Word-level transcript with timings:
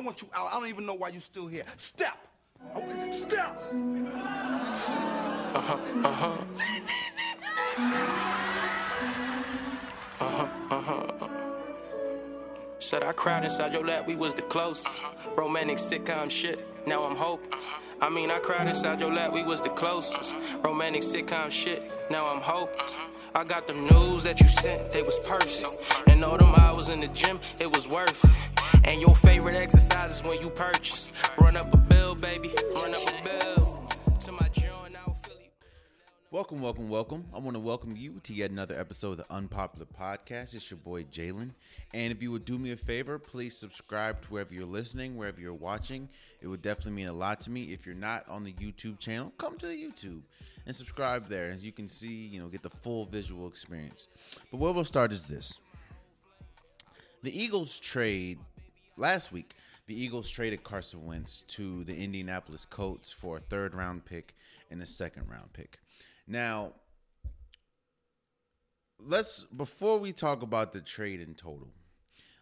I 0.00 0.02
want 0.02 0.22
you 0.22 0.28
out. 0.34 0.48
I 0.50 0.58
don't 0.58 0.68
even 0.68 0.86
know 0.86 0.94
why 0.94 1.08
you're 1.10 1.20
still 1.20 1.46
here. 1.46 1.64
Step. 1.76 2.16
I 2.74 2.78
want- 2.78 3.12
Step. 3.14 3.58
Uh-huh, 5.54 5.76
uh-huh. 6.04 6.36
Uh-huh, 10.20 11.28
Said 12.78 13.02
I 13.02 13.12
cried 13.12 13.44
inside 13.44 13.74
your 13.74 13.84
lap, 13.84 14.06
we 14.06 14.16
was 14.16 14.34
the 14.34 14.40
closest. 14.40 15.02
Romantic 15.36 15.76
sitcom 15.76 16.30
shit, 16.30 16.66
now 16.86 17.04
I'm 17.04 17.14
hopeless. 17.14 17.68
I 18.00 18.08
mean, 18.08 18.30
I 18.30 18.38
cried 18.38 18.68
inside 18.68 19.02
your 19.02 19.12
lap, 19.12 19.34
we 19.34 19.42
was 19.44 19.60
the 19.60 19.68
closest. 19.68 20.34
Romantic 20.64 21.02
sitcom 21.02 21.50
shit, 21.50 21.82
now 22.10 22.26
I'm 22.26 22.40
hopeless. 22.40 22.96
I 23.34 23.44
got 23.44 23.66
the 23.66 23.74
news 23.74 24.24
that 24.24 24.40
you 24.40 24.48
sent, 24.48 24.90
they 24.92 25.02
was 25.02 25.18
perfect. 25.20 26.08
And 26.08 26.24
all 26.24 26.38
them 26.38 26.54
hours 26.56 26.88
in 26.88 27.00
the 27.00 27.08
gym, 27.08 27.38
it 27.60 27.70
was 27.70 27.86
worth 27.86 28.24
it. 28.24 28.30
And 28.84 29.00
your 29.00 29.14
favorite 29.14 29.56
exercise 29.56 30.20
is 30.20 30.28
when 30.28 30.40
you 30.40 30.50
purchase. 30.50 31.12
Run 31.38 31.56
up 31.56 31.72
a 31.72 31.76
bill, 31.76 32.14
baby, 32.14 32.50
run 32.74 32.94
up 32.94 33.08
a 33.08 33.22
bill. 33.22 33.88
To 34.20 34.32
my 34.32 34.48
feel 34.48 34.86
you. 34.90 35.48
Welcome, 36.30 36.60
welcome, 36.60 36.88
welcome. 36.88 37.24
I 37.34 37.38
want 37.38 37.54
to 37.56 37.60
welcome 37.60 37.96
you 37.96 38.20
to 38.22 38.32
yet 38.32 38.50
another 38.50 38.78
episode 38.78 39.12
of 39.12 39.16
the 39.18 39.32
Unpopular 39.32 39.86
Podcast. 39.86 40.54
It's 40.54 40.70
your 40.70 40.78
boy 40.78 41.04
Jalen. 41.04 41.50
And 41.92 42.12
if 42.12 42.22
you 42.22 42.30
would 42.30 42.44
do 42.44 42.56
me 42.56 42.72
a 42.72 42.76
favor, 42.76 43.18
please 43.18 43.56
subscribe 43.56 44.22
to 44.22 44.28
wherever 44.28 44.54
you're 44.54 44.64
listening, 44.64 45.16
wherever 45.16 45.40
you're 45.40 45.54
watching. 45.54 46.08
It 46.40 46.46
would 46.46 46.62
definitely 46.62 46.92
mean 46.92 47.08
a 47.08 47.12
lot 47.12 47.40
to 47.42 47.50
me. 47.50 47.72
If 47.72 47.84
you're 47.84 47.94
not 47.94 48.28
on 48.28 48.44
the 48.44 48.52
YouTube 48.52 48.98
channel, 48.98 49.32
come 49.38 49.58
to 49.58 49.66
the 49.66 49.74
YouTube 49.74 50.22
and 50.66 50.74
subscribe 50.74 51.28
there. 51.28 51.50
As 51.50 51.64
you 51.64 51.72
can 51.72 51.88
see, 51.88 52.26
you 52.26 52.40
know, 52.40 52.48
get 52.48 52.62
the 52.62 52.70
full 52.70 53.06
visual 53.06 53.48
experience. 53.48 54.08
But 54.50 54.58
where 54.58 54.72
we'll 54.72 54.84
start 54.84 55.12
is 55.12 55.24
this. 55.24 55.60
The 57.22 57.38
Eagles 57.38 57.78
trade 57.78 58.38
last 59.00 59.32
week. 59.32 59.54
The 59.86 60.00
Eagles 60.00 60.30
traded 60.30 60.62
Carson 60.62 61.04
Wentz 61.04 61.40
to 61.48 61.82
the 61.84 61.96
Indianapolis 61.96 62.64
Colts 62.64 63.10
for 63.10 63.38
a 63.38 63.40
third 63.40 63.74
round 63.74 64.04
pick 64.04 64.36
and 64.70 64.80
a 64.80 64.86
second 64.86 65.28
round 65.28 65.52
pick. 65.52 65.80
Now, 66.28 66.74
let's 69.00 69.44
before 69.44 69.98
we 69.98 70.12
talk 70.12 70.42
about 70.42 70.72
the 70.72 70.80
trade 70.80 71.20
in 71.20 71.34
total, 71.34 71.70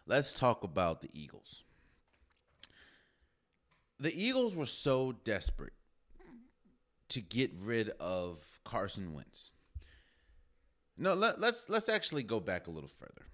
let's 0.05 0.31
talk 0.31 0.63
about 0.63 1.01
the 1.01 1.09
Eagles. 1.13 1.63
The 3.99 4.13
Eagles 4.13 4.55
were 4.55 4.67
so 4.67 5.13
desperate 5.23 5.73
to 7.09 7.21
get 7.21 7.51
rid 7.63 7.89
of 7.99 8.43
Carson 8.63 9.13
Wentz. 9.13 9.53
No, 10.97 11.15
let, 11.15 11.39
let's 11.39 11.67
let's 11.69 11.89
actually 11.89 12.23
go 12.23 12.39
back 12.39 12.67
a 12.67 12.71
little 12.71 12.91
further. 12.99 13.25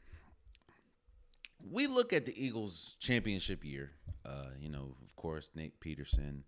We 1.70 1.88
look 1.88 2.14
at 2.14 2.26
the 2.26 2.46
Eagles' 2.46 2.96
championship 3.00 3.66
year. 3.66 3.92
Uh, 4.26 4.50
you 4.60 4.70
know, 4.70 4.96
of 5.04 5.16
course, 5.16 5.52
Nick 5.56 5.80
Pederson. 5.80 6.42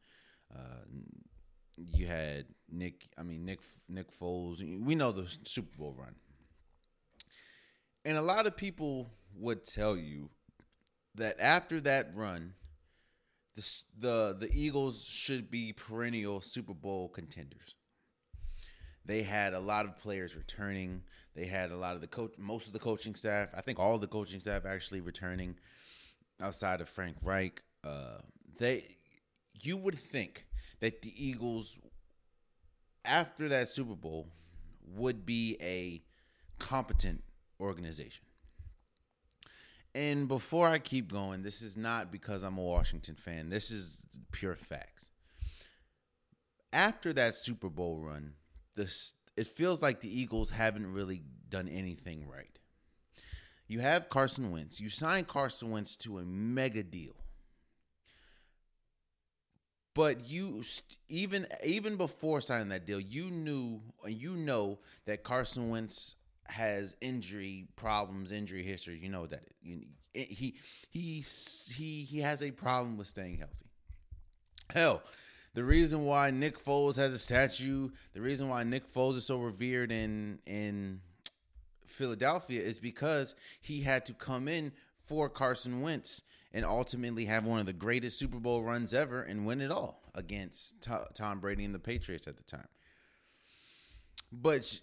Uh, 0.53 0.85
you 1.75 2.07
had 2.07 2.45
Nick. 2.71 3.07
I 3.17 3.23
mean, 3.23 3.45
Nick 3.45 3.59
Nick 3.89 4.07
Foles. 4.19 4.59
We 4.83 4.95
know 4.95 5.11
the 5.11 5.27
Super 5.43 5.77
Bowl 5.77 5.95
run, 5.97 6.15
and 8.05 8.17
a 8.17 8.21
lot 8.21 8.47
of 8.47 8.55
people 8.55 9.11
would 9.35 9.65
tell 9.65 9.97
you 9.97 10.29
that 11.15 11.39
after 11.39 11.81
that 11.81 12.15
run, 12.15 12.53
the 13.55 13.83
the 13.99 14.37
the 14.39 14.49
Eagles 14.53 15.03
should 15.03 15.51
be 15.51 15.73
perennial 15.73 16.41
Super 16.41 16.73
Bowl 16.73 17.09
contenders. 17.09 17.75
They 19.05 19.23
had 19.23 19.53
a 19.53 19.59
lot 19.59 19.85
of 19.85 19.97
players 19.97 20.35
returning. 20.35 21.03
They 21.37 21.45
had 21.45 21.69
a 21.69 21.77
lot 21.77 21.93
of 21.93 22.01
the 22.01 22.07
coach, 22.07 22.33
most 22.39 22.65
of 22.65 22.73
the 22.73 22.79
coaching 22.79 23.13
staff. 23.13 23.49
I 23.55 23.61
think 23.61 23.77
all 23.77 23.99
the 23.99 24.07
coaching 24.07 24.39
staff 24.39 24.65
actually 24.65 25.01
returning, 25.01 25.55
outside 26.41 26.81
of 26.81 26.89
Frank 26.89 27.15
Reich. 27.21 27.61
Uh, 27.83 28.17
they, 28.57 28.85
you 29.61 29.77
would 29.77 29.99
think 29.99 30.47
that 30.79 31.03
the 31.03 31.13
Eagles, 31.15 31.77
after 33.05 33.47
that 33.49 33.69
Super 33.69 33.93
Bowl, 33.93 34.29
would 34.95 35.27
be 35.27 35.57
a 35.61 36.01
competent 36.57 37.23
organization. 37.59 38.25
And 39.93 40.27
before 40.27 40.67
I 40.67 40.79
keep 40.79 41.11
going, 41.11 41.43
this 41.43 41.61
is 41.61 41.77
not 41.77 42.11
because 42.11 42.41
I'm 42.41 42.57
a 42.57 42.63
Washington 42.63 43.15
fan. 43.15 43.49
This 43.49 43.69
is 43.69 44.01
pure 44.31 44.55
facts. 44.55 45.09
After 46.73 47.13
that 47.13 47.35
Super 47.35 47.69
Bowl 47.69 47.99
run, 47.99 48.33
this 48.75 49.13
it 49.37 49.47
feels 49.47 49.81
like 49.81 50.01
the 50.01 50.19
Eagles 50.21 50.49
haven't 50.49 50.91
really 50.91 51.21
done 51.49 51.67
anything 51.69 52.27
right. 52.27 52.59
You 53.67 53.79
have 53.79 54.09
Carson 54.09 54.51
Wentz. 54.51 54.79
You 54.79 54.89
signed 54.89 55.27
Carson 55.27 55.69
Wentz 55.69 55.95
to 55.97 56.19
a 56.19 56.23
mega 56.23 56.83
deal. 56.83 57.15
But 59.93 60.27
you 60.27 60.63
st- 60.63 60.97
even 61.07 61.47
even 61.63 61.97
before 61.97 62.39
signing 62.39 62.69
that 62.69 62.85
deal, 62.85 62.99
you 62.99 63.31
knew 63.31 63.81
and 64.03 64.13
you 64.13 64.35
know 64.35 64.79
that 65.05 65.23
Carson 65.23 65.69
Wentz 65.69 66.15
has 66.45 66.95
injury 67.01 67.67
problems, 67.75 68.31
injury 68.31 68.63
history. 68.63 68.99
You 69.01 69.09
know 69.09 69.25
that 69.25 69.43
you, 69.61 69.81
he 70.13 70.55
he 70.89 71.25
he 71.69 72.03
he 72.03 72.19
has 72.19 72.43
a 72.43 72.51
problem 72.51 72.95
with 72.95 73.07
staying 73.07 73.37
healthy. 73.37 73.65
Hell, 74.69 75.01
the 75.57 75.63
reason 75.63 76.05
why 76.05 76.29
Nick 76.29 76.63
Foles 76.63 76.97
has 76.97 77.11
a 77.15 77.17
statue, 77.17 77.89
the 78.13 78.21
reason 78.21 78.47
why 78.47 78.61
Nick 78.61 78.93
Foles 78.93 79.15
is 79.15 79.25
so 79.25 79.39
revered 79.39 79.91
in 79.91 80.37
in 80.45 81.01
Philadelphia 81.87 82.61
is 82.61 82.79
because 82.79 83.33
he 83.59 83.81
had 83.81 84.05
to 84.05 84.13
come 84.13 84.47
in 84.47 84.71
for 85.07 85.29
Carson 85.29 85.81
Wentz 85.81 86.21
and 86.53 86.63
ultimately 86.63 87.25
have 87.25 87.43
one 87.43 87.59
of 87.59 87.65
the 87.65 87.73
greatest 87.73 88.19
Super 88.19 88.37
Bowl 88.37 88.61
runs 88.61 88.93
ever 88.93 89.23
and 89.23 89.47
win 89.47 89.59
it 89.59 89.71
all 89.71 90.03
against 90.13 90.87
Tom 91.15 91.39
Brady 91.39 91.65
and 91.65 91.73
the 91.73 91.79
Patriots 91.79 92.27
at 92.27 92.37
the 92.37 92.43
time. 92.43 92.67
But 94.31 94.79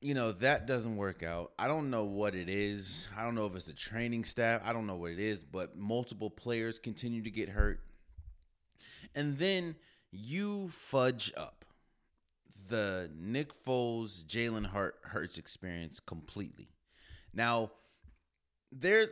you 0.00 0.14
know 0.14 0.32
that 0.32 0.66
doesn't 0.66 0.96
work 0.96 1.22
out. 1.22 1.52
I 1.56 1.68
don't 1.68 1.88
know 1.88 2.02
what 2.02 2.34
it 2.34 2.48
is. 2.48 3.06
I 3.16 3.22
don't 3.22 3.36
know 3.36 3.46
if 3.46 3.54
it's 3.54 3.64
the 3.64 3.72
training 3.74 4.24
staff. 4.24 4.60
I 4.64 4.72
don't 4.72 4.88
know 4.88 4.96
what 4.96 5.12
it 5.12 5.20
is, 5.20 5.44
but 5.44 5.76
multiple 5.76 6.30
players 6.30 6.80
continue 6.80 7.22
to 7.22 7.30
get 7.30 7.48
hurt. 7.48 7.78
And 9.14 9.38
then 9.38 9.76
you 10.12 10.68
fudge 10.70 11.32
up 11.36 11.64
the 12.68 13.10
Nick 13.14 13.52
Foles, 13.64 14.24
Jalen 14.24 14.66
Hurt, 14.66 14.96
Hurts 15.02 15.38
experience 15.38 16.00
completely. 16.00 16.68
Now, 17.32 17.72
there's 18.72 19.10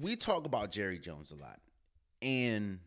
we 0.00 0.16
talk 0.16 0.44
about 0.46 0.70
Jerry 0.70 0.98
Jones 0.98 1.32
a 1.32 1.36
lot, 1.36 1.60
and 2.20 2.80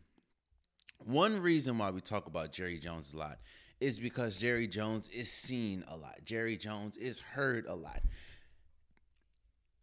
one 0.98 1.40
reason 1.40 1.78
why 1.78 1.90
we 1.90 2.00
talk 2.00 2.26
about 2.26 2.52
Jerry 2.52 2.78
Jones 2.78 3.12
a 3.12 3.16
lot 3.16 3.38
is 3.80 3.98
because 3.98 4.36
Jerry 4.36 4.66
Jones 4.66 5.08
is 5.08 5.32
seen 5.32 5.82
a 5.88 5.96
lot. 5.96 6.18
Jerry 6.24 6.56
Jones 6.56 6.96
is 6.98 7.18
heard 7.18 7.64
a 7.66 7.74
lot. 7.74 8.02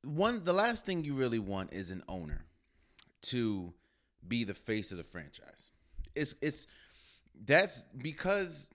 One, 0.04 0.44
the 0.44 0.54
last 0.54 0.86
thing 0.86 1.04
you 1.04 1.16
really 1.16 1.40
want 1.40 1.74
is 1.74 1.90
an 1.90 2.04
owner 2.08 2.46
to 3.24 3.74
be 4.28 4.44
the 4.44 4.54
face 4.54 4.92
of 4.92 4.98
the 4.98 5.04
franchise. 5.04 5.72
It's 6.16 6.36
it's 6.42 6.68
that's 7.46 7.86
because 7.98 8.70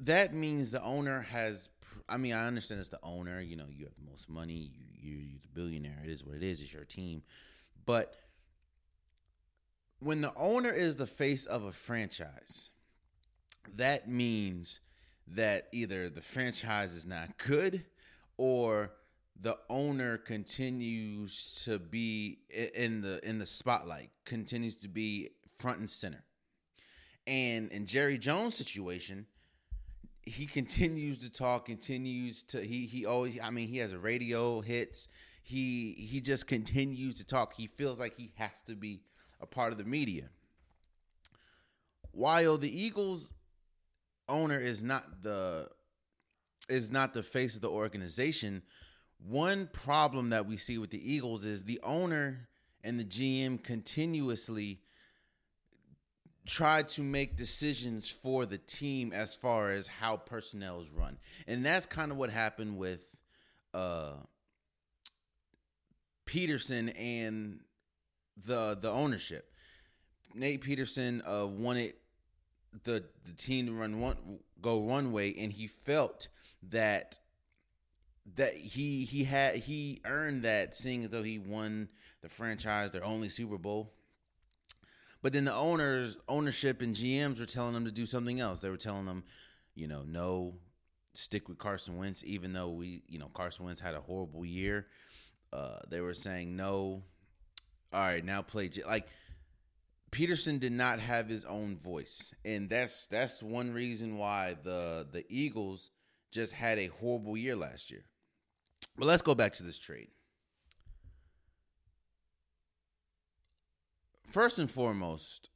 that 0.00 0.34
means 0.34 0.70
the 0.70 0.82
owner 0.82 1.20
has 1.20 1.68
i 2.08 2.16
mean 2.16 2.32
i 2.32 2.46
understand 2.46 2.80
it's 2.80 2.88
the 2.88 2.98
owner 3.02 3.40
you 3.40 3.56
know 3.56 3.66
you 3.70 3.84
have 3.84 3.94
the 3.94 4.10
most 4.10 4.28
money 4.28 4.70
you, 4.72 4.84
you 5.00 5.16
you're 5.16 5.40
the 5.42 5.60
billionaire 5.60 6.00
it 6.04 6.10
is 6.10 6.24
what 6.24 6.36
it 6.36 6.42
is 6.42 6.60
it's 6.62 6.72
your 6.72 6.84
team. 6.84 7.22
But 7.86 8.14
when 10.00 10.20
the 10.20 10.34
owner 10.36 10.70
is 10.70 10.96
the 10.96 11.06
face 11.06 11.46
of 11.46 11.64
a 11.64 11.72
franchise 11.72 12.70
that 13.76 14.08
means 14.08 14.80
that 15.28 15.68
either 15.72 16.10
the 16.10 16.20
franchise 16.20 16.94
is 16.94 17.06
not 17.06 17.36
good 17.38 17.84
or 18.36 18.90
the 19.40 19.56
owner 19.68 20.18
continues 20.18 21.62
to 21.64 21.78
be 21.78 22.38
in 22.74 23.00
the 23.00 23.26
in 23.26 23.38
the 23.38 23.46
spotlight 23.46 24.10
continues 24.24 24.76
to 24.76 24.88
be 24.88 25.30
front 25.58 25.78
and 25.78 25.90
center 25.90 26.22
and 27.26 27.70
in 27.72 27.86
jerry 27.86 28.18
jones 28.18 28.54
situation 28.54 29.26
he 30.26 30.46
continues 30.46 31.18
to 31.18 31.30
talk 31.30 31.66
continues 31.66 32.42
to 32.42 32.60
he 32.60 32.86
he 32.86 33.04
always 33.04 33.38
i 33.42 33.50
mean 33.50 33.68
he 33.68 33.78
has 33.78 33.92
a 33.92 33.98
radio 33.98 34.60
hits. 34.60 35.08
He 35.42 35.92
he 35.92 36.20
just 36.20 36.46
continues 36.46 37.18
to 37.18 37.26
talk. 37.26 37.54
He 37.54 37.66
feels 37.66 38.00
like 38.00 38.16
he 38.16 38.32
has 38.36 38.62
to 38.62 38.74
be 38.74 39.02
a 39.40 39.46
part 39.46 39.72
of 39.72 39.78
the 39.78 39.84
media. 39.84 40.30
While 42.12 42.56
the 42.56 42.80
eagles 42.82 43.34
owner 44.26 44.58
is 44.58 44.82
not 44.82 45.22
the 45.22 45.68
is 46.70 46.90
not 46.90 47.12
the 47.12 47.22
face 47.22 47.56
of 47.56 47.60
the 47.60 47.68
organization 47.68 48.62
one 49.18 49.68
problem 49.72 50.30
that 50.30 50.46
we 50.46 50.56
see 50.56 50.78
with 50.78 50.90
the 50.90 51.12
eagles 51.12 51.44
is 51.44 51.64
the 51.64 51.78
owner 51.82 52.48
and 52.82 52.98
the 52.98 53.04
gm 53.04 53.62
continuously 53.62 54.80
try 56.46 56.82
to 56.82 57.02
make 57.02 57.36
decisions 57.36 58.08
for 58.08 58.44
the 58.44 58.58
team 58.58 59.12
as 59.12 59.34
far 59.34 59.70
as 59.70 59.86
how 59.86 60.16
personnel 60.16 60.80
is 60.80 60.90
run. 60.90 61.18
And 61.46 61.64
that's 61.64 61.86
kind 61.86 62.10
of 62.10 62.16
what 62.16 62.30
happened 62.30 62.76
with 62.76 63.02
uh 63.72 64.12
Pederson 66.26 66.92
and 66.98 67.60
the 68.46 68.76
the 68.80 68.90
ownership. 68.90 69.50
Nate 70.34 70.64
Pederson 70.64 71.22
uh, 71.26 71.46
wanted 71.46 71.94
the 72.82 73.04
the 73.24 73.32
team 73.32 73.66
to 73.66 73.72
run 73.72 74.00
one 74.00 74.16
go 74.60 74.78
one 74.78 75.12
way, 75.12 75.34
and 75.38 75.52
he 75.52 75.66
felt 75.66 76.28
that 76.70 77.18
that 78.36 78.56
he 78.56 79.04
he 79.04 79.24
had 79.24 79.56
he 79.56 80.00
earned 80.04 80.42
that, 80.42 80.76
seeing 80.76 81.04
as 81.04 81.10
though 81.10 81.22
he 81.22 81.38
won 81.38 81.88
the 82.22 82.28
franchise, 82.28 82.90
their 82.90 83.04
only 83.04 83.28
Super 83.28 83.58
Bowl. 83.58 83.92
But 85.24 85.32
then 85.32 85.46
the 85.46 85.54
owners, 85.54 86.18
ownership, 86.28 86.82
and 86.82 86.94
GMs 86.94 87.40
were 87.40 87.46
telling 87.46 87.72
them 87.72 87.86
to 87.86 87.90
do 87.90 88.04
something 88.04 88.40
else. 88.40 88.60
They 88.60 88.68
were 88.68 88.76
telling 88.76 89.06
them, 89.06 89.24
you 89.74 89.88
know, 89.88 90.02
no, 90.06 90.56
stick 91.14 91.48
with 91.48 91.56
Carson 91.56 91.96
Wentz, 91.96 92.22
even 92.26 92.52
though 92.52 92.68
we, 92.68 93.04
you 93.08 93.18
know, 93.18 93.30
Carson 93.32 93.64
Wentz 93.64 93.80
had 93.80 93.94
a 93.94 94.02
horrible 94.02 94.44
year. 94.44 94.86
Uh, 95.50 95.78
they 95.88 96.02
were 96.02 96.12
saying 96.12 96.56
no. 96.56 97.04
All 97.90 98.00
right, 98.00 98.22
now 98.22 98.42
play 98.42 98.68
J-. 98.68 98.84
like 98.84 99.06
Pederson 100.10 100.60
did 100.60 100.72
not 100.72 101.00
have 101.00 101.26
his 101.26 101.46
own 101.46 101.78
voice, 101.78 102.34
and 102.44 102.68
that's 102.68 103.06
that's 103.06 103.42
one 103.42 103.72
reason 103.72 104.18
why 104.18 104.56
the 104.62 105.06
the 105.10 105.24
Eagles 105.30 105.88
just 106.32 106.52
had 106.52 106.78
a 106.78 106.88
horrible 106.88 107.34
year 107.34 107.56
last 107.56 107.90
year. 107.90 108.04
But 108.98 109.06
let's 109.06 109.22
go 109.22 109.34
back 109.34 109.54
to 109.54 109.62
this 109.62 109.78
trade. 109.78 110.08
First 114.34 114.58
and 114.58 114.68
foremost, 114.68 115.48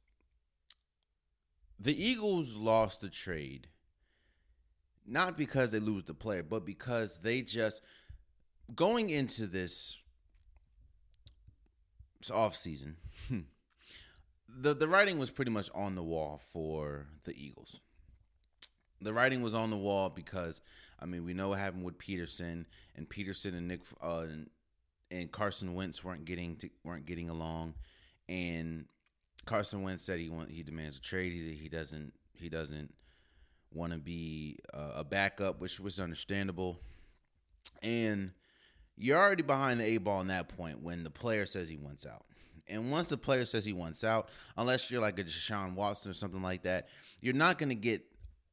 the 1.77 2.01
Eagles 2.01 2.55
lost 2.55 3.01
the 3.01 3.09
trade 3.09 3.67
not 5.05 5.37
because 5.37 5.71
they 5.71 5.81
lose 5.81 6.05
the 6.05 6.13
player, 6.13 6.43
but 6.43 6.65
because 6.65 7.19
they 7.19 7.41
just 7.41 7.81
going 8.73 9.09
into 9.09 9.47
this 9.47 9.97
off 12.33 12.55
season, 12.55 12.95
the 14.47 14.73
the 14.73 14.87
writing 14.87 15.19
was 15.19 15.29
pretty 15.29 15.51
much 15.51 15.69
on 15.75 15.95
the 15.95 16.03
wall 16.03 16.39
for 16.53 17.07
the 17.25 17.33
Eagles. 17.35 17.81
The 19.01 19.13
writing 19.13 19.41
was 19.41 19.53
on 19.53 19.71
the 19.71 19.77
wall 19.77 20.07
because 20.07 20.61
I 21.01 21.05
mean 21.05 21.25
we 21.25 21.33
know 21.33 21.49
what 21.49 21.59
happened 21.59 21.83
with 21.83 21.97
Pederson 21.97 22.63
and 22.95 23.09
Pederson 23.09 23.57
and 23.57 23.67
Nick 23.67 23.81
uh, 24.01 24.19
and, 24.19 24.49
and 25.11 25.29
Carson 25.29 25.73
Wentz 25.73 26.01
weren't 26.01 26.23
getting 26.23 26.55
to, 26.55 26.69
weren't 26.85 27.05
getting 27.05 27.29
along, 27.29 27.73
and 28.29 28.85
Carson 29.45 29.81
Wentz 29.81 30.03
said 30.03 30.19
he 30.19 30.29
want 30.29 30.51
he 30.51 30.63
demands 30.63 30.97
a 30.97 31.01
trade. 31.01 31.33
He, 31.33 31.55
he 31.55 31.67
doesn't 31.67 32.13
he 32.33 32.47
doesn't 32.47 32.93
want 33.73 33.91
to 33.91 33.99
be 33.99 34.57
uh, 34.73 34.91
a 34.95 35.03
backup, 35.03 35.59
which 35.59 35.79
was 35.79 35.99
understandable. 35.99 36.79
And 37.81 38.31
you're 38.95 39.17
already 39.17 39.43
behind 39.43 39.79
the 39.79 39.85
eight 39.85 39.97
ball 39.97 40.21
in 40.21 40.27
that 40.27 40.55
point 40.55 40.81
when 40.81 41.03
the 41.03 41.09
player 41.09 41.45
says 41.45 41.67
he 41.67 41.77
wants 41.77 42.05
out. 42.05 42.25
And 42.67 42.91
once 42.91 43.07
the 43.07 43.17
player 43.17 43.45
says 43.45 43.65
he 43.65 43.73
wants 43.73 44.03
out, 44.03 44.29
unless 44.55 44.91
you're 44.91 45.01
like 45.01 45.17
a 45.17 45.23
Deshaun 45.23 45.73
Watson 45.73 46.11
or 46.11 46.13
something 46.13 46.43
like 46.43 46.63
that, 46.63 46.89
you're 47.19 47.33
not 47.33 47.57
going 47.57 47.69
to 47.69 47.75
get 47.75 48.03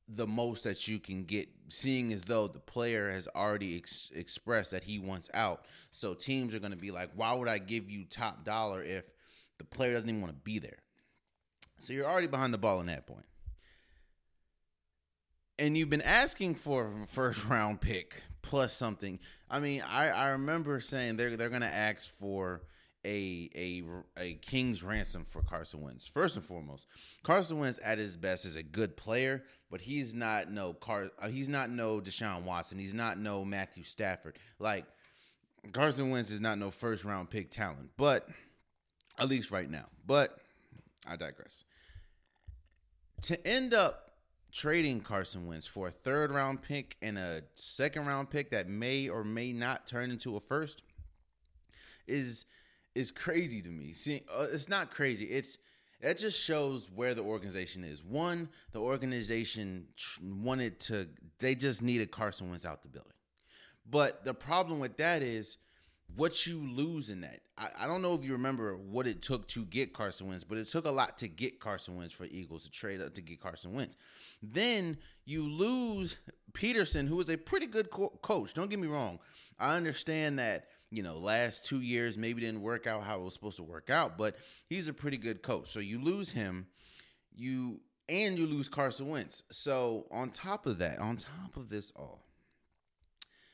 the 0.08 0.26
most 0.26 0.64
that 0.64 0.88
you 0.88 0.99
can 0.99 1.25
get, 1.25 1.49
seeing 1.69 2.12
as 2.12 2.25
though 2.25 2.49
the 2.49 2.61
player 2.61 3.11
has 3.11 3.28
already 3.34 3.76
ex- 3.76 4.11
expressed 4.14 4.70
that 4.70 4.84
he 4.84 4.99
wants 4.99 5.28
out. 5.34 5.67
So 5.93 6.14
teams 6.14 6.55
are 6.55 6.61
going 6.61 6.70
to 6.70 6.78
be 6.78 6.90
like, 6.90 7.11
why 7.14 7.34
would 7.34 7.49
I 7.49 7.58
give 7.58 7.90
you 7.90 8.05
top 8.05 8.44
dollar 8.44 8.82
if 8.82 9.05
the 9.58 9.64
player 9.64 9.92
doesn't 9.92 10.08
even 10.08 10.20
want 10.20 10.32
to 10.32 10.40
be 10.40 10.58
there? 10.58 10.78
So 11.78 11.92
you're 11.92 12.06
already 12.06 12.26
behind 12.26 12.54
the 12.54 12.58
ball 12.58 12.80
in 12.80 12.86
that 12.86 13.06
point. 13.06 13.26
And 15.58 15.76
you've 15.76 15.90
been 15.90 16.02
asking 16.02 16.56
for 16.56 16.92
a 17.02 17.06
first 17.06 17.44
round 17.46 17.80
pick 17.80 18.22
plus 18.42 18.72
something. 18.72 19.18
I 19.50 19.60
mean, 19.60 19.82
I, 19.82 20.08
I 20.08 20.28
remember 20.28 20.80
saying 20.80 21.16
they're 21.16 21.36
they're 21.36 21.50
gonna 21.50 21.66
ask 21.66 22.12
for 22.18 22.62
a 23.04 23.48
a 23.54 23.82
a 24.18 24.34
king's 24.34 24.82
ransom 24.82 25.26
for 25.30 25.42
Carson 25.42 25.80
Wentz. 25.80 26.06
First 26.06 26.36
and 26.36 26.44
foremost, 26.44 26.86
Carson 27.22 27.58
Wentz 27.58 27.78
at 27.82 27.98
his 27.98 28.16
best 28.16 28.44
is 28.44 28.56
a 28.56 28.62
good 28.62 28.96
player, 28.96 29.44
but 29.70 29.80
he's 29.80 30.14
not 30.14 30.50
no 30.50 30.72
Car 30.74 31.10
uh, 31.20 31.28
he's 31.28 31.48
not 31.48 31.70
no 31.70 32.00
Deshaun 32.00 32.42
Watson. 32.42 32.78
He's 32.78 32.94
not 32.94 33.18
no 33.18 33.44
Matthew 33.44 33.84
Stafford. 33.84 34.38
Like 34.58 34.86
Carson 35.72 36.10
Wentz 36.10 36.30
is 36.30 36.40
not 36.40 36.58
no 36.58 36.70
first 36.70 37.04
round 37.04 37.30
pick 37.30 37.50
talent, 37.50 37.90
but 37.96 38.28
at 39.18 39.28
least 39.28 39.50
right 39.50 39.70
now. 39.70 39.86
But 40.06 40.38
I 41.06 41.16
digress. 41.16 41.64
To 43.22 43.46
end 43.46 43.74
up 43.74 44.06
trading 44.52 45.00
Carson 45.00 45.46
Wentz 45.46 45.66
for 45.66 45.88
a 45.88 45.90
third 45.90 46.30
round 46.30 46.62
pick 46.62 46.96
and 47.02 47.18
a 47.18 47.42
second 47.54 48.06
round 48.06 48.30
pick 48.30 48.50
that 48.50 48.68
may 48.68 49.08
or 49.08 49.24
may 49.24 49.52
not 49.52 49.86
turn 49.86 50.10
into 50.10 50.36
a 50.36 50.40
first 50.40 50.82
is 52.06 52.44
is 52.94 53.10
crazy 53.10 53.60
to 53.60 53.68
me. 53.68 53.92
See, 53.92 54.22
uh, 54.34 54.46
it's 54.50 54.68
not 54.68 54.90
crazy. 54.90 55.26
It's 55.26 55.58
that 56.00 56.18
just 56.18 56.40
shows 56.40 56.90
where 56.94 57.14
the 57.14 57.22
organization 57.22 57.84
is. 57.84 58.02
One, 58.02 58.48
the 58.72 58.80
organization 58.80 59.86
wanted 60.22 60.78
to. 60.80 61.08
They 61.38 61.54
just 61.54 61.82
needed 61.82 62.10
Carson 62.10 62.48
Wentz 62.48 62.64
out 62.64 62.82
the 62.82 62.88
building. 62.88 63.12
But 63.88 64.24
the 64.24 64.34
problem 64.34 64.78
with 64.78 64.96
that 64.96 65.22
is 65.22 65.58
what 66.14 66.46
you 66.46 66.58
lose 66.58 67.10
in 67.10 67.22
that. 67.22 67.40
I, 67.58 67.68
I, 67.80 67.86
don't 67.86 68.02
know 68.02 68.14
if 68.14 68.24
you 68.24 68.32
remember 68.32 68.76
what 68.76 69.06
it 69.06 69.22
took 69.22 69.48
to 69.48 69.64
get 69.64 69.92
Carson 69.92 70.28
Wentz, 70.28 70.44
but 70.44 70.58
it 70.58 70.66
took 70.66 70.86
a 70.86 70.90
lot 70.90 71.18
to 71.18 71.28
get 71.28 71.60
Carson 71.60 71.96
Wentz 71.96 72.14
for 72.14 72.24
Eagles 72.24 72.62
to 72.64 72.70
trade 72.70 73.00
up 73.00 73.14
to 73.14 73.20
get 73.20 73.40
Carson 73.40 73.72
Wentz. 73.72 73.96
Then 74.42 74.98
you 75.24 75.42
lose 75.42 76.16
Pederson, 76.52 77.08
who 77.08 77.20
is 77.20 77.28
a 77.28 77.36
pretty 77.36 77.66
good 77.66 77.90
co- 77.90 78.18
coach. 78.22 78.54
Don't 78.54 78.70
get 78.70 78.78
me 78.78 78.86
wrong. 78.86 79.18
I 79.58 79.76
understand 79.76 80.38
that 80.38 80.68
you 80.90 81.02
know 81.02 81.16
last 81.16 81.64
two 81.64 81.80
years 81.80 82.16
maybe 82.16 82.42
didn't 82.42 82.62
work 82.62 82.86
out 82.86 83.02
how 83.02 83.20
it 83.20 83.24
was 83.24 83.34
supposed 83.34 83.56
to 83.56 83.64
work 83.64 83.90
out, 83.90 84.16
but 84.16 84.36
he's 84.68 84.88
a 84.88 84.92
pretty 84.92 85.16
good 85.16 85.42
coach. 85.42 85.68
So 85.68 85.80
you 85.80 86.00
lose 86.00 86.30
him, 86.30 86.66
you 87.34 87.80
and 88.08 88.38
you 88.38 88.46
lose 88.46 88.68
Carson 88.68 89.08
Wentz. 89.08 89.42
So 89.50 90.06
on 90.10 90.30
top 90.30 90.66
of 90.66 90.78
that, 90.78 90.98
on 90.98 91.16
top 91.16 91.56
of 91.56 91.68
this 91.68 91.92
all, 91.96 92.22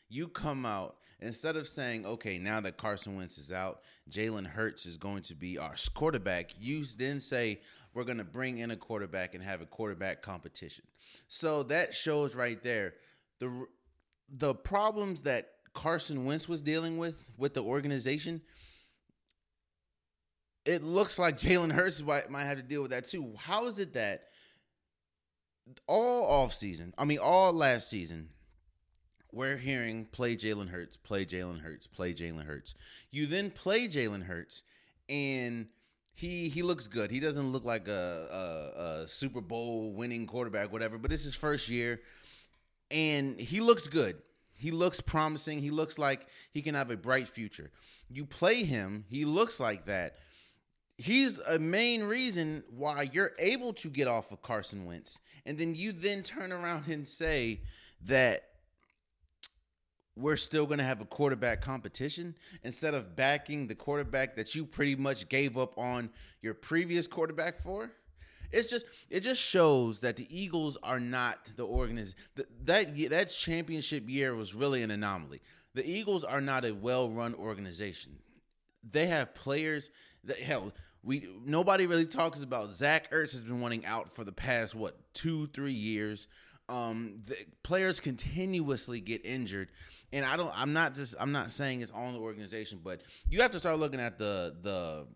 you 0.09 0.29
come 0.29 0.67
out 0.67 0.97
instead 1.23 1.57
of 1.57 1.67
saying, 1.69 2.05
okay, 2.07 2.39
now 2.39 2.61
that 2.61 2.77
Carson 2.77 3.17
Wentz 3.17 3.39
is 3.39 3.53
out, 3.53 3.81
Jalen 4.11 4.47
Hurts 4.47 4.87
is 4.87 4.97
going 4.97 5.23
to 5.25 5.35
be 5.35 5.59
our 5.59 5.75
quarterback, 5.95 6.51
you 6.59 6.85
then 6.97 7.21
say, 7.21 7.61
we're 7.95 8.05
going 8.05 8.19
to 8.19 8.25
bring 8.25 8.59
in 8.59 8.71
a 8.71 8.77
quarterback 8.77 9.35
and 9.35 9.43
have 9.43 9.61
a 9.61 9.67
quarterback 9.67 10.23
competition. 10.23 10.85
So 11.29 11.63
that 11.65 11.95
shows 11.95 12.35
right 12.35 12.63
there 12.63 12.95
the 13.39 13.67
the 14.35 14.55
problems 14.55 15.23
that 15.23 15.51
Carson 15.75 16.25
Wentz 16.25 16.49
was 16.49 16.63
dealing 16.63 16.99
with 16.99 17.23
with 17.37 17.55
the 17.55 17.63
organization. 17.63 18.41
It 20.65 20.83
looks 20.83 21.19
like 21.19 21.39
Jalen 21.39 21.73
Hurts 21.73 22.03
might, 22.03 22.31
might 22.31 22.45
have 22.45 22.59
to 22.59 22.63
deal 22.63 22.83
with 22.83 22.93
that 22.93 23.07
too. 23.07 23.35
How 23.37 23.67
is 23.67 23.79
it 23.79 23.95
that 23.95 24.25
all 25.87 26.25
off 26.25 26.53
season, 26.53 26.93
I 26.99 27.05
mean 27.05 27.19
all 27.19 27.53
last 27.53 27.89
season, 27.89 28.29
we're 29.33 29.57
hearing 29.57 30.05
play 30.13 30.37
Jalen 30.37 30.69
Hurts, 30.69 30.97
play 30.97 31.25
Jalen 31.25 31.61
Hurts, 31.61 31.87
play 31.87 32.13
Jalen 32.13 32.45
Hurts. 32.45 32.75
You 33.11 33.27
then 33.27 33.51
play 33.51 33.89
Jalen 33.89 34.23
Hurts, 34.23 34.63
and 35.09 35.67
he 36.15 36.49
he 36.49 36.63
looks 36.63 36.87
good. 36.87 37.11
He 37.11 37.19
doesn't 37.19 37.51
look 37.51 37.65
like 37.65 37.89
a, 37.89 38.73
a, 38.77 38.83
a 38.83 39.09
Super 39.09 39.41
Bowl 39.41 39.93
winning 39.93 40.27
quarterback, 40.27 40.71
whatever. 40.71 40.99
But 40.99 41.13
it's 41.13 41.25
his 41.25 41.35
first 41.35 41.69
year, 41.69 42.01
and 42.91 43.41
he 43.41 43.61
looks 43.61 43.89
good. 43.89 44.17
He 44.55 44.71
looks 44.71 45.01
promising. 45.01 45.61
He 45.61 45.71
looks 45.71 45.99
like 45.99 46.27
he 46.53 46.63
can 46.63 46.75
have 46.75 46.91
a 46.91 46.97
bright 46.97 47.29
future. 47.29 47.71
You 48.09 48.27
play 48.27 48.63
him, 48.65 49.05
he 49.09 49.25
looks 49.25 49.59
like 49.59 49.87
that. 49.87 50.17
He's 50.99 51.39
a 51.39 51.59
main 51.59 52.05
reason 52.05 52.63
why 52.71 53.11
you're 53.13 53.33
able 53.39 53.73
to 53.75 53.89
get 53.89 54.07
off 54.07 54.31
of 54.31 54.43
Carson 54.43 54.85
Wentz. 54.85 55.21
And 55.47 55.59
then 55.59 55.75
you 55.75 55.91
then 55.91 56.23
turn 56.23 56.53
around 56.53 56.87
and 56.89 57.09
say 57.09 57.63
that 58.05 58.52
we're 60.17 60.37
still 60.37 60.67
going 60.67 60.79
to 60.79 60.85
have 60.85 61.01
a 61.01 61.07
quarterback 61.07 61.61
competition 61.61 62.35
instead 62.65 62.95
of 62.95 63.17
backing 63.17 63.67
the 63.67 63.75
quarterback 63.75 64.37
that 64.37 64.55
you 64.55 64.65
pretty 64.65 64.95
much 64.95 65.29
gave 65.29 65.57
up 65.57 65.77
on 65.79 66.11
your 66.43 66.55
previous 66.55 67.07
quarterback 67.07 67.63
for 67.63 67.91
it's 68.53 68.69
just 68.69 68.87
it 69.11 69.21
just 69.21 69.41
shows 69.41 70.01
that 70.01 70.17
the 70.17 70.27
Eagles 70.31 70.77
are 70.83 71.01
not 71.01 71.51
the 71.57 71.65
organization 71.65 72.19
that 72.67 72.95
that 73.11 73.31
championship 73.31 74.09
year 74.09 74.35
was 74.35 74.55
really 74.55 74.83
an 74.83 74.91
anomaly. 74.91 75.41
The 75.75 75.89
Eagles 75.89 76.23
are 76.23 76.41
not 76.41 76.65
a 76.65 76.73
well-run 76.73 77.35
organization. 77.35 78.19
They 78.89 79.07
have 79.07 79.35
players 79.35 79.91
that 80.25 80.39
hell 80.39 80.73
we 81.03 81.29
nobody 81.45 81.87
really 81.87 82.05
talks 82.05 82.43
about 82.43 82.73
Zach 82.73 83.11
Ertz 83.11 83.33
has 83.33 83.43
been 83.43 83.61
wanting 83.61 83.87
out 83.87 84.15
for 84.15 84.23
the 84.23 84.33
past 84.33 84.75
what 84.75 84.97
two 85.15 85.47
three 85.49 85.73
years. 85.73 86.29
Um, 86.69 87.23
the 87.27 87.37
players 87.63 88.01
continuously 88.01 89.01
get 89.01 89.25
injured 89.25 89.69
and 90.13 90.25
I 90.25 90.37
don't 90.37 90.53
I'm 90.55 90.73
not 90.73 90.95
just 90.95 91.15
I'm 91.19 91.33
not 91.33 91.51
saying 91.51 91.81
it's 91.81 91.91
on 91.93 92.15
the 92.15 92.21
organization, 92.21 92.81
but 92.83 93.03
you 93.29 93.43
have 93.43 93.51
to 93.53 93.59
start 93.61 93.79
looking 93.79 94.01
at 94.01 94.19
the 94.19 94.55
the 94.63 95.07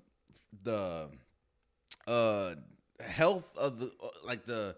the 0.62 1.10
uh 2.10 2.54
health 3.04 3.56
of 3.56 3.78
the 3.78 3.92
like 4.24 4.46
the 4.46 4.76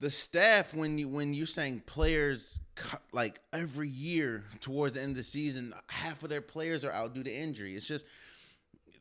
the 0.00 0.10
staff 0.10 0.74
when 0.74 0.98
you 0.98 1.08
when 1.08 1.34
you're 1.34 1.46
saying 1.46 1.82
players 1.86 2.60
like 3.12 3.40
every 3.52 3.88
year 3.88 4.44
towards 4.60 4.94
the 4.94 5.02
end 5.02 5.10
of 5.10 5.16
the 5.16 5.22
season 5.22 5.72
half 5.88 6.22
of 6.22 6.28
their 6.28 6.40
players 6.40 6.84
are 6.84 6.92
out 6.92 7.14
due 7.14 7.22
to 7.22 7.32
injury 7.32 7.74
it's 7.74 7.86
just 7.86 8.06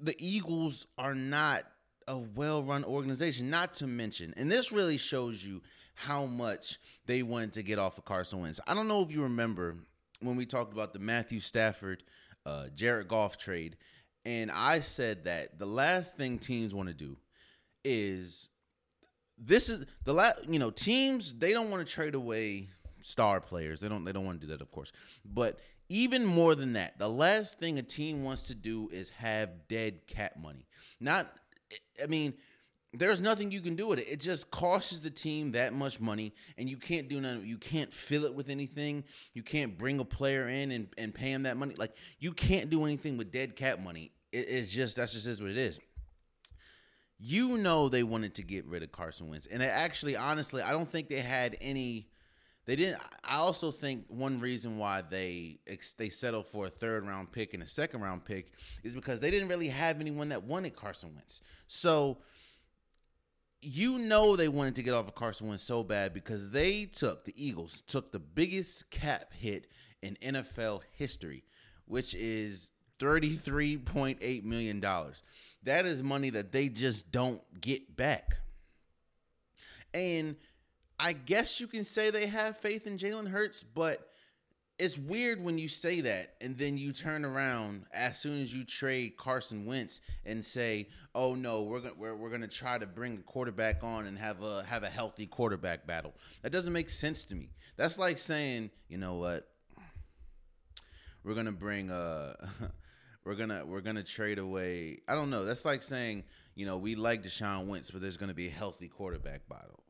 the 0.01 0.15
eagles 0.19 0.87
are 0.97 1.13
not 1.13 1.63
a 2.07 2.17
well-run 2.17 2.83
organization. 2.83 3.49
Not 3.49 3.73
to 3.75 3.87
mention, 3.87 4.33
and 4.37 4.51
this 4.51 4.71
really 4.71 4.97
shows 4.97 5.43
you 5.43 5.61
how 5.93 6.25
much 6.25 6.79
they 7.05 7.23
wanted 7.23 7.53
to 7.53 7.63
get 7.63 7.79
off 7.79 7.97
of 7.97 8.05
Carson 8.05 8.41
Wentz. 8.41 8.59
I 8.67 8.73
don't 8.73 8.87
know 8.87 9.01
if 9.01 9.11
you 9.11 9.23
remember 9.23 9.77
when 10.21 10.35
we 10.35 10.45
talked 10.45 10.73
about 10.73 10.93
the 10.93 10.99
Matthew 10.99 11.39
Stafford, 11.39 12.03
uh, 12.45 12.67
Jared 12.75 13.07
Goff 13.07 13.37
trade, 13.37 13.77
and 14.25 14.51
I 14.51 14.81
said 14.81 15.25
that 15.25 15.57
the 15.57 15.65
last 15.65 16.15
thing 16.15 16.37
teams 16.37 16.73
want 16.73 16.89
to 16.89 16.93
do 16.93 17.17
is 17.83 18.49
this 19.37 19.69
is 19.69 19.85
the 20.05 20.13
last. 20.13 20.47
You 20.47 20.59
know, 20.59 20.69
teams 20.69 21.33
they 21.33 21.51
don't 21.51 21.69
want 21.69 21.85
to 21.85 21.91
trade 21.91 22.15
away 22.15 22.69
star 23.01 23.41
players. 23.41 23.79
They 23.79 23.89
don't. 23.89 24.03
They 24.03 24.11
don't 24.11 24.25
want 24.25 24.39
to 24.41 24.47
do 24.47 24.53
that, 24.53 24.61
of 24.61 24.71
course. 24.71 24.91
But 25.25 25.59
even 25.89 26.25
more 26.25 26.55
than 26.55 26.73
that, 26.73 26.97
the 26.99 27.09
last 27.09 27.59
thing 27.59 27.77
a 27.77 27.83
team 27.83 28.23
wants 28.23 28.43
to 28.43 28.55
do 28.55 28.89
is 28.93 29.09
have 29.09 29.67
dead 29.67 30.07
cap 30.07 30.37
money. 30.41 30.65
Not, 30.99 31.27
I 32.01 32.05
mean, 32.05 32.33
there's 32.93 33.21
nothing 33.21 33.51
you 33.51 33.61
can 33.61 33.75
do 33.75 33.87
with 33.87 33.99
it. 33.99 34.07
It 34.09 34.19
just 34.19 34.51
costs 34.51 34.99
the 34.99 35.09
team 35.09 35.51
that 35.53 35.73
much 35.73 35.99
money, 35.99 36.33
and 36.57 36.69
you 36.69 36.77
can't 36.77 37.07
do 37.07 37.21
nothing. 37.21 37.45
You 37.45 37.57
can't 37.57 37.93
fill 37.93 38.25
it 38.25 38.33
with 38.33 38.49
anything. 38.49 39.03
You 39.33 39.43
can't 39.43 39.77
bring 39.77 39.99
a 39.99 40.05
player 40.05 40.49
in 40.49 40.71
and, 40.71 40.87
and 40.97 41.13
pay 41.13 41.31
him 41.31 41.43
that 41.43 41.55
money. 41.55 41.75
Like 41.77 41.93
you 42.19 42.33
can't 42.33 42.69
do 42.69 42.83
anything 42.83 43.17
with 43.17 43.31
dead 43.31 43.55
cap 43.55 43.79
money. 43.79 44.11
It, 44.31 44.49
it's 44.49 44.71
just 44.71 44.97
that's 44.97 45.13
just 45.13 45.27
is 45.27 45.41
what 45.41 45.51
it 45.51 45.57
is. 45.57 45.79
You 47.17 47.57
know 47.57 47.87
they 47.87 48.03
wanted 48.03 48.35
to 48.35 48.43
get 48.43 48.65
rid 48.65 48.83
of 48.83 48.91
Carson 48.91 49.29
Wentz, 49.29 49.45
and 49.45 49.63
actually, 49.63 50.15
honestly, 50.15 50.61
I 50.61 50.71
don't 50.71 50.87
think 50.87 51.07
they 51.07 51.19
had 51.19 51.55
any 51.61 52.09
they 52.65 52.75
didn't. 52.75 53.01
I 53.23 53.37
also 53.37 53.71
think 53.71 54.05
one 54.07 54.39
reason 54.39 54.77
why 54.77 55.01
they 55.01 55.59
they 55.97 56.09
settled 56.09 56.47
for 56.47 56.65
a 56.65 56.69
third 56.69 57.07
round 57.07 57.31
pick 57.31 57.53
and 57.53 57.63
a 57.63 57.67
second 57.67 58.01
round 58.01 58.25
pick 58.25 58.51
is 58.83 58.95
because 58.95 59.19
they 59.19 59.31
didn't 59.31 59.47
really 59.47 59.69
have 59.69 59.99
anyone 59.99 60.29
that 60.29 60.43
wanted 60.43 60.75
Carson 60.75 61.13
Wentz. 61.15 61.41
So 61.67 62.19
you 63.61 63.97
know 63.99 64.35
they 64.35 64.47
wanted 64.47 64.75
to 64.75 64.83
get 64.83 64.93
off 64.93 65.07
of 65.07 65.15
Carson 65.15 65.47
Wentz 65.47 65.63
so 65.63 65.83
bad 65.83 66.13
because 66.13 66.49
they 66.49 66.85
took 66.85 67.25
the 67.25 67.33
Eagles 67.35 67.83
took 67.87 68.11
the 68.11 68.19
biggest 68.19 68.89
cap 68.89 69.33
hit 69.33 69.67
in 70.01 70.17
NFL 70.21 70.81
history, 70.97 71.43
which 71.85 72.13
is 72.15 72.69
thirty 72.99 73.35
three 73.35 73.77
point 73.77 74.17
eight 74.21 74.43
million 74.43 74.79
dollars. 74.79 75.23
That 75.63 75.85
is 75.85 76.01
money 76.01 76.31
that 76.31 76.51
they 76.51 76.69
just 76.69 77.11
don't 77.11 77.41
get 77.61 77.95
back, 77.95 78.37
and 79.93 80.35
I 80.99 81.13
guess 81.13 81.59
you 81.59 81.67
can 81.67 81.83
say 81.83 82.09
they 82.09 82.27
have 82.27 82.57
faith 82.57 82.87
in 82.87 82.97
Jalen 82.97 83.29
Hurts, 83.29 83.63
but 83.63 84.10
it's 84.81 84.97
weird 84.97 85.43
when 85.43 85.59
you 85.59 85.67
say 85.67 86.01
that 86.01 86.33
and 86.41 86.57
then 86.57 86.75
you 86.75 86.91
turn 86.91 87.23
around 87.23 87.85
as 87.93 88.19
soon 88.19 88.41
as 88.41 88.51
you 88.51 88.63
trade 88.63 89.15
Carson 89.15 89.67
Wentz 89.67 90.01
and 90.25 90.43
say, 90.43 90.87
"Oh 91.13 91.35
no, 91.35 91.61
we're 91.61 91.81
going 91.81 91.93
we're, 91.99 92.15
we're 92.15 92.31
to 92.41 92.47
try 92.47 92.79
to 92.79 92.87
bring 92.87 93.19
a 93.19 93.21
quarterback 93.21 93.83
on 93.83 94.07
and 94.07 94.17
have 94.17 94.41
a 94.41 94.63
have 94.63 94.81
a 94.81 94.89
healthy 94.89 95.27
quarterback 95.27 95.85
battle." 95.85 96.15
That 96.41 96.51
doesn't 96.51 96.73
make 96.73 96.89
sense 96.89 97.25
to 97.25 97.35
me. 97.35 97.51
That's 97.77 97.99
like 97.99 98.17
saying, 98.17 98.71
"You 98.89 98.97
know 98.97 99.17
what? 99.17 99.47
We're 101.23 101.35
to 101.45 101.51
bring 101.51 101.91
uh 101.91 102.33
we're 103.23 103.35
to 103.49 103.63
we're 103.63 103.81
to 103.97 104.03
trade 104.03 104.39
away 104.39 105.01
I 105.07 105.13
don't 105.13 105.29
know. 105.29 105.45
That's 105.45 105.63
like 105.63 105.83
saying, 105.83 106.23
you 106.55 106.65
know, 106.65 106.79
we 106.79 106.95
like 106.95 107.21
Deshaun 107.21 107.67
Wentz, 107.67 107.91
but 107.91 108.01
there's 108.01 108.17
going 108.17 108.29
to 108.29 108.35
be 108.35 108.47
a 108.47 108.51
healthy 108.51 108.87
quarterback 108.87 109.47
battle 109.47 109.83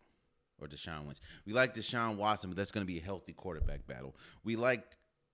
or 0.61 0.67
Deshaun 0.67 1.05
Wentz. 1.05 1.21
We 1.45 1.53
like 1.53 1.73
Deshaun 1.73 2.17
Watson, 2.17 2.49
but 2.49 2.57
that's 2.57 2.71
going 2.71 2.85
to 2.85 2.91
be 2.91 2.99
a 2.99 3.03
healthy 3.03 3.33
quarterback 3.33 3.87
battle. 3.87 4.15
We 4.43 4.55
like 4.55 4.83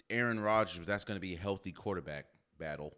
Aaron 0.10 0.40
Rodgers, 0.40 0.78
but 0.78 0.88
that's 0.88 1.04
going 1.04 1.18
to 1.18 1.22
be 1.22 1.36
a 1.36 1.38
healthy 1.38 1.72
quarterback 1.72 2.26
battle. 2.58 2.94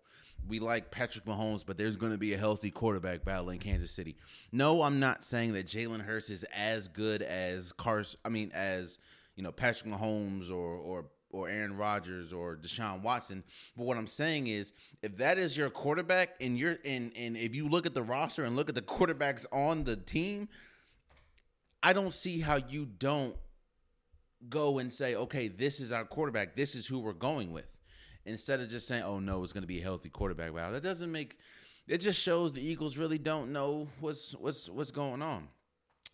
We 0.48 0.60
like 0.60 0.90
Patrick 0.90 1.26
Mahomes, 1.26 1.66
but 1.66 1.78
there's 1.78 1.98
going 1.98 2.14
to 2.14 2.18
be 2.18 2.34
a 2.34 2.38
healthy 2.38 2.72
quarterback 2.72 3.26
battle 3.26 3.50
in 3.50 3.60
Kansas 3.60 3.92
City. 3.92 4.16
No, 4.52 4.84
I'm 4.84 5.00
not 5.00 5.24
saying 5.24 5.54
that 5.54 5.68
Jalen 5.68 6.02
Hurts 6.02 6.30
is 6.30 6.46
as 6.56 6.88
good 6.88 7.22
as 7.22 7.74
Cars. 7.74 8.16
I 8.24 8.30
mean, 8.30 8.52
as 8.54 9.00
you 9.36 9.44
know, 9.44 9.52
Patrick 9.52 9.92
Mahomes 9.94 10.50
or 10.50 10.76
or 10.78 11.06
or 11.32 11.50
Aaron 11.50 11.78
Rodgers 11.78 12.34
or 12.34 12.56
Deshaun 12.56 13.02
Watson. 13.02 13.44
But 13.78 13.86
what 13.86 13.98
I'm 13.98 14.08
saying 14.08 14.48
is, 14.48 14.74
if 15.02 15.18
that 15.18 15.38
is 15.38 15.56
your 15.56 15.70
quarterback, 15.70 16.36
and 16.42 16.58
you're 16.58 16.78
and 16.86 17.12
and 17.16 17.38
if 17.38 17.56
you 17.56 17.68
look 17.68 17.86
at 17.86 17.94
the 17.94 18.04
roster 18.04 18.46
and 18.46 18.56
look 18.56 18.70
at 18.70 18.76
the 18.76 18.82
quarterbacks 18.82 19.46
on 19.52 19.84
the 19.84 19.96
team, 19.96 20.50
I 21.82 21.94
don't 21.94 22.14
see 22.14 22.40
how 22.40 22.58
you 22.58 22.86
don't 22.86 23.36
go 24.48 24.80
and 24.80 24.92
say, 24.92 25.16
okay, 25.16 25.48
this 25.48 25.80
is 25.80 25.92
our 25.92 26.06
quarterback. 26.06 26.56
This 26.56 26.76
is 26.76 26.86
who 26.88 27.00
we're 27.00 27.14
going 27.14 27.52
with. 27.52 27.66
Instead 28.26 28.60
of 28.60 28.70
just 28.70 28.88
saying, 28.88 29.04
oh 29.04 29.20
no, 29.20 29.44
it's 29.44 29.54
going 29.54 29.64
to 29.64 29.68
be 29.68 29.80
a 29.80 29.84
healthy 29.84 30.10
quarterback. 30.10 30.54
Wow, 30.54 30.72
that 30.72 30.84
doesn't 30.84 31.12
make. 31.12 31.38
It 31.88 32.00
just 32.00 32.20
shows 32.20 32.54
the 32.54 32.62
Eagles 32.62 32.98
really 32.98 33.18
don't 33.18 33.52
know 33.52 33.88
what's 34.00 34.34
what's 34.36 34.70
what's 34.70 34.92
going 34.92 35.22
on, 35.22 35.48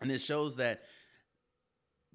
and 0.02 0.10
it 0.10 0.22
shows 0.22 0.56
that 0.58 0.84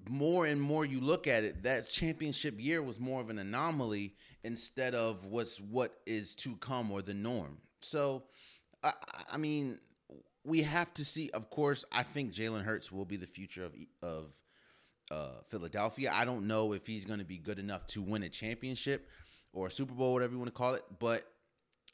more 0.09 0.45
and 0.47 0.59
more 0.59 0.85
you 0.85 0.99
look 0.99 1.27
at 1.27 1.43
it, 1.43 1.63
that 1.63 1.87
championship 1.89 2.55
year 2.57 2.81
was 2.81 2.99
more 2.99 3.21
of 3.21 3.29
an 3.29 3.37
anomaly 3.37 4.15
instead 4.43 4.95
of 4.95 5.25
what's 5.25 5.59
what 5.59 5.99
is 6.05 6.33
to 6.35 6.55
come 6.55 6.91
or 6.91 7.01
the 7.01 7.13
norm. 7.13 7.57
So, 7.81 8.23
I, 8.83 8.93
I 9.31 9.37
mean, 9.37 9.79
we 10.43 10.63
have 10.63 10.93
to 10.95 11.05
see. 11.05 11.29
Of 11.31 11.49
course, 11.49 11.85
I 11.91 12.03
think 12.03 12.33
Jalen 12.33 12.63
Hurts 12.63 12.91
will 12.91 13.05
be 13.05 13.17
the 13.17 13.27
future 13.27 13.63
of 13.63 13.73
of 14.01 14.33
uh, 15.11 15.41
Philadelphia. 15.49 16.11
I 16.13 16.25
don't 16.25 16.47
know 16.47 16.73
if 16.73 16.87
he's 16.87 17.05
going 17.05 17.19
to 17.19 17.25
be 17.25 17.37
good 17.37 17.59
enough 17.59 17.85
to 17.87 18.01
win 18.01 18.23
a 18.23 18.29
championship 18.29 19.07
or 19.53 19.67
a 19.67 19.71
Super 19.71 19.93
Bowl, 19.93 20.13
whatever 20.13 20.33
you 20.33 20.39
want 20.39 20.47
to 20.47 20.57
call 20.57 20.73
it, 20.73 20.83
but 20.99 21.25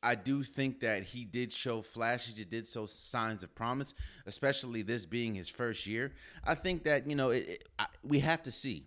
I 0.04 0.14
do 0.14 0.44
think 0.44 0.82
that 0.82 1.04
he 1.04 1.26
did 1.26 1.52
show 1.52 1.82
flashes. 1.82 2.38
He 2.38 2.46
did 2.46 2.68
show 2.68 2.86
signs 2.86 3.44
of 3.44 3.54
promise, 3.56 3.96
especially 4.28 4.84
this 4.84 5.06
being 5.06 5.34
his 5.34 5.50
first 5.50 5.88
year. 5.88 6.14
I 6.44 6.54
think 6.54 6.84
that 6.84 7.10
you 7.10 7.16
know 7.16 7.32
it, 7.32 7.50
it, 7.50 7.70
I, 7.80 7.88
we 8.04 8.20
have 8.20 8.44
to 8.44 8.52
see. 8.52 8.86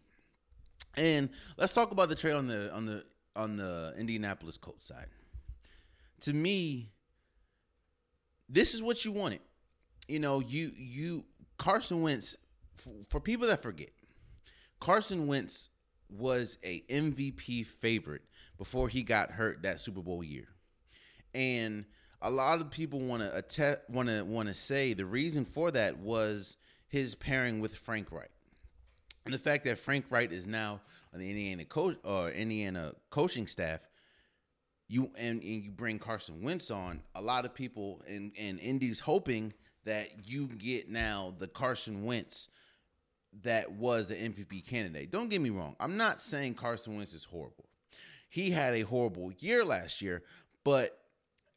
And 0.96 1.30
let's 1.56 1.74
talk 1.74 1.90
about 1.90 2.08
the 2.08 2.14
trade 2.14 2.34
on 2.34 2.46
the 2.46 2.72
on 2.72 2.86
the 2.86 3.04
on 3.34 3.56
the 3.56 3.94
Indianapolis 3.98 4.56
Colts 4.56 4.86
side. 4.86 5.06
To 6.20 6.32
me, 6.32 6.90
this 8.48 8.74
is 8.74 8.82
what 8.82 9.04
you 9.04 9.12
wanted 9.12 9.40
you 10.10 10.18
know, 10.18 10.40
you 10.40 10.72
you 10.76 11.24
Carson 11.58 12.02
Wentz 12.02 12.36
for 13.08 13.20
people 13.20 13.46
that 13.48 13.62
forget, 13.62 13.90
Carson 14.80 15.26
Wentz 15.26 15.68
was 16.08 16.58
a 16.64 16.80
MVP 16.90 17.66
favorite 17.66 18.22
before 18.58 18.88
he 18.88 19.02
got 19.02 19.30
hurt 19.30 19.62
that 19.62 19.80
Super 19.80 20.00
Bowl 20.00 20.24
year. 20.24 20.48
And 21.34 21.84
a 22.20 22.30
lot 22.30 22.60
of 22.60 22.70
people 22.70 22.98
want 23.00 23.22
to 23.22 23.80
want 23.88 24.08
to 24.08 24.22
want 24.22 24.48
to 24.48 24.54
say 24.54 24.94
the 24.94 25.06
reason 25.06 25.44
for 25.44 25.70
that 25.70 25.98
was 25.98 26.56
his 26.88 27.14
pairing 27.14 27.60
with 27.60 27.76
Frank 27.76 28.10
Reich. 28.10 28.30
And 29.24 29.34
the 29.34 29.38
fact 29.38 29.64
that 29.64 29.78
Frank 29.78 30.06
Reich 30.10 30.32
is 30.32 30.46
now 30.46 30.80
on 31.14 31.20
the 31.20 31.28
Indiana 31.28 31.64
coach 31.64 31.98
or 32.02 32.26
uh, 32.26 32.30
Indiana 32.30 32.94
coaching 33.10 33.46
staff, 33.46 33.80
you 34.88 35.10
and, 35.16 35.40
and 35.40 35.64
you 35.64 35.70
bring 35.70 36.00
Carson 36.00 36.42
Wentz 36.42 36.70
on, 36.70 37.02
a 37.14 37.22
lot 37.22 37.44
of 37.44 37.54
people 37.54 38.02
in 38.08 38.32
in 38.34 38.58
Indy's 38.58 38.98
hoping 38.98 39.52
that 39.84 40.28
you 40.28 40.46
get 40.46 40.90
now 40.90 41.34
the 41.38 41.48
Carson 41.48 42.04
Wentz 42.04 42.48
that 43.42 43.72
was 43.72 44.08
the 44.08 44.16
MVP 44.16 44.66
candidate. 44.66 45.10
Don't 45.10 45.28
get 45.28 45.40
me 45.40 45.50
wrong. 45.50 45.76
I'm 45.78 45.96
not 45.96 46.20
saying 46.20 46.54
Carson 46.54 46.96
Wentz 46.96 47.14
is 47.14 47.24
horrible. 47.24 47.68
He 48.28 48.50
had 48.50 48.74
a 48.74 48.82
horrible 48.82 49.32
year 49.38 49.64
last 49.64 50.02
year, 50.02 50.22
but 50.64 50.98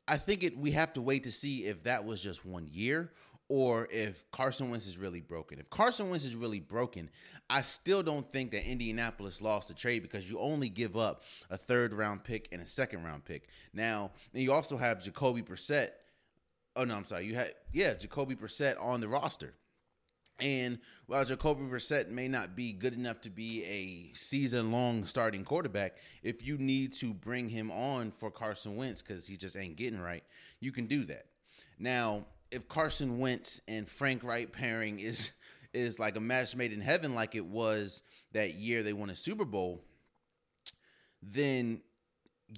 I 0.08 0.18
think 0.18 0.44
it 0.44 0.58
we 0.58 0.72
have 0.72 0.94
to 0.94 1.01
wait 1.01 1.24
to 1.24 1.32
see 1.32 1.65
if 1.65 1.84
that 1.84 2.06
was 2.06 2.22
just 2.22 2.46
one 2.46 2.68
year 2.72 3.12
or 3.50 3.88
if 3.92 4.30
Carson 4.32 4.70
Wentz 4.70 4.88
is 4.88 4.98
really 4.98 5.20
broken. 5.20 5.60
If 5.60 5.70
Carson 5.70 6.10
Wentz 6.10 6.25
is 6.25 6.36
really 6.36 6.60
broken, 6.60 7.10
I 7.50 7.62
still 7.62 8.01
don't 8.01 8.30
think 8.32 8.51
that 8.51 8.65
Indianapolis 8.65 9.42
lost 9.42 9.68
the 9.68 9.74
trade 9.74 10.01
because 10.01 10.30
you 10.30 10.39
only 10.39 10.70
give 10.70 10.98
up 10.98 11.24
a 11.50 11.58
third 11.58 11.94
round 11.94 12.24
pick 12.24 12.48
and 12.51 12.62
a 12.62 12.68
second 12.68 13.03
round 13.03 13.25
pick. 13.25 13.48
Now, 13.74 14.12
and 14.34 14.42
you 14.42 14.51
also 14.51 14.77
have 14.77 15.03
Jacoby 15.03 15.42
Brissett 15.42 15.89
Oh 16.75 16.84
no, 16.84 16.96
I'm 16.96 17.06
sorry. 17.06 17.25
You 17.25 17.36
had 17.36 17.53
yeah, 17.72 17.94
Jacoby 17.94 18.36
Brissett 18.36 18.82
on 18.82 19.01
the 19.01 19.08
roster. 19.08 19.53
And 20.39 20.80
while 21.06 21.24
Jacoby 21.24 21.63
Brissett 21.63 22.10
may 22.10 22.27
not 22.27 22.56
be 22.56 22.74
good 22.74 22.94
enough 22.94 23.22
to 23.22 23.30
be 23.30 23.63
a 23.63 24.13
season 24.15 24.72
long 24.72 25.06
starting 25.06 25.44
quarterback, 25.44 25.98
if 26.24 26.46
you 26.46 26.58
need 26.58 26.94
to 26.94 27.13
bring 27.13 27.50
him 27.50 27.70
on 27.72 28.12
for 28.12 28.32
Carson 28.32 28.75
Wentz 28.75 29.01
because 29.01 29.27
he 29.27 29.38
just 29.38 29.56
ain't 29.56 29.75
getting 29.75 30.01
right, 30.01 30.24
you 30.60 30.72
can 30.72 30.88
do 30.88 31.06
that. 31.06 31.25
Now, 31.77 32.25
if 32.51 32.68
Carson 32.68 33.20
Wentz 33.20 33.62
and 33.68 33.88
Frank 33.88 34.24
Reich 34.24 34.51
pairing 34.51 35.00
is 35.00 35.32
is 35.74 36.00
like 36.00 36.15
a 36.15 36.20
match 36.20 36.56
made 36.56 36.74
in 36.74 36.82
heaven, 36.82 37.15
like 37.15 37.36
it 37.36 37.46
was 37.46 38.03
that 38.32 38.56
year 38.56 38.84
they 38.84 38.94
won 38.94 39.10
a 39.10 39.15
Super 39.15 39.46
Bowl, 39.46 39.82
then 41.22 41.82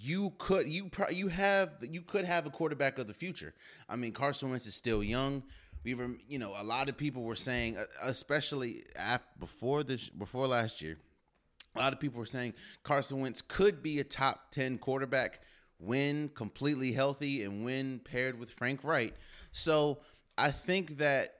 you 0.01 0.33
could 0.37 0.67
you 0.67 0.89
pro- 0.89 1.09
you 1.09 1.27
have 1.27 1.69
you 1.81 2.01
could 2.01 2.25
have 2.25 2.45
a 2.45 2.49
quarterback 2.49 2.99
of 2.99 3.07
the 3.07 3.13
future. 3.13 3.53
I 3.87 3.95
mean, 3.95 4.11
Carson 4.11 4.49
Wentz 4.49 4.65
is 4.65 4.75
still 4.75 5.03
young. 5.03 5.43
We 5.83 5.93
were, 5.93 6.09
you 6.27 6.39
know, 6.39 6.53
a 6.57 6.63
lot 6.63 6.89
of 6.89 6.97
people 6.97 7.23
were 7.23 7.35
saying, 7.35 7.77
uh, 7.77 7.83
especially 8.03 8.83
after, 8.95 9.27
before 9.39 9.83
this, 9.83 10.09
before 10.09 10.47
last 10.47 10.81
year, 10.81 10.97
a 11.75 11.79
lot 11.79 11.93
of 11.93 11.99
people 11.99 12.19
were 12.19 12.25
saying 12.25 12.53
Carson 12.83 13.19
Wentz 13.19 13.41
could 13.41 13.83
be 13.83 13.99
a 13.99 14.03
top 14.03 14.51
ten 14.51 14.77
quarterback 14.77 15.41
when 15.77 16.29
completely 16.29 16.91
healthy 16.91 17.43
and 17.43 17.63
when 17.63 17.99
paired 17.99 18.39
with 18.39 18.49
Frank 18.49 18.83
Reich. 18.83 19.13
So 19.51 19.99
I 20.37 20.51
think 20.51 20.97
that 20.97 21.35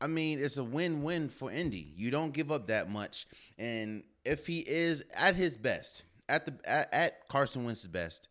I 0.00 0.06
mean 0.06 0.38
it's 0.38 0.56
a 0.56 0.64
win-win 0.64 1.28
for 1.28 1.50
Indy. 1.50 1.92
You 1.96 2.10
don't 2.10 2.32
give 2.32 2.52
up 2.52 2.68
that 2.68 2.90
much, 2.90 3.26
and 3.58 4.04
if 4.24 4.46
he 4.46 4.60
is 4.60 5.02
at 5.14 5.34
his 5.34 5.56
best, 5.56 6.04
at 6.30 6.46
the 6.46 6.54
at, 6.64 6.88
at 6.92 7.28
Carson 7.28 7.64
Wentz's 7.64 7.88
best, 7.88 8.28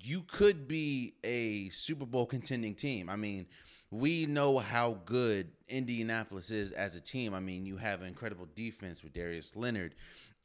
you 0.00 0.22
could 0.22 0.66
be 0.66 1.14
a 1.22 1.68
Super 1.68 2.06
Bowl 2.06 2.26
contending 2.26 2.74
team. 2.74 3.08
I 3.08 3.16
mean, 3.16 3.46
we 3.90 4.26
know 4.26 4.58
how 4.58 4.98
good 5.04 5.48
Indianapolis 5.68 6.50
is 6.50 6.72
as 6.72 6.96
a 6.96 7.00
team. 7.00 7.34
I 7.34 7.40
mean, 7.40 7.66
you 7.66 7.76
have 7.76 8.02
incredible 8.02 8.48
defense 8.54 9.02
with 9.02 9.12
Darius 9.12 9.54
Leonard 9.54 9.94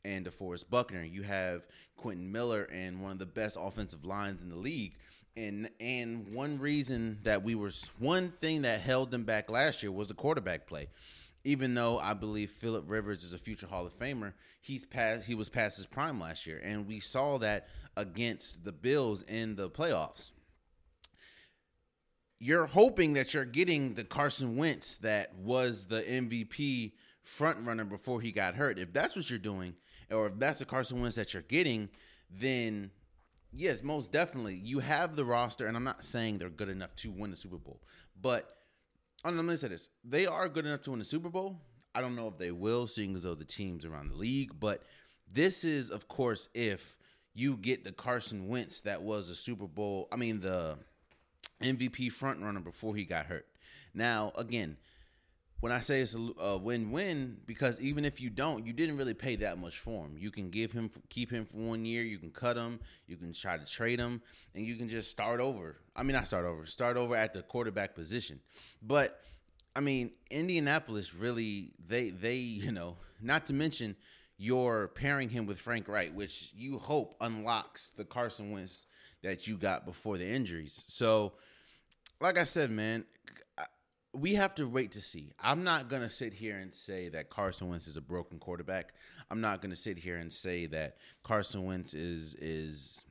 and 0.03 0.25
DeForest 0.25 0.69
Buckner. 0.69 1.03
You 1.03 1.23
have 1.23 1.65
Quentin 1.95 2.31
Miller 2.31 2.63
and 2.71 3.01
one 3.01 3.13
of 3.13 3.19
the 3.19 3.25
best 3.25 3.57
offensive 3.59 4.05
lines 4.05 4.41
in 4.41 4.49
the 4.49 4.55
league. 4.55 4.93
And 5.37 5.69
and 5.79 6.33
one 6.33 6.59
reason 6.59 7.19
that 7.23 7.43
we 7.43 7.55
were 7.55 7.71
one 7.99 8.33
thing 8.39 8.61
that 8.63 8.81
held 8.81 9.11
them 9.11 9.23
back 9.23 9.49
last 9.49 9.83
year 9.83 9.91
was 9.91 10.07
the 10.07 10.13
quarterback 10.13 10.65
play. 10.65 10.87
Even 11.45 11.75
though 11.75 11.99
I 11.99 12.15
believe 12.15 12.49
Philip 12.49 12.85
Rivers 12.87 13.23
is 13.23 13.31
a 13.31 13.37
future 13.37 13.67
Hall 13.67 13.85
of 13.85 13.97
Famer, 13.97 14.33
he's 14.61 14.83
past 14.83 15.27
he 15.27 15.35
was 15.35 15.47
past 15.47 15.77
his 15.77 15.85
prime 15.85 16.19
last 16.19 16.47
year, 16.47 16.59
and 16.63 16.87
we 16.87 16.99
saw 16.99 17.37
that 17.37 17.67
against 17.95 18.65
the 18.65 18.71
Bills 18.71 19.21
in 19.21 19.55
the 19.55 19.69
playoffs. 19.69 20.31
You're 22.39 22.65
hoping 22.65 23.13
that 23.13 23.33
you're 23.33 23.45
getting 23.45 23.93
the 23.93 24.03
Carson 24.03 24.57
Wentz 24.57 24.95
that 24.95 25.35
was 25.35 25.85
the 25.85 26.01
MVP 26.01 26.93
front 27.23 27.65
runner 27.65 27.85
before 27.85 28.21
he 28.21 28.31
got 28.31 28.55
hurt. 28.55 28.79
If 28.79 28.91
that's 28.91 29.15
what 29.15 29.29
you're 29.29 29.39
doing, 29.39 29.75
or 30.11 30.27
if 30.27 30.33
that's 30.37 30.59
the 30.59 30.65
Carson 30.65 30.99
Wentz 30.99 31.15
that 31.15 31.33
you're 31.33 31.43
getting, 31.43 31.89
then 32.29 32.89
yes, 33.53 33.83
most 33.83 34.11
definitely 34.11 34.55
you 34.55 34.79
have 34.79 35.15
the 35.15 35.25
roster. 35.25 35.67
And 35.67 35.77
I'm 35.77 35.83
not 35.83 36.03
saying 36.03 36.39
they're 36.39 36.49
good 36.49 36.69
enough 36.69 36.95
to 36.97 37.11
win 37.11 37.31
the 37.31 37.37
Super 37.37 37.57
Bowl, 37.57 37.81
but 38.19 38.54
on 39.23 39.35
let 39.35 39.45
me 39.45 39.55
say 39.55 39.69
this: 39.69 39.89
they 40.03 40.25
are 40.25 40.49
good 40.49 40.65
enough 40.65 40.81
to 40.83 40.91
win 40.91 40.99
the 40.99 41.05
Super 41.05 41.29
Bowl. 41.29 41.59
I 41.93 42.01
don't 42.01 42.15
know 42.15 42.27
if 42.27 42.37
they 42.37 42.51
will, 42.51 42.87
seeing 42.87 43.15
as 43.15 43.23
though 43.23 43.35
the 43.35 43.45
teams 43.45 43.85
around 43.85 44.09
the 44.09 44.15
league, 44.15 44.51
but 44.59 44.83
this 45.31 45.63
is, 45.63 45.89
of 45.89 46.07
course, 46.09 46.49
if 46.53 46.97
you 47.35 47.57
get 47.57 47.83
the 47.83 47.91
Carson 47.91 48.47
Wentz 48.47 48.81
that 48.81 49.01
was 49.01 49.29
a 49.29 49.35
Super 49.35 49.67
Bowl. 49.67 50.07
I 50.11 50.15
mean 50.15 50.39
the 50.39 50.77
MVP 51.61 52.11
frontrunner 52.13 52.63
before 52.63 52.95
he 52.95 53.03
got 53.03 53.27
hurt. 53.27 53.45
Now, 53.93 54.31
again, 54.35 54.77
when 55.61 55.71
I 55.71 55.79
say 55.79 56.01
it's 56.01 56.15
a, 56.39 56.57
win-win, 56.57 57.37
because 57.45 57.79
even 57.79 58.05
if 58.05 58.19
you 58.21 58.29
don't, 58.29 58.65
you 58.65 58.73
didn't 58.73 58.97
really 58.97 59.13
pay 59.13 59.35
that 59.37 59.57
much 59.57 59.79
for 59.79 60.05
him. 60.05 60.15
You 60.17 60.29
can 60.29 60.49
give 60.49 60.71
him, 60.71 60.91
keep 61.09 61.31
him 61.31 61.45
for 61.45 61.57
one 61.57 61.85
year. 61.85 62.03
You 62.03 62.19
can 62.19 62.31
cut 62.31 62.57
him. 62.57 62.79
You 63.07 63.17
can 63.17 63.33
try 63.33 63.57
to 63.57 63.65
trade 63.65 63.99
him, 63.99 64.21
and 64.53 64.65
you 64.65 64.75
can 64.75 64.89
just 64.89 65.09
start 65.09 65.39
over. 65.39 65.77
I 65.95 66.03
mean, 66.03 66.13
not 66.13 66.27
start 66.27 66.45
over. 66.45 66.65
Start 66.65 66.97
over 66.97 67.15
at 67.15 67.33
the 67.33 67.41
quarterback 67.41 67.95
position. 67.95 68.39
But 68.81 69.21
I 69.75 69.79
mean, 69.79 70.11
Indianapolis 70.29 71.13
really 71.13 71.71
they 71.87 72.09
they 72.09 72.35
you 72.35 72.71
know 72.71 72.97
not 73.21 73.45
to 73.47 73.53
mention 73.53 73.95
you're 74.37 74.89
pairing 74.89 75.29
him 75.29 75.45
with 75.45 75.59
Frank 75.59 75.87
Reich, 75.87 76.13
which 76.13 76.51
you 76.55 76.77
hope 76.77 77.15
unlocks 77.21 77.91
the 77.95 78.03
Carson 78.03 78.51
Wentz 78.51 78.85
that 79.23 79.47
you 79.47 79.57
got 79.57 79.85
before 79.85 80.17
the 80.17 80.27
injuries. 80.27 80.83
So, 80.87 81.33
like 82.19 82.37
I 82.37 82.43
said, 82.43 82.69
man, 82.69 83.05
we 84.15 84.35
have 84.35 84.55
to 84.55 84.67
wait 84.67 84.91
to 84.93 85.01
see. 85.01 85.31
I'm 85.39 85.63
not 85.63 85.89
going 85.89 86.01
to 86.01 86.09
sit 86.09 86.33
here 86.33 86.57
and 86.57 86.73
say 86.73 87.09
that 87.09 87.29
Carson 87.29 87.69
Wentz 87.69 87.87
is 87.87 87.97
a 87.97 88.01
broken 88.01 88.39
quarterback. 88.39 88.93
I'm 89.29 89.41
not 89.41 89.61
going 89.61 89.71
to 89.71 89.75
sit 89.75 89.97
here 89.97 90.17
and 90.17 90.31
say 90.31 90.65
that 90.67 90.97
Carson 91.23 91.65
Wentz 91.65 91.93
is 91.93 92.35
is 92.35 93.03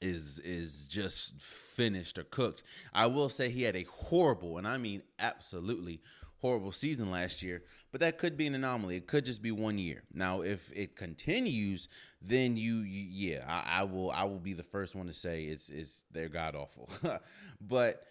is 0.00 0.38
is 0.40 0.86
just 0.86 1.40
finished 1.40 2.18
or 2.18 2.24
cooked. 2.24 2.62
I 2.92 3.06
will 3.06 3.28
say 3.28 3.48
he 3.50 3.62
had 3.62 3.76
a 3.76 3.84
horrible, 3.84 4.58
and 4.58 4.66
I 4.66 4.78
mean 4.78 5.02
absolutely 5.18 6.00
horrible 6.40 6.70
season 6.70 7.10
last 7.10 7.42
year, 7.42 7.64
but 7.90 8.00
that 8.00 8.16
could 8.18 8.36
be 8.36 8.46
an 8.46 8.54
anomaly. 8.54 8.96
It 8.96 9.08
could 9.08 9.24
just 9.24 9.42
be 9.42 9.50
one 9.50 9.76
year. 9.76 10.04
Now, 10.14 10.42
if 10.42 10.70
it 10.74 10.94
continues, 10.94 11.88
then 12.22 12.56
you, 12.56 12.76
you 12.76 13.32
yeah, 13.32 13.44
I, 13.48 13.80
I, 13.80 13.82
will 13.84 14.10
I 14.10 14.24
will 14.24 14.38
be 14.38 14.52
the 14.52 14.62
first 14.62 14.94
one 14.94 15.06
to 15.08 15.14
say 15.14 15.44
it's 15.44 15.68
it's 15.68 16.02
they're 16.12 16.28
god 16.28 16.54
awful. 16.54 16.88
but 17.60 18.04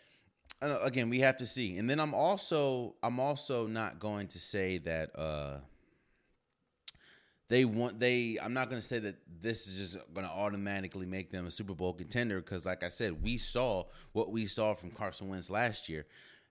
again, 0.62 1.10
we 1.10 1.20
have 1.20 1.38
to 1.38 1.46
see. 1.46 1.78
And 1.78 1.90
then 1.90 2.00
I'm 2.00 2.14
also 2.14 2.96
I'm 3.04 3.20
also 3.20 3.68
not 3.68 4.00
going 4.00 4.28
to 4.30 4.40
say 4.40 4.78
that 4.80 5.18
uh 5.18 5.58
they 7.50 7.64
want 7.66 8.00
they 8.00 8.38
I'm 8.42 8.54
not 8.54 8.70
going 8.70 8.82
to 8.82 8.88
say 8.88 9.00
that 9.00 9.16
this 9.42 9.68
is 9.68 9.78
just 9.78 10.14
going 10.14 10.26
to 10.26 10.34
automatically 10.34 11.06
make 11.06 11.32
them 11.32 11.46
a 11.46 11.52
Super 11.52 11.74
Bowl 11.74 11.94
contender 11.94 12.42
cuz 12.42 12.66
like 12.66 12.84
I 12.84 12.90
said, 12.90 13.22
we 13.22 13.38
saw 13.38 13.86
what 14.14 14.32
we 14.32 14.48
saw 14.48 14.74
from 14.74 14.92
Carson 14.92 15.30
Wentz 15.30 15.50
last 15.50 15.88
year. 15.88 16.06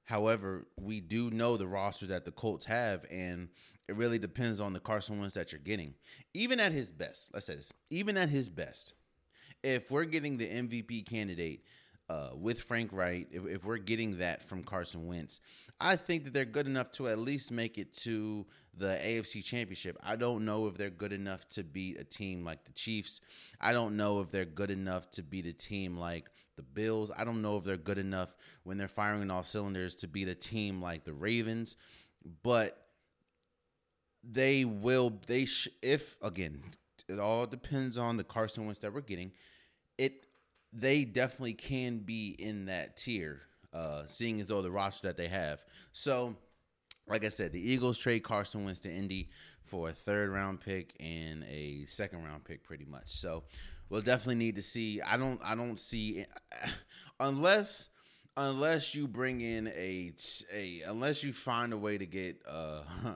However, 0.04 0.66
we 0.76 1.00
do 1.00 1.30
know 1.30 1.56
the 1.56 1.66
roster 1.66 2.06
that 2.06 2.24
the 2.24 2.32
Colts 2.32 2.66
have 2.66 3.04
and 3.10 3.48
it 3.88 3.94
really 3.96 4.18
depends 4.18 4.60
on 4.60 4.72
the 4.72 4.80
Carson 4.80 5.18
Wentz 5.18 5.34
that 5.34 5.52
you're 5.52 5.60
getting. 5.60 5.94
Even 6.34 6.58
at 6.58 6.72
his 6.72 6.90
best, 6.90 7.30
let's 7.32 7.46
say 7.46 7.54
this, 7.54 7.72
even 7.90 8.16
at 8.16 8.28
his 8.28 8.48
best, 8.48 8.94
if 9.62 9.90
we're 9.90 10.04
getting 10.04 10.36
the 10.36 10.46
MVP 10.46 11.06
candidate 11.06 11.64
uh, 12.08 12.30
with 12.34 12.60
Frank 12.60 12.92
Reich, 12.92 13.28
if, 13.30 13.46
if 13.46 13.64
we're 13.64 13.78
getting 13.78 14.18
that 14.18 14.42
from 14.42 14.62
Carson 14.62 15.06
Wentz, 15.06 15.40
I 15.80 15.96
think 15.96 16.24
that 16.24 16.32
they're 16.32 16.44
good 16.44 16.66
enough 16.66 16.90
to 16.92 17.08
at 17.08 17.18
least 17.18 17.50
make 17.50 17.78
it 17.78 17.92
to 17.98 18.46
the 18.76 18.98
AFC 19.02 19.44
Championship. 19.44 19.96
I 20.02 20.16
don't 20.16 20.44
know 20.44 20.66
if 20.66 20.76
they're 20.76 20.90
good 20.90 21.12
enough 21.12 21.48
to 21.50 21.64
beat 21.64 21.98
a 21.98 22.04
team 22.04 22.44
like 22.44 22.64
the 22.64 22.72
Chiefs. 22.72 23.20
I 23.60 23.72
don't 23.72 23.96
know 23.96 24.20
if 24.20 24.30
they're 24.30 24.44
good 24.44 24.70
enough 24.70 25.10
to 25.12 25.22
beat 25.22 25.46
a 25.46 25.52
team 25.52 25.96
like 25.96 26.30
the 26.56 26.62
Bills. 26.62 27.10
I 27.16 27.24
don't 27.24 27.42
know 27.42 27.58
if 27.58 27.64
they're 27.64 27.76
good 27.76 27.98
enough 27.98 28.34
when 28.64 28.78
they're 28.78 28.88
firing 28.88 29.30
all 29.30 29.42
cylinders 29.42 29.94
to 29.96 30.08
beat 30.08 30.28
a 30.28 30.34
team 30.34 30.80
like 30.80 31.04
the 31.04 31.12
Ravens. 31.12 31.76
But 32.42 32.86
they 34.24 34.64
will. 34.64 35.12
They 35.26 35.44
sh- 35.44 35.68
if 35.82 36.16
again, 36.22 36.62
it 37.08 37.18
all 37.18 37.46
depends 37.46 37.98
on 37.98 38.16
the 38.16 38.24
Carson 38.24 38.64
Wentz 38.64 38.80
that 38.80 38.92
we're 38.92 39.00
getting. 39.00 39.32
It 39.98 40.25
they 40.76 41.04
definitely 41.04 41.54
can 41.54 41.98
be 41.98 42.36
in 42.38 42.66
that 42.66 42.96
tier, 42.96 43.42
uh, 43.72 44.02
seeing 44.06 44.40
as 44.40 44.46
though 44.46 44.62
the 44.62 44.70
roster 44.70 45.06
that 45.06 45.16
they 45.16 45.28
have. 45.28 45.64
So, 45.92 46.36
like 47.08 47.24
I 47.24 47.28
said, 47.28 47.52
the 47.52 47.60
Eagles 47.60 47.98
trade 47.98 48.22
Carson 48.24 48.64
Wentz 48.64 48.80
to 48.80 48.92
Indy 48.92 49.30
for 49.64 49.88
a 49.88 49.92
third 49.92 50.30
round 50.30 50.60
pick 50.60 50.94
and 51.00 51.44
a 51.44 51.86
second 51.86 52.24
round 52.24 52.44
pick, 52.44 52.62
pretty 52.62 52.84
much. 52.84 53.08
So, 53.08 53.44
we'll 53.88 54.02
definitely 54.02 54.36
need 54.36 54.56
to 54.56 54.62
see. 54.62 55.00
I 55.00 55.16
don't. 55.16 55.40
I 55.42 55.54
don't 55.54 55.80
see 55.80 56.24
unless 57.20 57.88
unless 58.36 58.94
you 58.94 59.08
bring 59.08 59.40
in 59.40 59.68
a 59.68 60.12
a 60.52 60.82
unless 60.82 61.24
you 61.24 61.32
find 61.32 61.72
a 61.72 61.78
way 61.78 61.96
to 61.96 62.06
get 62.06 62.40
uh 62.48 62.82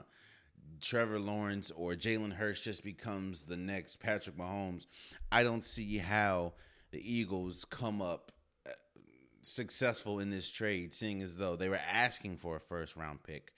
Trevor 0.81 1.21
Lawrence 1.21 1.71
or 1.77 1.95
Jalen 1.95 2.33
Hurts 2.33 2.63
just 2.63 2.83
becomes 2.83 3.43
the 3.43 3.57
next 3.57 4.01
Patrick 4.01 4.37
Mahomes. 4.37 4.87
I 5.31 5.43
don't 5.43 5.63
see 5.63 5.99
how 5.99 6.55
the 6.91 7.01
Eagles 7.01 7.65
come 7.65 8.03
up 8.03 8.33
uh, 8.67 8.73
successful 9.43 10.21
in 10.21 10.31
this 10.31 10.51
trade, 10.51 10.93
seeing 10.93 11.23
as 11.23 11.37
though 11.37 11.57
they 11.57 11.69
were 11.69 11.81
asking 11.91 12.37
for 12.37 12.57
a 12.57 12.61
first 12.61 12.97
round 12.97 13.23
pick 13.23 13.53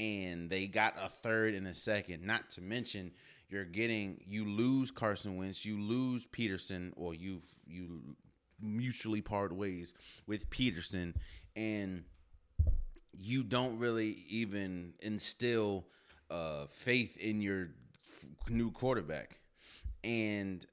and 0.00 0.48
they 0.48 0.66
got 0.66 0.94
a 1.00 1.08
third 1.08 1.54
and 1.54 1.66
a 1.66 1.74
second. 1.74 2.24
Not 2.24 2.48
to 2.50 2.62
mention, 2.62 3.12
you're 3.48 3.64
getting 3.64 4.20
you 4.26 4.46
lose 4.46 4.90
Carson 4.90 5.36
Wentz, 5.36 5.64
you 5.64 5.78
lose 5.80 6.24
Pederson, 6.32 6.92
or 6.96 7.14
you 7.14 7.42
you 7.66 8.16
mutually 8.60 9.20
part 9.20 9.52
ways 9.52 9.94
with 10.26 10.48
Pederson, 10.50 11.14
and 11.54 12.04
you 13.12 13.42
don't 13.42 13.78
really 13.78 14.24
even 14.28 14.94
instill 15.00 15.86
uh, 16.30 16.66
faith 16.70 17.16
in 17.18 17.40
your 17.40 17.68
new 18.48 18.70
quarterback. 18.70 19.38
And 20.02 20.64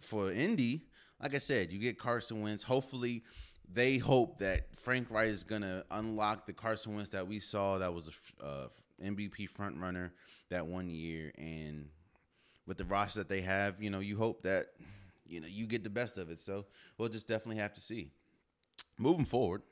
for 0.00 0.30
Indy, 0.30 0.84
like 1.22 1.34
I 1.34 1.38
said, 1.38 1.72
you 1.72 1.78
get 1.78 1.98
Carson 1.98 2.40
Wentz. 2.42 2.62
Hopefully, 2.62 3.24
they 3.72 3.98
hope 3.98 4.38
that 4.38 4.68
Frank 4.76 5.10
Reich 5.10 5.28
is 5.28 5.42
going 5.42 5.62
to 5.62 5.84
unlock 5.90 6.46
the 6.46 6.52
Carson 6.52 6.94
Wentz 6.94 7.10
that 7.10 7.26
we 7.26 7.40
saw 7.40 7.78
that 7.78 7.92
was 7.92 8.10
a 8.40 8.44
uh, 8.44 8.68
MVP 9.02 9.48
front 9.48 9.78
runner 9.78 10.12
that 10.50 10.66
one 10.66 10.88
year. 10.88 11.32
And 11.36 11.88
with 12.66 12.78
the 12.78 12.84
roster 12.84 13.20
that 13.20 13.28
they 13.28 13.40
have, 13.42 13.82
you 13.82 13.90
know, 13.90 14.00
you 14.00 14.16
hope 14.16 14.42
that, 14.42 14.66
you 15.26 15.40
know, 15.40 15.48
you 15.48 15.66
get 15.66 15.84
the 15.84 15.90
best 15.90 16.18
of 16.18 16.30
it. 16.30 16.40
So 16.40 16.66
we'll 16.96 17.08
just 17.08 17.26
definitely 17.26 17.60
have 17.60 17.74
to 17.74 17.80
see. 17.80 18.10
Moving 18.96 19.24
forward. 19.24 19.62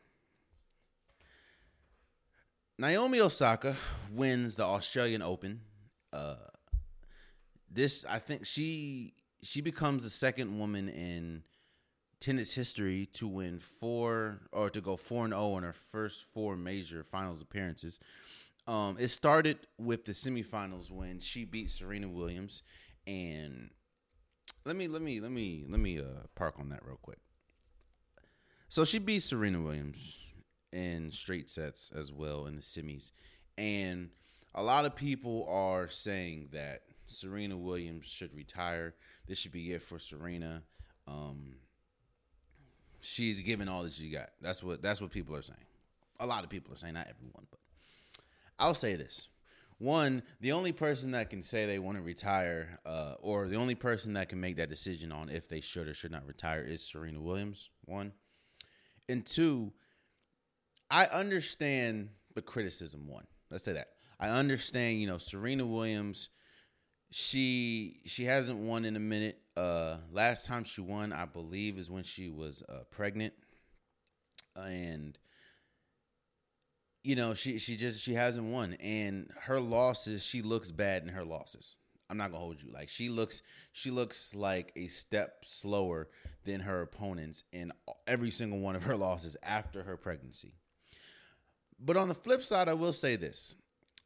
Naomi 2.78 3.20
Osaka 3.20 3.74
wins 4.12 4.56
the 4.56 4.64
Australian 4.64 5.22
Open. 5.22 5.60
Uh, 6.12 6.34
this, 7.70 8.04
I 8.08 8.18
think, 8.18 8.44
she 8.44 9.14
she 9.46 9.60
becomes 9.60 10.04
the 10.04 10.10
second 10.10 10.58
woman 10.58 10.88
in 10.88 11.42
tennis 12.20 12.54
history 12.54 13.06
to 13.12 13.28
win 13.28 13.58
four 13.58 14.40
or 14.52 14.70
to 14.70 14.80
go 14.80 14.96
four 14.96 15.24
and 15.24 15.32
zero 15.32 15.42
oh 15.42 15.58
in 15.58 15.64
her 15.64 15.74
first 15.92 16.26
four 16.32 16.56
major 16.56 17.04
finals 17.04 17.42
appearances. 17.42 18.00
Um, 18.66 18.96
it 18.98 19.08
started 19.08 19.58
with 19.78 20.04
the 20.04 20.12
semifinals 20.12 20.90
when 20.90 21.20
she 21.20 21.44
beat 21.44 21.70
Serena 21.70 22.08
Williams, 22.08 22.62
and 23.06 23.70
let 24.64 24.74
me 24.74 24.88
let 24.88 25.02
me 25.02 25.20
let 25.20 25.30
me 25.30 25.64
let 25.68 25.80
me 25.80 25.98
uh, 25.98 26.26
park 26.34 26.56
on 26.58 26.70
that 26.70 26.84
real 26.84 26.98
quick. 27.00 27.18
So 28.68 28.84
she 28.84 28.98
beat 28.98 29.22
Serena 29.22 29.60
Williams, 29.60 30.26
in 30.72 31.10
straight 31.10 31.50
sets 31.50 31.90
as 31.96 32.12
well 32.12 32.46
in 32.46 32.56
the 32.56 32.62
semis. 32.62 33.10
And 33.56 34.10
a 34.54 34.62
lot 34.62 34.84
of 34.84 34.94
people 34.94 35.46
are 35.48 35.88
saying 35.88 36.48
that 36.52 36.82
Serena 37.06 37.56
Williams 37.56 38.06
should 38.06 38.34
retire. 38.34 38.94
This 39.26 39.38
should 39.38 39.52
be 39.52 39.72
it 39.72 39.82
for 39.82 39.98
Serena. 39.98 40.62
Um, 41.06 41.56
she's 43.00 43.40
given 43.40 43.68
all 43.68 43.84
that 43.84 43.92
she 43.92 44.10
got. 44.10 44.30
That's 44.40 44.62
what 44.62 44.82
that's 44.82 45.00
what 45.00 45.10
people 45.10 45.34
are 45.36 45.42
saying. 45.42 45.58
A 46.20 46.26
lot 46.26 46.44
of 46.44 46.50
people 46.50 46.72
are 46.72 46.78
saying, 46.78 46.94
not 46.94 47.08
everyone, 47.08 47.46
but 47.50 47.60
I'll 48.58 48.74
say 48.74 48.96
this. 48.96 49.28
One, 49.78 50.22
the 50.40 50.52
only 50.52 50.72
person 50.72 51.10
that 51.10 51.28
can 51.28 51.42
say 51.42 51.66
they 51.66 51.78
want 51.78 51.98
to 51.98 52.02
retire, 52.02 52.78
uh, 52.86 53.14
or 53.20 53.46
the 53.46 53.56
only 53.56 53.74
person 53.74 54.14
that 54.14 54.30
can 54.30 54.40
make 54.40 54.56
that 54.56 54.70
decision 54.70 55.12
on 55.12 55.28
if 55.28 55.48
they 55.48 55.60
should 55.60 55.86
or 55.86 55.92
should 55.92 56.12
not 56.12 56.26
retire 56.26 56.62
is 56.62 56.82
Serena 56.82 57.20
Williams. 57.20 57.68
One. 57.84 58.12
And 59.08 59.24
two, 59.24 59.72
I 60.90 61.04
understand 61.06 62.08
the 62.34 62.40
criticism. 62.40 63.06
One, 63.06 63.26
let's 63.50 63.64
say 63.64 63.74
that. 63.74 63.88
I 64.18 64.30
understand, 64.30 65.00
you 65.00 65.06
know, 65.06 65.18
Serena 65.18 65.66
Williams, 65.66 66.30
she 67.10 68.00
she 68.04 68.24
hasn't 68.24 68.58
won 68.58 68.84
in 68.84 68.96
a 68.96 69.00
minute. 69.00 69.38
Uh 69.56 69.96
last 70.10 70.46
time 70.46 70.64
she 70.64 70.80
won, 70.80 71.12
I 71.12 71.24
believe, 71.24 71.78
is 71.78 71.90
when 71.90 72.04
she 72.04 72.28
was 72.28 72.62
uh, 72.68 72.84
pregnant. 72.90 73.34
And 74.54 75.18
you 77.06 77.14
know, 77.14 77.34
she 77.34 77.58
she 77.58 77.76
just 77.76 78.02
she 78.02 78.14
hasn't 78.14 78.46
won, 78.46 78.74
and 78.74 79.30
her 79.42 79.60
losses, 79.60 80.24
she 80.24 80.42
looks 80.42 80.72
bad 80.72 81.02
in 81.04 81.08
her 81.08 81.24
losses. 81.24 81.76
I'm 82.10 82.16
not 82.16 82.32
gonna 82.32 82.42
hold 82.42 82.60
you. 82.60 82.70
Like 82.72 82.88
she 82.88 83.08
looks, 83.08 83.42
she 83.72 83.92
looks 83.92 84.34
like 84.34 84.72
a 84.74 84.88
step 84.88 85.44
slower 85.44 86.08
than 86.44 86.60
her 86.60 86.82
opponents 86.82 87.44
in 87.52 87.72
every 88.08 88.30
single 88.30 88.58
one 88.58 88.74
of 88.74 88.82
her 88.82 88.96
losses 88.96 89.36
after 89.44 89.84
her 89.84 89.96
pregnancy. 89.96 90.54
But 91.78 91.96
on 91.96 92.08
the 92.08 92.14
flip 92.14 92.42
side, 92.42 92.68
I 92.68 92.74
will 92.74 92.92
say 92.92 93.14
this: 93.14 93.54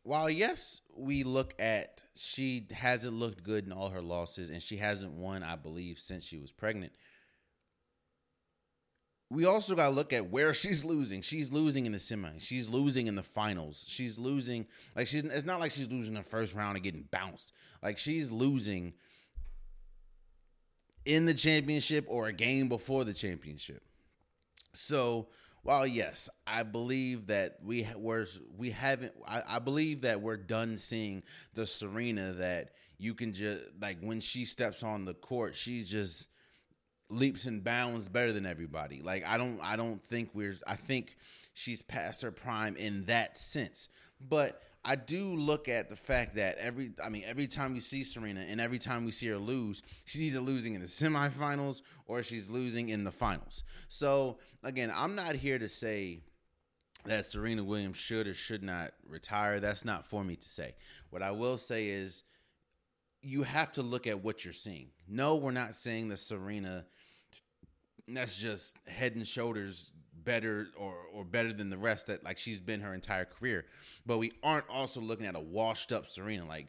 while 0.02 0.30
yes, 0.30 0.80
we 0.96 1.24
look 1.24 1.54
at 1.58 2.04
she 2.14 2.66
hasn't 2.70 3.14
looked 3.14 3.42
good 3.42 3.66
in 3.66 3.72
all 3.72 3.90
her 3.90 4.02
losses, 4.02 4.50
and 4.50 4.62
she 4.62 4.76
hasn't 4.76 5.12
won, 5.12 5.42
I 5.42 5.56
believe, 5.56 5.98
since 5.98 6.24
she 6.24 6.38
was 6.38 6.50
pregnant 6.50 6.92
we 9.30 9.44
also 9.44 9.76
got 9.76 9.88
to 9.88 9.94
look 9.94 10.12
at 10.12 10.28
where 10.30 10.52
she's 10.54 10.84
losing. 10.84 11.22
She's 11.22 11.50
losing 11.50 11.86
in 11.86 11.92
the 11.92 11.98
semis. 11.98 12.40
She's 12.40 12.68
losing 12.68 13.06
in 13.06 13.14
the 13.14 13.22
finals. 13.22 13.86
She's 13.88 14.18
losing 14.18 14.66
like 14.94 15.06
she's. 15.06 15.24
It's 15.24 15.46
not 15.46 15.60
like 15.60 15.70
she's 15.70 15.88
losing 15.88 16.14
the 16.14 16.22
first 16.22 16.54
round 16.54 16.76
and 16.76 16.84
getting 16.84 17.08
bounced. 17.10 17.52
Like 17.82 17.96
she's 17.96 18.30
losing 18.30 18.92
in 21.06 21.24
the 21.24 21.34
championship 21.34 22.04
or 22.08 22.26
a 22.26 22.32
game 22.32 22.68
before 22.68 23.04
the 23.04 23.14
championship. 23.14 23.82
So 24.72 25.28
while 25.62 25.86
yes, 25.86 26.28
I 26.46 26.62
believe 26.62 27.26
that 27.26 27.58
we 27.62 27.86
were 27.96 28.26
we 28.56 28.70
haven't. 28.70 29.12
I, 29.26 29.42
I 29.46 29.58
believe 29.58 30.02
that 30.02 30.20
we're 30.20 30.36
done 30.36 30.78
seeing 30.78 31.22
the 31.54 31.66
Serena 31.66 32.32
that 32.34 32.70
you 32.98 33.14
can 33.14 33.32
just 33.32 33.64
like 33.80 33.98
when 34.00 34.20
she 34.20 34.44
steps 34.44 34.82
on 34.82 35.04
the 35.04 35.14
court, 35.14 35.54
she's 35.54 35.88
just 35.88 36.28
leaps 37.10 37.46
and 37.46 37.62
bounds 37.62 38.08
better 38.08 38.32
than 38.32 38.46
everybody. 38.46 39.02
Like 39.02 39.24
I 39.26 39.36
don't 39.36 39.60
I 39.62 39.76
don't 39.76 40.02
think 40.02 40.30
we're 40.32 40.56
I 40.66 40.76
think 40.76 41.16
she's 41.52 41.82
past 41.82 42.22
her 42.22 42.30
prime 42.32 42.76
in 42.76 43.04
that 43.04 43.36
sense. 43.36 43.88
But 44.20 44.62
I 44.84 44.96
do 44.96 45.34
look 45.34 45.68
at 45.68 45.90
the 45.90 45.96
fact 45.96 46.36
that 46.36 46.56
every 46.58 46.92
I 47.04 47.10
mean 47.10 47.24
every 47.26 47.46
time 47.46 47.74
we 47.74 47.80
see 47.80 48.02
Serena 48.02 48.40
and 48.40 48.60
every 48.60 48.78
time 48.78 49.04
we 49.04 49.10
see 49.10 49.28
her 49.28 49.36
lose, 49.36 49.82
she's 50.04 50.22
either 50.22 50.40
losing 50.40 50.74
in 50.74 50.80
the 50.80 50.86
semifinals 50.86 51.82
or 52.06 52.22
she's 52.22 52.48
losing 52.48 52.88
in 52.88 53.04
the 53.04 53.10
finals. 53.10 53.64
So 53.88 54.38
again, 54.62 54.90
I'm 54.94 55.14
not 55.14 55.36
here 55.36 55.58
to 55.58 55.68
say 55.68 56.20
that 57.04 57.26
Serena 57.26 57.64
Williams 57.64 57.96
should 57.96 58.26
or 58.26 58.34
should 58.34 58.62
not 58.62 58.92
retire. 59.06 59.60
That's 59.60 59.84
not 59.84 60.06
for 60.06 60.24
me 60.24 60.36
to 60.36 60.48
say. 60.48 60.74
What 61.10 61.22
I 61.22 61.30
will 61.30 61.58
say 61.58 61.88
is 61.88 62.24
you 63.22 63.42
have 63.42 63.72
to 63.72 63.82
look 63.82 64.06
at 64.06 64.22
what 64.22 64.44
you're 64.44 64.52
seeing. 64.52 64.88
No, 65.06 65.36
we're 65.36 65.50
not 65.50 65.74
saying 65.74 66.08
that 66.08 66.18
Serena 66.18 66.86
that's 68.08 68.36
just 68.36 68.76
head 68.86 69.14
and 69.14 69.26
shoulders 69.26 69.92
better 70.24 70.68
or 70.76 70.94
or 71.12 71.24
better 71.24 71.52
than 71.52 71.70
the 71.70 71.78
rest 71.78 72.06
that 72.06 72.24
like 72.24 72.38
she's 72.38 72.60
been 72.60 72.80
her 72.80 72.94
entire 72.94 73.24
career. 73.24 73.66
But 74.06 74.18
we 74.18 74.32
aren't 74.42 74.68
also 74.68 75.00
looking 75.00 75.26
at 75.26 75.36
a 75.36 75.40
washed 75.40 75.92
up 75.92 76.06
Serena. 76.06 76.46
Like 76.46 76.68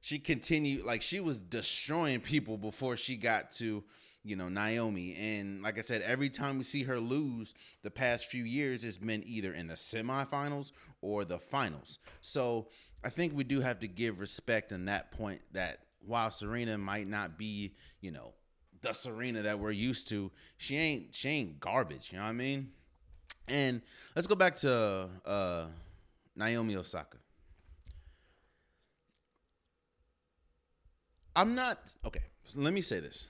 she 0.00 0.18
continued 0.18 0.84
like 0.84 1.02
she 1.02 1.20
was 1.20 1.40
destroying 1.40 2.20
people 2.20 2.56
before 2.56 2.96
she 2.96 3.16
got 3.16 3.52
to 3.52 3.82
you 4.22 4.36
know 4.36 4.48
Naomi 4.48 5.14
and 5.14 5.62
like 5.62 5.78
I 5.78 5.82
said 5.82 6.02
every 6.02 6.28
time 6.28 6.58
we 6.58 6.64
see 6.64 6.82
her 6.82 7.00
lose 7.00 7.54
the 7.82 7.90
past 7.90 8.26
few 8.26 8.44
years 8.44 8.84
it's 8.84 8.98
been 8.98 9.24
either 9.26 9.54
in 9.54 9.66
the 9.66 9.74
semifinals 9.74 10.72
or 11.00 11.24
the 11.24 11.38
finals. 11.38 11.98
So 12.20 12.68
I 13.02 13.08
think 13.08 13.34
we 13.34 13.44
do 13.44 13.60
have 13.60 13.80
to 13.80 13.88
give 13.88 14.20
respect 14.20 14.72
in 14.72 14.84
that 14.86 15.10
point 15.12 15.40
that 15.52 15.80
while 16.06 16.30
Serena 16.30 16.76
might 16.78 17.08
not 17.08 17.38
be, 17.38 17.74
you 18.00 18.10
know, 18.10 18.32
the 18.82 18.92
Serena 18.92 19.42
that 19.42 19.58
we're 19.58 19.70
used 19.70 20.08
to, 20.08 20.30
she 20.56 20.76
ain't 20.76 21.14
she 21.14 21.28
ain't 21.28 21.60
garbage. 21.60 22.12
You 22.12 22.18
know 22.18 22.24
what 22.24 22.30
I 22.30 22.34
mean? 22.34 22.70
And 23.50 23.82
let's 24.14 24.28
go 24.28 24.36
back 24.36 24.56
to 24.56 25.08
uh, 25.26 25.66
Naomi 26.36 26.76
Osaka. 26.76 27.18
I'm 31.34 31.54
not 31.54 31.94
okay. 32.04 32.22
Let 32.54 32.72
me 32.72 32.80
say 32.80 33.00
this: 33.00 33.26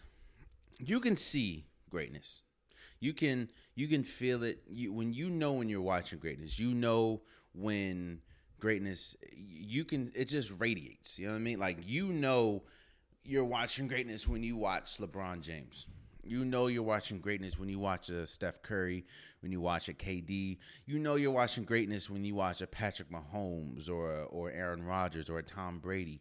you 0.78 1.00
can 1.00 1.16
see 1.16 1.66
greatness. 1.90 2.42
You 3.00 3.14
can 3.14 3.50
you 3.74 3.88
can 3.88 4.04
feel 4.04 4.42
it. 4.42 4.62
You 4.68 4.92
when 4.92 5.12
you 5.12 5.30
know 5.30 5.54
when 5.54 5.68
you're 5.68 5.80
watching 5.80 6.18
greatness. 6.18 6.58
You 6.58 6.74
know 6.74 7.22
when 7.54 8.20
greatness. 8.58 9.16
You 9.32 9.84
can. 9.84 10.12
It 10.14 10.26
just 10.26 10.52
radiates. 10.58 11.18
You 11.18 11.26
know 11.26 11.32
what 11.32 11.38
I 11.38 11.42
mean? 11.42 11.58
Like 11.58 11.78
you 11.82 12.12
know 12.12 12.62
you're 13.24 13.44
watching 13.44 13.86
greatness 13.86 14.26
when 14.26 14.42
you 14.42 14.56
watch 14.56 14.98
LeBron 14.98 15.40
James. 15.40 15.86
You 16.22 16.44
know 16.44 16.66
you're 16.66 16.82
watching 16.82 17.18
greatness 17.18 17.58
when 17.58 17.68
you 17.68 17.78
watch 17.78 18.10
a 18.10 18.26
Steph 18.26 18.62
Curry, 18.62 19.06
when 19.40 19.52
you 19.52 19.60
watch 19.60 19.88
a 19.88 19.94
KD. 19.94 20.58
You 20.86 20.98
know 20.98 21.16
you're 21.16 21.30
watching 21.30 21.64
greatness 21.64 22.10
when 22.10 22.24
you 22.24 22.34
watch 22.34 22.60
a 22.60 22.66
Patrick 22.66 23.10
Mahomes 23.10 23.90
or 23.90 24.10
or 24.24 24.50
Aaron 24.50 24.84
Rodgers 24.84 25.28
or 25.30 25.38
a 25.38 25.42
Tom 25.42 25.78
Brady. 25.78 26.20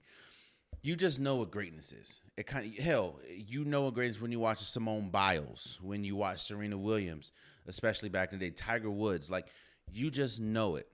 You 0.81 0.95
just 0.95 1.19
know 1.19 1.35
what 1.35 1.51
greatness 1.51 1.91
is. 1.91 2.21
It 2.37 2.47
kind 2.47 2.65
of 2.65 2.77
hell, 2.77 3.19
you 3.29 3.65
know 3.65 3.83
what 3.83 3.95
greatness 3.95 4.21
when 4.21 4.31
you 4.31 4.39
watch 4.39 4.59
Simone 4.59 5.09
Biles, 5.09 5.77
when 5.81 6.03
you 6.05 6.15
watch 6.15 6.43
Serena 6.43 6.77
Williams, 6.77 7.31
especially 7.67 8.07
back 8.07 8.31
in 8.31 8.39
the 8.39 8.49
day, 8.49 8.55
Tiger 8.55 8.89
Woods. 8.89 9.29
Like 9.29 9.47
you 9.91 10.09
just 10.09 10.39
know 10.39 10.75
it. 10.77 10.87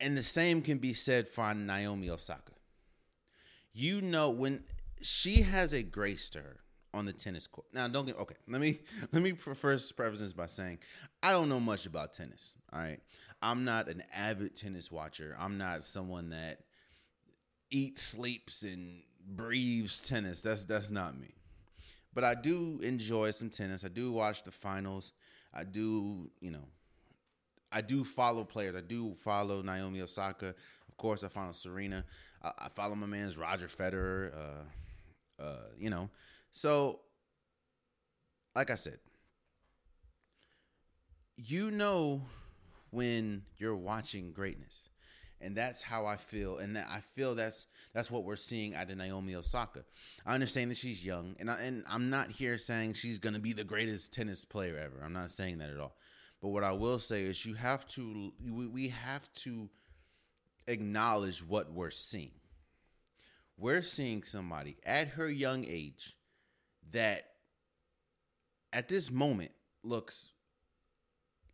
And 0.00 0.18
the 0.18 0.22
same 0.22 0.60
can 0.60 0.78
be 0.78 0.92
said 0.92 1.26
for 1.28 1.54
Naomi 1.54 2.10
Osaka. 2.10 2.52
You 3.72 4.00
know 4.02 4.30
when 4.30 4.64
she 5.00 5.42
has 5.42 5.72
a 5.72 5.82
grace 5.82 6.28
to 6.30 6.40
her 6.40 6.60
on 6.96 7.04
the 7.04 7.12
tennis 7.12 7.46
court. 7.46 7.66
Now, 7.72 7.86
don't 7.88 8.06
get 8.06 8.18
okay. 8.18 8.34
Let 8.48 8.60
me 8.60 8.80
let 9.12 9.22
me 9.22 9.32
first 9.32 9.96
preface 9.96 10.20
this 10.20 10.32
by 10.32 10.46
saying 10.46 10.78
I 11.22 11.32
don't 11.32 11.48
know 11.48 11.60
much 11.60 11.86
about 11.86 12.14
tennis. 12.14 12.56
All 12.72 12.80
right, 12.80 13.00
I'm 13.42 13.64
not 13.64 13.88
an 13.88 14.02
avid 14.14 14.56
tennis 14.56 14.90
watcher. 14.90 15.36
I'm 15.38 15.58
not 15.58 15.84
someone 15.84 16.30
that 16.30 16.60
eats, 17.70 18.02
sleeps, 18.02 18.62
and 18.62 19.02
breathes 19.28 20.02
tennis. 20.02 20.40
That's 20.40 20.64
that's 20.64 20.90
not 20.90 21.18
me. 21.18 21.34
But 22.14 22.24
I 22.24 22.34
do 22.34 22.80
enjoy 22.82 23.30
some 23.32 23.50
tennis. 23.50 23.84
I 23.84 23.88
do 23.88 24.10
watch 24.10 24.42
the 24.42 24.50
finals. 24.50 25.12
I 25.52 25.64
do, 25.64 26.30
you 26.40 26.50
know, 26.50 26.64
I 27.70 27.82
do 27.82 28.04
follow 28.04 28.42
players. 28.42 28.74
I 28.74 28.80
do 28.80 29.14
follow 29.22 29.60
Naomi 29.60 30.00
Osaka. 30.00 30.54
Of 30.88 30.96
course, 30.96 31.22
I 31.22 31.28
follow 31.28 31.52
Serena. 31.52 32.04
I, 32.42 32.52
I 32.58 32.68
follow 32.70 32.94
my 32.94 33.06
man's 33.06 33.36
Roger 33.36 33.66
Federer. 33.66 34.32
Uh, 34.34 35.42
uh, 35.42 35.56
you 35.78 35.90
know, 35.90 36.08
so 36.50 37.00
like 38.54 38.70
I 38.70 38.74
said, 38.74 38.98
you 41.36 41.70
know 41.70 42.22
when 42.90 43.42
you're 43.58 43.76
watching 43.76 44.32
greatness. 44.32 44.88
And 45.38 45.54
that's 45.54 45.82
how 45.82 46.06
I 46.06 46.16
feel, 46.16 46.56
and 46.56 46.74
that 46.76 46.86
I 46.90 47.00
feel 47.14 47.34
that's 47.34 47.66
that's 47.92 48.10
what 48.10 48.24
we're 48.24 48.36
seeing 48.36 48.74
out 48.74 48.90
of 48.90 48.96
Naomi 48.96 49.34
Osaka. 49.34 49.84
I 50.24 50.32
understand 50.32 50.70
that 50.70 50.78
she's 50.78 51.04
young, 51.04 51.36
and 51.38 51.50
I, 51.50 51.60
and 51.60 51.84
I'm 51.86 52.08
not 52.08 52.30
here 52.30 52.56
saying 52.56 52.94
she's 52.94 53.18
gonna 53.18 53.38
be 53.38 53.52
the 53.52 53.62
greatest 53.62 54.14
tennis 54.14 54.46
player 54.46 54.78
ever. 54.78 55.04
I'm 55.04 55.12
not 55.12 55.30
saying 55.30 55.58
that 55.58 55.68
at 55.68 55.78
all. 55.78 55.94
But 56.40 56.48
what 56.48 56.64
I 56.64 56.72
will 56.72 56.98
say 56.98 57.24
is 57.24 57.44
you 57.44 57.52
have 57.52 57.86
to 57.88 58.32
we 58.50 58.88
have 58.88 59.30
to 59.34 59.68
acknowledge 60.66 61.46
what 61.46 61.70
we're 61.70 61.90
seeing. 61.90 62.32
We're 63.58 63.82
seeing 63.82 64.22
somebody 64.22 64.78
at 64.86 65.08
her 65.08 65.28
young 65.28 65.66
age 65.66 66.15
that 66.92 67.24
at 68.72 68.88
this 68.88 69.10
moment 69.10 69.52
looks 69.82 70.30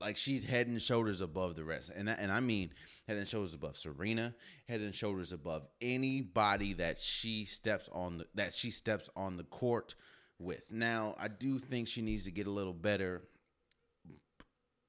like 0.00 0.16
she's 0.16 0.42
head 0.42 0.66
and 0.66 0.82
shoulders 0.82 1.20
above 1.20 1.54
the 1.54 1.64
rest. 1.64 1.90
And 1.94 2.08
and 2.08 2.32
I 2.32 2.40
mean 2.40 2.70
head 3.06 3.16
and 3.16 3.26
shoulders 3.26 3.54
above 3.54 3.76
Serena, 3.76 4.34
head 4.68 4.80
and 4.80 4.94
shoulders 4.94 5.32
above 5.32 5.66
anybody 5.80 6.72
that 6.74 6.98
she 7.00 7.44
steps 7.44 7.88
on 7.92 8.18
the, 8.18 8.26
that 8.34 8.54
she 8.54 8.70
steps 8.70 9.08
on 9.16 9.36
the 9.36 9.44
court 9.44 9.94
with. 10.38 10.62
Now, 10.70 11.14
I 11.18 11.28
do 11.28 11.58
think 11.58 11.88
she 11.88 12.02
needs 12.02 12.24
to 12.24 12.30
get 12.30 12.46
a 12.46 12.50
little 12.50 12.72
better 12.72 13.22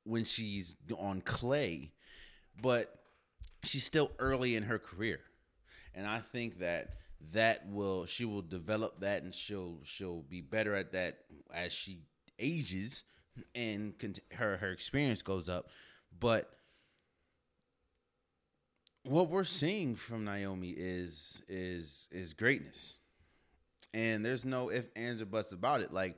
when 0.03 0.25
she's 0.25 0.75
on 0.97 1.21
clay, 1.21 1.91
but 2.61 2.99
she's 3.63 3.83
still 3.83 4.11
early 4.19 4.55
in 4.55 4.63
her 4.63 4.79
career. 4.79 5.19
And 5.95 6.07
I 6.07 6.19
think 6.19 6.59
that 6.59 6.89
that 7.31 7.67
will 7.69 8.05
she 8.05 8.25
will 8.25 8.41
develop 8.41 8.99
that 8.99 9.23
and 9.23 9.33
she'll 9.33 9.79
she'll 9.83 10.23
be 10.23 10.41
better 10.41 10.75
at 10.75 10.91
that 10.91 11.19
as 11.53 11.71
she 11.71 12.01
ages 12.39 13.03
and 13.55 13.93
her 14.33 14.57
her 14.57 14.71
experience 14.71 15.21
goes 15.21 15.49
up. 15.49 15.69
But 16.19 16.49
what 19.03 19.29
we're 19.29 19.43
seeing 19.43 19.95
from 19.95 20.25
Naomi 20.25 20.69
is 20.69 21.41
is 21.47 22.07
is 22.11 22.33
greatness. 22.33 22.97
And 23.93 24.25
there's 24.25 24.45
no 24.45 24.69
if 24.69 24.85
ands 24.95 25.21
or 25.21 25.25
buts 25.25 25.51
about 25.51 25.81
it. 25.81 25.93
Like 25.93 26.17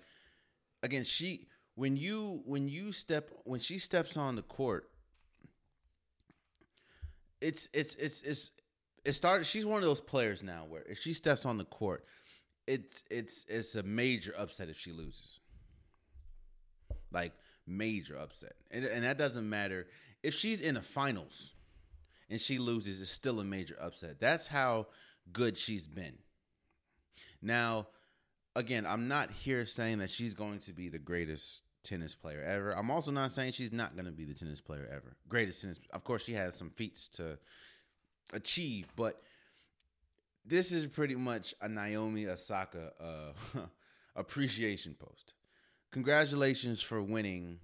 again, 0.84 1.04
she 1.04 1.48
when 1.76 1.98
you 1.98 2.42
when 2.46 2.68
you 2.68 2.92
step 2.92 3.30
when 3.44 3.60
she 3.60 3.80
steps 3.80 4.18
on 4.18 4.36
the 4.36 4.42
court, 4.44 4.90
it's 7.42 7.70
it's 7.74 7.96
it's 7.96 8.22
it's 8.24 8.52
it 9.06 9.14
started 9.14 9.46
she's 9.46 9.66
one 9.66 9.78
of 9.78 9.88
those 9.88 10.02
players 10.02 10.44
now 10.44 10.66
where 10.68 10.84
if 10.90 11.00
she 11.00 11.14
steps 11.14 11.46
on 11.46 11.58
the 11.58 11.66
court, 11.66 12.06
it's 12.68 13.04
it's 13.10 13.46
it's 13.48 13.76
a 13.76 13.84
major 13.84 14.34
upset 14.38 14.70
if 14.70 14.78
she 14.78 14.92
loses. 14.92 15.40
Like 17.12 17.34
major 17.68 18.18
upset. 18.18 18.54
And 18.72 18.84
and 18.86 19.04
that 19.04 19.18
doesn't 19.18 19.48
matter 19.48 19.88
if 20.24 20.34
she's 20.34 20.62
in 20.62 20.76
the 20.76 20.82
finals 20.82 21.54
and 22.30 22.42
she 22.42 22.58
loses, 22.58 23.00
it's 23.02 23.12
still 23.12 23.40
a 23.40 23.44
major 23.44 23.78
upset. 23.80 24.20
That's 24.20 24.48
how 24.48 24.88
good 25.32 25.58
she's 25.58 25.88
been. 25.88 26.18
Now, 27.42 27.88
again, 28.56 28.86
I'm 28.88 29.08
not 29.08 29.32
here 29.32 29.66
saying 29.68 30.00
that 30.00 30.10
she's 30.10 30.34
going 30.34 30.60
to 30.60 30.74
be 30.74 30.90
the 30.90 30.98
greatest 30.98 31.62
tennis 31.84 32.16
player 32.16 32.42
ever. 32.42 32.72
I'm 32.72 32.90
also 32.90 33.12
not 33.12 33.30
saying 33.30 33.52
she's 33.52 33.72
not 33.72 33.96
going 33.96 34.08
to 34.08 34.12
be 34.12 34.26
the 34.26 34.34
tennis 34.34 34.62
player 34.62 34.90
ever. 34.92 35.16
Greatest 35.30 35.62
tennis. 35.62 35.80
Of 35.94 36.04
course, 36.04 36.24
she 36.24 36.34
has 36.34 36.56
some 36.56 36.72
feats 36.72 37.08
to 37.10 37.38
achieve, 38.34 38.88
but 38.96 39.22
this 40.46 40.72
is 40.72 40.86
pretty 40.86 41.16
much 41.16 41.54
a 41.62 41.68
Naomi 41.68 42.28
Osaka 42.28 42.92
uh, 43.00 43.60
appreciation 44.16 44.96
post. 44.98 45.34
Congratulations 45.92 46.82
for 46.82 47.02
winning 47.02 47.60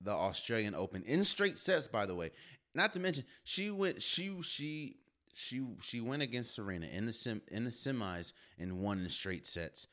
the 0.00 0.10
Australian 0.10 0.74
Open 0.74 1.02
in 1.04 1.24
straight 1.24 1.58
sets, 1.58 1.86
by 1.86 2.06
the 2.06 2.14
way. 2.14 2.30
Not 2.74 2.92
to 2.92 3.00
mention, 3.00 3.24
she 3.44 3.70
went 3.70 4.02
she 4.02 4.34
she 4.42 4.96
she 5.34 5.64
she 5.80 6.00
went 6.00 6.22
against 6.22 6.54
Serena 6.54 6.86
in 6.86 7.06
the 7.06 7.12
sim 7.12 7.42
in 7.48 7.64
the 7.64 7.70
semis 7.70 8.32
and 8.58 8.80
won 8.80 8.98
in 8.98 9.08
straight 9.08 9.46
sets, 9.46 9.86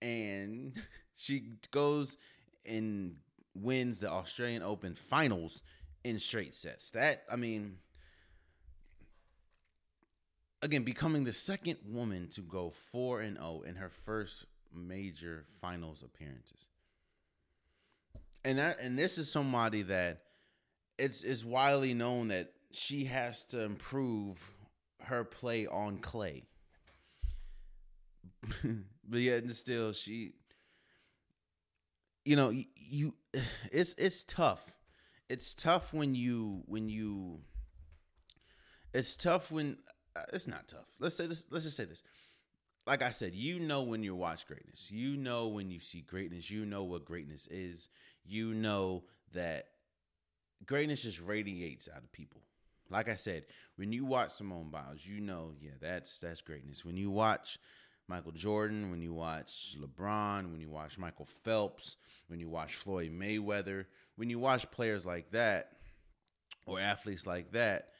and 0.00 0.74
she 1.16 1.52
goes 1.70 2.16
and 2.64 3.16
wins 3.54 4.00
the 4.00 4.10
Australian 4.10 4.62
Open 4.62 4.94
finals 4.94 5.62
in 6.04 6.18
straight 6.18 6.54
sets. 6.54 6.90
That 6.90 7.24
I 7.30 7.36
mean, 7.36 7.78
again, 10.62 10.82
becoming 10.82 11.24
the 11.24 11.32
second 11.32 11.78
woman 11.86 12.28
to 12.28 12.40
go 12.42 12.72
four 12.92 13.20
and 13.20 13.36
zero 13.36 13.62
oh 13.64 13.68
in 13.68 13.76
her 13.76 13.90
first 14.04 14.46
major 14.74 15.44
finals 15.60 16.02
appearances, 16.02 16.68
and 18.44 18.58
that 18.58 18.80
and 18.80 18.98
this 18.98 19.18
is 19.18 19.30
somebody 19.30 19.82
that 19.82 20.22
it's 20.98 21.22
it's 21.22 21.44
widely 21.44 21.94
known 21.94 22.28
that 22.28 22.52
she 22.72 23.04
has 23.04 23.44
to 23.44 23.62
improve 23.62 24.38
her 25.02 25.24
play 25.24 25.66
on 25.66 25.98
clay. 25.98 26.44
but 29.08 29.20
yet 29.20 29.42
and 29.42 29.54
still 29.54 29.92
she 29.92 30.32
you 32.24 32.36
know 32.36 32.50
you, 32.50 32.64
you 32.74 33.14
it's 33.70 33.94
it's 33.98 34.24
tough 34.24 34.72
it's 35.28 35.54
tough 35.54 35.92
when 35.92 36.14
you 36.14 36.62
when 36.66 36.88
you 36.88 37.40
it's 38.92 39.16
tough 39.16 39.50
when 39.50 39.76
Uh, 40.16 40.22
it's 40.32 40.48
not 40.48 40.68
tough. 40.68 40.86
Let's 40.98 41.14
say 41.14 41.26
this 41.26 41.44
let's 41.50 41.64
just 41.64 41.76
say 41.76 41.84
this. 41.84 42.02
Like 42.86 43.02
i 43.02 43.10
said 43.10 43.34
you 43.34 43.60
know 43.60 43.82
when 43.82 44.02
you 44.02 44.14
watch 44.14 44.46
greatness. 44.46 44.90
You 44.90 45.16
know 45.16 45.48
when 45.48 45.70
you 45.70 45.80
see 45.80 46.00
greatness. 46.00 46.50
You 46.50 46.66
know 46.66 46.84
what 46.84 47.04
greatness 47.04 47.46
is. 47.48 47.88
You 48.24 48.54
know 48.54 49.04
that 49.32 49.66
greatness 50.66 51.02
just 51.02 51.20
radiates 51.20 51.88
out 51.88 52.02
of 52.02 52.12
people. 52.12 52.40
Like 52.90 53.08
I 53.08 53.14
said, 53.14 53.44
when 53.76 53.92
you 53.92 54.04
watch 54.04 54.30
Simone 54.30 54.70
Biles, 54.70 55.06
you 55.06 55.20
know, 55.20 55.52
yeah, 55.60 55.70
that's 55.80 56.18
that's 56.18 56.40
greatness. 56.40 56.84
When 56.84 56.96
you 56.96 57.10
watch 57.10 57.58
Michael 58.08 58.32
Jordan, 58.32 58.90
when 58.90 59.00
you 59.00 59.14
watch 59.14 59.76
LeBron, 59.80 60.50
when 60.50 60.60
you 60.60 60.68
watch 60.68 60.98
Michael 60.98 61.28
Phelps, 61.44 61.96
when 62.26 62.40
you 62.40 62.48
watch 62.48 62.74
Floyd 62.74 63.12
Mayweather, 63.12 63.86
when 64.16 64.28
you 64.28 64.40
watch 64.40 64.68
players 64.72 65.06
like 65.06 65.30
that 65.30 65.70
or 66.66 66.80
athletes 66.80 67.26
like 67.26 67.52
that, 67.52 67.90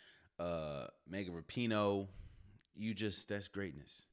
uh, 0.40 0.86
Megan 1.08 1.34
Rapinoe, 1.34 2.08
you 2.74 2.94
just 2.94 3.28
that's 3.28 3.48
greatness. 3.48 4.06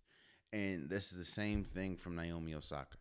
And 0.52 0.90
this 0.90 1.12
is 1.12 1.18
the 1.18 1.26
same 1.26 1.64
thing 1.64 1.96
from 1.96 2.16
Naomi 2.16 2.54
Osaka. 2.54 2.98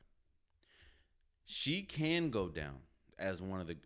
She 1.45 1.83
can 1.83 2.31
go 2.31 2.49
down 2.49 2.79
as 3.19 3.43
one 3.43 3.61
of 3.61 3.67
the 3.67 3.77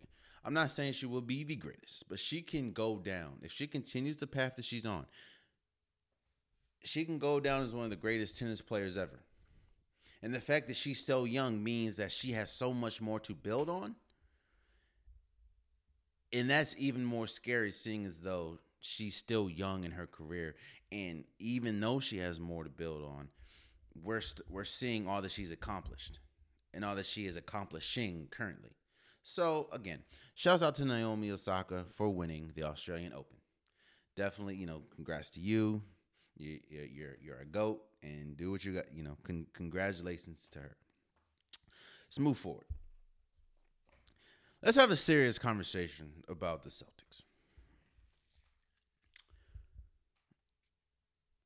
I'm 0.43 0.53
not 0.53 0.71
saying 0.71 0.93
she 0.93 1.05
will 1.05 1.21
be 1.21 1.43
the 1.43 1.55
greatest, 1.55 2.09
but 2.09 2.19
she 2.19 2.41
can 2.41 2.71
go 2.71 2.97
down. 2.97 3.33
If 3.43 3.51
she 3.51 3.67
continues 3.67 4.17
the 4.17 4.27
path 4.27 4.55
that 4.55 4.65
she's 4.65 4.85
on, 4.85 5.05
she 6.83 7.05
can 7.05 7.19
go 7.19 7.39
down 7.39 7.63
as 7.63 7.75
one 7.75 7.83
of 7.83 7.91
the 7.91 7.95
greatest 7.95 8.39
tennis 8.39 8.61
players 8.61 8.97
ever. 8.97 9.19
And 10.23 10.33
the 10.33 10.41
fact 10.41 10.67
that 10.67 10.75
she's 10.75 11.05
so 11.05 11.25
young 11.25 11.63
means 11.63 11.95
that 11.97 12.11
she 12.11 12.31
has 12.31 12.51
so 12.51 12.73
much 12.73 13.01
more 13.01 13.19
to 13.21 13.33
build 13.33 13.69
on. 13.69 13.95
And 16.33 16.49
that's 16.49 16.75
even 16.77 17.03
more 17.03 17.27
scary, 17.27 17.71
seeing 17.71 18.05
as 18.05 18.19
though 18.19 18.59
she's 18.81 19.15
still 19.15 19.49
young 19.49 19.83
in 19.83 19.91
her 19.91 20.07
career. 20.07 20.55
And 20.91 21.23
even 21.39 21.79
though 21.79 21.99
she 21.99 22.17
has 22.17 22.39
more 22.39 22.63
to 22.63 22.69
build 22.69 23.03
on, 23.03 23.29
we're, 23.95 24.15
we 24.15 24.21
st- 24.21 24.49
we're 24.49 24.63
seeing 24.63 25.07
all 25.07 25.21
that 25.21 25.31
she's 25.31 25.51
accomplished 25.51 26.19
and 26.73 26.83
all 26.83 26.95
that 26.95 27.05
she 27.05 27.25
is 27.25 27.37
accomplishing 27.37 28.27
currently. 28.31 28.71
So 29.23 29.67
again, 29.71 29.99
shouts 30.35 30.63
out 30.63 30.75
to 30.75 30.85
Naomi 30.85 31.31
Osaka 31.31 31.85
for 31.95 32.09
winning 32.09 32.51
the 32.55 32.63
Australian 32.63 33.13
Open. 33.13 33.37
Definitely, 34.15 34.55
you 34.55 34.65
know, 34.65 34.81
congrats 34.93 35.29
to 35.31 35.39
you. 35.39 35.81
you 36.37 36.59
are 36.71 36.85
you're, 36.85 37.17
you're 37.21 37.39
a 37.39 37.45
goat, 37.45 37.81
and 38.03 38.35
do 38.35 38.51
what 38.51 38.65
you 38.65 38.73
got. 38.73 38.85
You 38.93 39.03
know, 39.03 39.17
con- 39.23 39.47
congratulations 39.53 40.49
to 40.49 40.59
her. 40.59 40.75
Let's 42.07 42.19
move 42.19 42.37
forward. 42.37 42.65
Let's 44.63 44.77
have 44.77 44.91
a 44.91 44.95
serious 44.95 45.39
conversation 45.39 46.11
about 46.27 46.63
the 46.63 46.69
Celtics. 46.69 47.23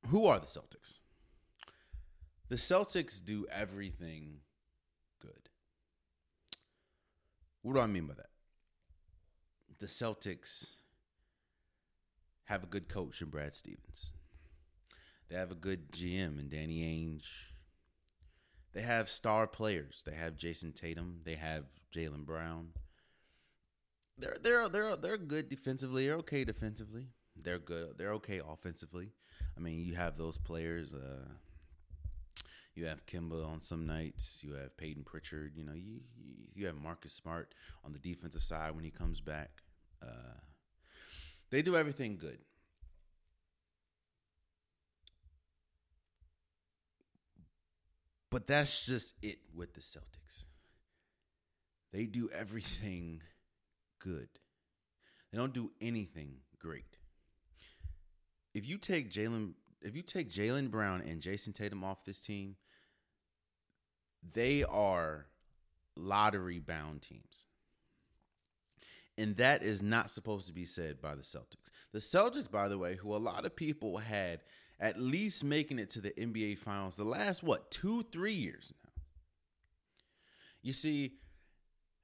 Who 0.08 0.26
are 0.26 0.38
the 0.38 0.46
Celtics? 0.46 0.98
The 2.48 2.56
Celtics 2.56 3.24
do 3.24 3.46
everything 3.50 4.38
good. 5.20 5.48
What 7.62 7.74
do 7.74 7.80
I 7.80 7.86
mean 7.86 8.06
by 8.06 8.14
that? 8.14 8.30
The 9.80 9.86
Celtics 9.86 10.74
have 12.44 12.62
a 12.62 12.66
good 12.66 12.88
coach 12.88 13.20
in 13.20 13.28
Brad 13.28 13.54
Stevens. 13.54 14.12
They 15.28 15.36
have 15.36 15.50
a 15.50 15.56
good 15.56 15.90
GM 15.90 16.38
in 16.38 16.48
Danny 16.48 16.82
Ainge. 16.82 17.26
They 18.72 18.82
have 18.82 19.08
star 19.08 19.48
players. 19.48 20.04
They 20.06 20.14
have 20.14 20.36
Jayson 20.36 20.72
Tatum. 20.72 21.20
They 21.24 21.34
have 21.34 21.64
Jaylen 21.92 22.24
Brown. 22.24 22.68
They're 24.18 24.36
they're 24.40 24.68
they're 24.68 24.96
they're 24.96 25.16
good 25.16 25.48
defensively. 25.48 26.06
They're 26.06 26.16
okay 26.16 26.44
defensively. 26.44 27.08
They're 27.34 27.58
good. 27.58 27.98
They're 27.98 28.14
okay 28.14 28.40
offensively. 28.46 29.12
I 29.56 29.60
mean, 29.60 29.80
you 29.80 29.94
have 29.94 30.16
those 30.16 30.36
players. 30.36 30.94
Uh, 30.94 31.28
you 32.74 32.86
have 32.86 33.06
Kemba 33.06 33.46
on 33.46 33.60
some 33.60 33.86
nights. 33.86 34.40
You 34.42 34.54
have 34.54 34.76
Payton 34.76 35.04
Pritchard. 35.04 35.52
You 35.56 35.64
know, 35.64 35.72
you 35.72 36.00
you 36.54 36.66
have 36.66 36.76
Marcus 36.76 37.12
Smart 37.12 37.54
on 37.84 37.92
the 37.92 37.98
defensive 37.98 38.42
side 38.42 38.74
when 38.74 38.84
he 38.84 38.90
comes 38.90 39.20
back. 39.20 39.50
Uh, 40.02 40.38
they 41.50 41.62
do 41.62 41.76
everything 41.76 42.16
good. 42.16 42.38
But 48.30 48.46
that's 48.46 48.84
just 48.84 49.14
it 49.22 49.38
with 49.54 49.72
the 49.72 49.80
Celtics. 49.80 50.44
They 51.92 52.04
do 52.04 52.28
everything 52.30 53.22
good. 53.98 54.28
They 55.32 55.38
don't 55.38 55.54
do 55.54 55.70
anything 55.80 56.36
great. 56.58 56.98
If 58.56 58.66
you 58.66 58.78
take 58.78 59.10
Jaylen 59.10 59.52
if 59.82 59.94
you 59.94 60.00
take 60.00 60.30
Jaylen 60.30 60.70
Brown 60.70 61.02
and 61.02 61.20
Jayson 61.20 61.52
Tatum 61.52 61.84
off 61.84 62.06
this 62.06 62.20
team, 62.20 62.56
they 64.32 64.64
are 64.64 65.26
lottery 65.94 66.58
bound 66.58 67.02
teams. 67.02 67.44
And 69.18 69.36
that 69.36 69.62
is 69.62 69.82
not 69.82 70.08
supposed 70.08 70.46
to 70.46 70.54
be 70.54 70.64
said 70.64 71.02
by 71.02 71.14
the 71.14 71.22
Celtics. 71.22 71.68
The 71.92 71.98
Celtics, 71.98 72.50
by 72.50 72.68
the 72.68 72.78
way, 72.78 72.96
who 72.96 73.14
a 73.14 73.18
lot 73.18 73.44
of 73.44 73.54
people 73.54 73.98
had 73.98 74.40
at 74.80 74.98
least 74.98 75.44
making 75.44 75.78
it 75.78 75.90
to 75.90 76.00
the 76.00 76.12
NBA 76.12 76.56
Finals 76.56 76.96
the 76.96 77.04
last, 77.04 77.42
what, 77.42 77.70
two, 77.70 78.04
three 78.10 78.32
years 78.32 78.72
now. 78.82 78.92
You 80.62 80.72
see, 80.72 81.18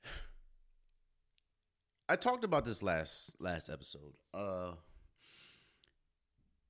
I 2.10 2.16
talked 2.16 2.44
about 2.44 2.66
this 2.66 2.82
last 2.82 3.40
last 3.40 3.70
episode. 3.70 4.12
Uh 4.34 4.72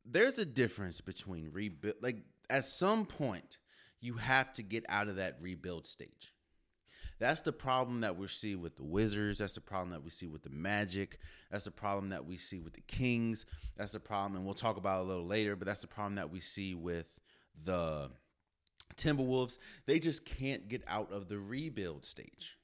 there's 0.05 0.39
a 0.39 0.45
difference 0.45 1.01
between 1.01 1.51
rebuild 1.53 1.97
like 2.01 2.19
at 2.51 2.67
some 2.67 3.07
point 3.07 3.59
you 4.01 4.15
have 4.15 4.53
to 4.55 4.63
get 4.63 4.85
out 4.89 5.09
of 5.09 5.17
that 5.17 5.37
rebuild 5.41 5.87
stage. 5.87 6.35
That's 7.19 7.41
the 7.41 7.53
problem 7.53 8.01
that 8.01 8.17
we 8.17 8.27
see 8.27 8.57
with 8.57 8.75
the 8.75 8.83
Wizards. 8.83 9.39
That's 9.39 9.55
the 9.55 9.61
problem 9.61 9.91
that 9.91 10.03
we 10.03 10.11
see 10.11 10.27
with 10.27 10.43
the 10.43 10.51
Magic. 10.51 11.19
That's 11.53 11.65
the 11.65 11.71
problem 11.71 12.09
that 12.09 12.27
we 12.27 12.37
see 12.37 12.59
with 12.59 12.73
the 12.73 12.81
Kings. 12.81 13.47
That's 13.77 13.93
the 13.93 14.01
problem, 14.01 14.35
and 14.35 14.45
we'll 14.45 14.55
talk 14.55 14.77
about 14.77 15.03
a 15.03 15.05
little 15.05 15.27
later, 15.27 15.55
but 15.55 15.67
that's 15.67 15.83
the 15.83 15.87
problem 15.87 16.17
that 16.17 16.33
we 16.33 16.41
see 16.41 16.75
with 16.75 17.21
the 17.65 18.11
Timberwolves. 18.97 19.59
They 19.87 20.01
just 20.01 20.25
can't 20.25 20.69
get 20.69 20.83
out 20.89 21.13
of 21.13 21.29
the 21.29 21.39
rebuild 21.39 22.05
stage. 22.05 22.59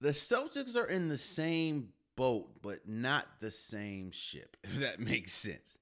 The 0.00 0.08
Celtics 0.08 0.76
are 0.76 0.86
in 0.86 1.08
the 1.08 1.18
same 1.18 1.90
boat, 2.20 2.50
but 2.60 2.86
not 2.86 3.26
the 3.40 3.50
same 3.50 4.10
ship, 4.10 4.58
if 4.64 4.76
that 4.76 5.00
makes 5.00 5.32
sense. 5.32 5.78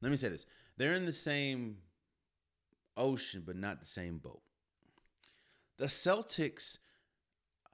Let 0.00 0.12
me 0.12 0.16
say 0.16 0.28
this 0.28 0.46
they're 0.76 0.94
in 0.94 1.04
the 1.04 1.12
same 1.12 1.78
ocean, 2.96 3.42
but 3.44 3.56
not 3.56 3.80
the 3.80 3.86
same 3.86 4.18
boat. 4.18 4.42
The 5.78 5.86
Celtics 5.86 6.78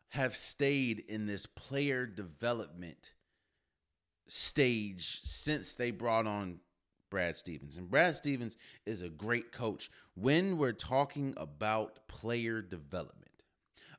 have 0.08 0.34
stayed 0.34 1.04
in 1.08 1.26
this 1.26 1.44
player 1.44 2.06
development 2.06 3.12
stage 4.28 5.20
since 5.22 5.74
they 5.74 5.90
brought 5.90 6.26
on 6.26 6.60
Brad 7.10 7.36
Stevens. 7.36 7.76
And 7.76 7.90
Brad 7.90 8.16
Stevens 8.16 8.56
is 8.86 9.02
a 9.02 9.10
great 9.10 9.52
coach 9.52 9.90
when 10.14 10.56
we're 10.56 10.72
talking 10.72 11.34
about 11.36 12.08
player 12.08 12.62
development. 12.62 13.42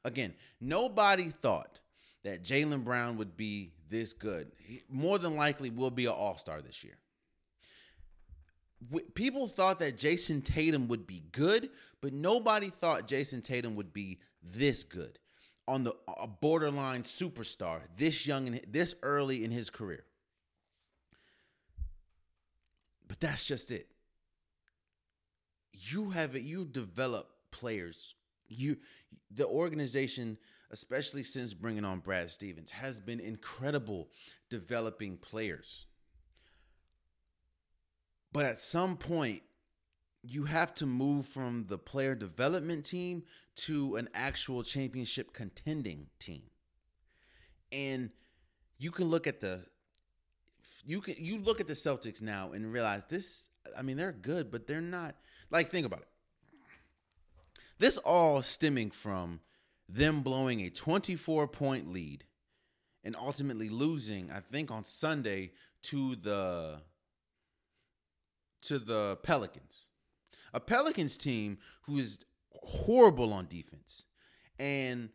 Again, 0.03 0.33
nobody 0.59 1.29
thought 1.29 1.81
that 2.23 2.43
Jaylen 2.43 2.83
Brown 2.83 3.17
would 3.17 3.37
be 3.37 3.71
this 3.89 4.13
good. 4.13 4.51
He 4.57 4.83
more 4.89 5.19
than 5.19 5.35
likely 5.35 5.69
will 5.69 5.91
be 5.91 6.05
an 6.05 6.11
all 6.11 6.37
star 6.37 6.61
this 6.61 6.83
year 6.83 6.97
people 9.13 9.47
thought 9.47 9.79
that 9.79 9.97
Jayson 9.97 10.41
Tatum 10.41 10.87
would 10.87 11.05
be 11.05 11.23
good, 11.31 11.69
but 12.01 12.13
nobody 12.13 12.69
thought 12.69 13.07
Jayson 13.07 13.41
Tatum 13.41 13.75
would 13.75 13.93
be 13.93 14.19
this 14.41 14.83
good 14.83 15.19
on 15.67 15.83
the 15.83 15.93
a 16.17 16.27
borderline 16.27 17.03
superstar 17.03 17.81
this 17.97 18.25
young 18.25 18.47
and 18.47 18.61
this 18.67 18.95
early 19.03 19.43
in 19.43 19.51
his 19.51 19.69
career. 19.69 20.03
But 23.07 23.19
that's 23.19 23.43
just 23.43 23.71
it. 23.71 23.87
You 25.73 26.09
have. 26.11 26.35
You 26.35 26.65
develop 26.65 27.29
players. 27.51 28.15
You, 28.47 28.77
the 29.31 29.45
organization, 29.45 30.37
especially 30.71 31.23
since 31.23 31.53
bringing 31.53 31.85
on 31.85 31.99
Brad 31.99 32.29
Stevens, 32.29 32.71
has 32.71 32.99
been 32.99 33.19
incredible 33.19 34.09
developing 34.49 35.17
players. 35.17 35.85
But 38.31 38.45
at 38.45 38.59
some 38.59 38.95
point, 38.95 39.41
you 40.23 40.43
have 40.43 40.73
to 40.75 40.85
move 40.85 41.27
from 41.27 41.65
the 41.67 41.77
player 41.77 42.13
development 42.13 42.85
team 42.85 43.23
to 43.55 43.95
an 43.95 44.09
actual 44.13 44.63
championship 44.63 45.33
contending 45.33 46.07
team. 46.19 46.43
And 47.71 48.09
you 48.77 48.91
can 48.91 49.05
look 49.05 49.27
at 49.27 49.39
the 49.39 49.65
you 50.85 51.01
can 51.01 51.15
you 51.17 51.39
look 51.39 51.59
at 51.59 51.67
the 51.67 51.73
Celtics 51.73 52.21
now 52.21 52.51
and 52.51 52.71
realize 52.71 53.03
this 53.09 53.49
I 53.77 53.81
mean 53.81 53.97
they're 53.97 54.11
good 54.11 54.51
but 54.51 54.67
they're 54.67 54.81
not 54.81 55.15
like 55.51 55.69
think 55.69 55.85
about 55.85 56.01
it. 56.01 56.07
This 57.77 57.97
all 57.97 58.41
stemming 58.41 58.91
from 58.91 59.39
them 59.91 60.21
blowing 60.21 60.61
a 60.61 60.69
24 60.69 61.47
point 61.47 61.91
lead 61.91 62.23
and 63.03 63.15
ultimately 63.15 63.69
losing 63.69 64.31
I 64.31 64.39
think 64.39 64.71
on 64.71 64.83
Sunday 64.83 65.51
to 65.83 66.15
the 66.15 66.81
to 68.63 68.79
the 68.79 69.17
Pelicans. 69.23 69.87
A 70.53 70.59
Pelicans 70.59 71.17
team 71.17 71.57
who 71.83 71.97
is 71.97 72.19
horrible 72.51 73.33
on 73.33 73.47
defense. 73.47 74.05
And 74.57 75.09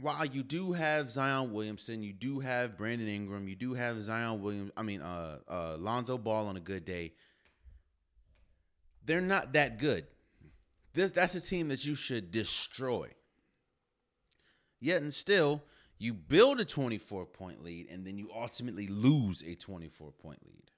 while 0.00 0.24
you 0.24 0.42
do 0.42 0.72
have 0.72 1.10
Zion 1.10 1.52
Williamson, 1.52 2.02
you 2.02 2.12
do 2.12 2.40
have 2.40 2.78
Brandon 2.78 3.08
Ingram, 3.08 3.48
you 3.48 3.56
do 3.56 3.74
have 3.74 4.02
Zion 4.02 4.40
Williams, 4.40 4.72
I 4.76 4.82
mean 4.82 5.02
uh 5.02 5.38
uh 5.48 5.76
Lonzo 5.78 6.18
Ball 6.18 6.46
on 6.48 6.56
a 6.56 6.60
good 6.60 6.84
day. 6.84 7.12
They're 9.04 9.20
not 9.20 9.52
that 9.52 9.78
good. 9.78 10.06
This 10.94 11.10
that's 11.10 11.34
a 11.34 11.40
team 11.40 11.68
that 11.68 11.84
you 11.84 11.94
should 11.94 12.30
destroy. 12.30 13.10
Yet 14.80 15.02
and 15.02 15.12
still, 15.12 15.62
you 15.98 16.14
build 16.14 16.60
a 16.60 16.64
24 16.64 17.26
point 17.26 17.62
lead 17.62 17.88
and 17.90 18.06
then 18.06 18.16
you 18.16 18.30
ultimately 18.34 18.86
lose 18.86 19.42
a 19.42 19.54
24 19.54 20.12
point 20.12 20.40
lead 20.46 20.70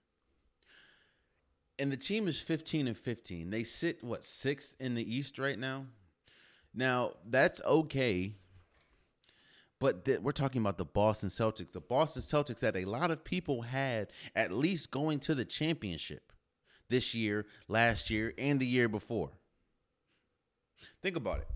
and 1.82 1.90
the 1.90 1.96
team 1.96 2.28
is 2.28 2.38
15 2.38 2.86
and 2.86 2.96
15. 2.96 3.50
They 3.50 3.64
sit 3.64 4.04
what 4.04 4.22
sixth 4.22 4.76
in 4.78 4.94
the 4.94 5.16
East 5.16 5.38
right 5.38 5.58
now. 5.58 5.86
Now 6.72 7.14
that's 7.28 7.60
okay, 7.62 8.36
but 9.80 10.04
th- 10.04 10.20
we're 10.20 10.30
talking 10.30 10.60
about 10.60 10.78
the 10.78 10.84
Boston 10.84 11.28
Celtics. 11.28 11.72
The 11.72 11.80
Boston 11.80 12.22
Celtics 12.22 12.60
that 12.60 12.76
a 12.76 12.84
lot 12.84 13.10
of 13.10 13.24
people 13.24 13.62
had 13.62 14.12
at 14.36 14.52
least 14.52 14.92
going 14.92 15.18
to 15.20 15.34
the 15.34 15.44
championship 15.44 16.32
this 16.88 17.14
year, 17.14 17.46
last 17.66 18.10
year, 18.10 18.32
and 18.38 18.60
the 18.60 18.66
year 18.66 18.88
before. 18.88 19.30
Think 21.02 21.16
about 21.16 21.40
it. 21.40 21.48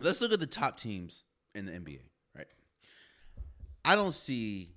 Let's 0.00 0.20
look 0.20 0.32
at 0.32 0.40
the 0.40 0.46
top 0.46 0.76
teams 0.76 1.22
in 1.56 1.66
the 1.66 1.72
NBA. 1.72 2.00
Right. 2.36 2.46
I 3.84 3.96
don't 3.96 4.14
see 4.14 4.70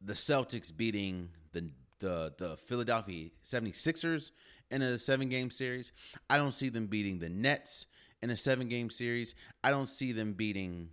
the 0.00 0.12
Celtics 0.12 0.74
beating 0.74 1.28
the 1.52 1.70
the 1.98 2.34
the 2.38 2.56
Philadelphia 2.56 3.30
76ers 3.44 4.30
in 4.70 4.82
a 4.82 4.98
seven 4.98 5.28
game 5.28 5.50
series. 5.50 5.92
I 6.30 6.38
don't 6.38 6.52
see 6.52 6.68
them 6.68 6.86
beating 6.86 7.18
the 7.18 7.28
Nets 7.28 7.86
in 8.22 8.30
a 8.30 8.36
seven 8.36 8.68
game 8.68 8.90
series. 8.90 9.34
I 9.62 9.70
don't 9.70 9.88
see 9.88 10.12
them 10.12 10.32
beating 10.32 10.90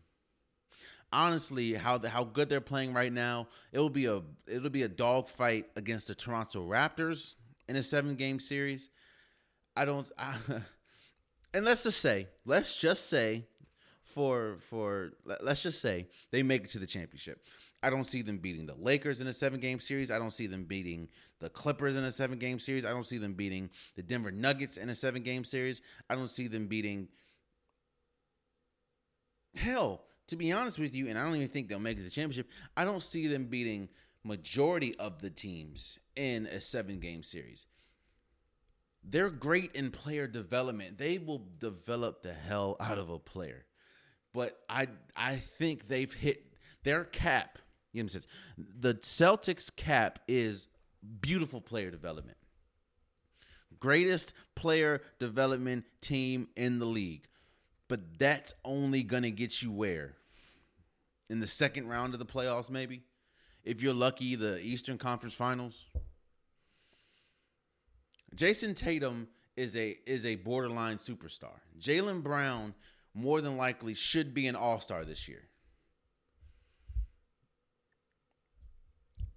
honestly 1.12 1.73
how 1.73 1.97
the, 1.97 2.10
how 2.10 2.23
good 2.23 2.49
they're 2.49 2.62
playing 2.62 2.93
right 2.93 3.13
now. 3.13 3.47
It 3.71 3.80
will 3.80 3.89
be 3.89 4.06
a 4.06 4.21
it'll 4.47 4.69
be 4.69 4.84
a 4.84 4.89
dogfight 4.89 5.67
against 5.76 6.08
the 6.08 6.15
Toronto 6.15 6.67
Raptors 6.67 7.36
in 7.67 7.76
a 7.76 7.84
seven 7.84 8.15
game 8.15 8.39
series. 8.39 8.89
I 9.76 9.86
don't 9.86 10.12
I, 10.17 10.36
and 11.54 11.65
let's 11.65 11.84
just 11.84 11.99
say, 11.99 12.28
let's 12.45 12.76
just 12.76 13.10
say 13.10 13.47
for 14.13 14.58
for 14.69 15.12
let's 15.41 15.62
just 15.62 15.82
say 15.82 16.08
they 16.32 16.43
make 16.43 16.63
it 16.63 16.69
to 16.71 16.80
the 16.80 16.86
championship. 16.86 17.43
I 17.82 17.89
don't 17.89 18.06
see 18.06 18.21
them 18.21 18.38
beating 18.38 18.65
the 18.65 18.76
Lakers 18.76 19.19
in 19.19 19.28
a 19.28 19.34
seven 19.34 19.60
game 19.60 19.80
series. 19.80 20.10
I 20.10 20.17
don't 20.17 20.32
see 20.32 20.47
them 20.47 20.63
beating 20.63 21.10
the 21.39 21.49
Clippers 21.49 21.97
in 21.97 22.04
a 22.06 22.12
seven 22.12 22.39
game 22.39 22.58
series. 22.58 22.86
I 22.86 22.91
don't 22.91 23.06
see 23.06 23.17
them 23.17 23.34
beating 23.34 23.69
the 23.95 24.02
Denver 24.02 24.32
Nuggets 24.32 24.78
in 24.78 24.88
a 24.88 24.95
seven 24.95 25.21
game 25.21 25.43
series. 25.43 25.82
I 26.10 26.15
don't 26.15 26.30
see 26.30 26.47
them 26.47 26.67
beating. 26.67 27.10
Hell, 29.56 30.06
to 30.28 30.38
be 30.38 30.52
honest 30.54 30.80
with 30.80 30.95
you, 30.95 31.10
and 31.10 31.19
I 31.19 31.26
don't 31.26 31.36
even 31.36 31.49
think 31.49 31.67
they'll 31.67 31.80
make 31.80 31.97
it 31.97 32.02
to 32.02 32.06
the 32.06 32.10
championship, 32.10 32.47
I 32.78 32.86
don't 32.86 33.04
see 33.04 33.28
them 33.28 33.45
beating 33.45 33.89
majority 34.23 34.95
of 34.95 35.21
the 35.21 35.30
teams 35.30 35.99
in 36.15 36.45
a 36.47 36.62
seven 36.62 36.99
game 36.99 37.21
series. 37.21 37.65
They're 39.04 39.30
great 39.30 39.76
in 39.76 39.91
player 39.91 40.28
development. 40.28 40.97
They 40.97 41.17
will 41.17 41.45
develop 41.60 42.23
the 42.23 42.34
hell 42.34 42.78
out 42.80 42.97
of 42.97 43.10
a 43.10 43.19
player. 43.19 43.65
But 44.34 44.60
I 44.67 44.88
I 45.15 45.38
think 45.38 45.88
they've 45.88 46.13
hit 46.13 46.46
their 46.84 47.06
cap 47.06 47.60
you 47.93 48.04
know 48.04 48.10
The 48.80 48.96
Celtics 48.96 49.74
cap 49.74 50.19
is 50.28 50.67
beautiful 51.22 51.62
player 51.62 51.91
development. 51.91 52.38
Greatest 53.80 54.34
player 54.56 55.02
development 55.19 55.86
team 56.01 56.47
in 56.55 56.80
the 56.80 56.86
league. 56.86 57.28
But 57.88 58.18
that's 58.18 58.53
only 58.66 59.03
going 59.03 59.24
to 59.24 59.32
get 59.32 59.62
you 59.62 59.72
where? 59.72 60.16
In 61.30 61.39
the 61.39 61.47
second 61.47 61.88
round 61.88 62.14
of 62.14 62.20
the 62.20 62.26
playoffs, 62.26 62.70
maybe? 62.70 63.03
If 63.64 63.82
you're 63.82 63.93
lucky, 63.93 64.36
the 64.36 64.60
Eastern 64.60 64.97
Conference 64.97 65.34
Finals. 65.34 65.86
Jayson 68.36 68.74
Tatum 68.74 69.28
is 69.55 69.76
a 69.76 69.97
is 70.08 70.26
a 70.26 70.36
borderline 70.36 70.97
superstar. 70.97 71.60
Jaylen 71.80 72.24
Brown 72.24 72.74
more 73.14 73.41
than 73.41 73.57
likely 73.57 73.93
should 73.93 74.34
be 74.34 74.47
an 74.47 74.55
all-star 74.55 75.05
this 75.05 75.28
year. 75.28 75.43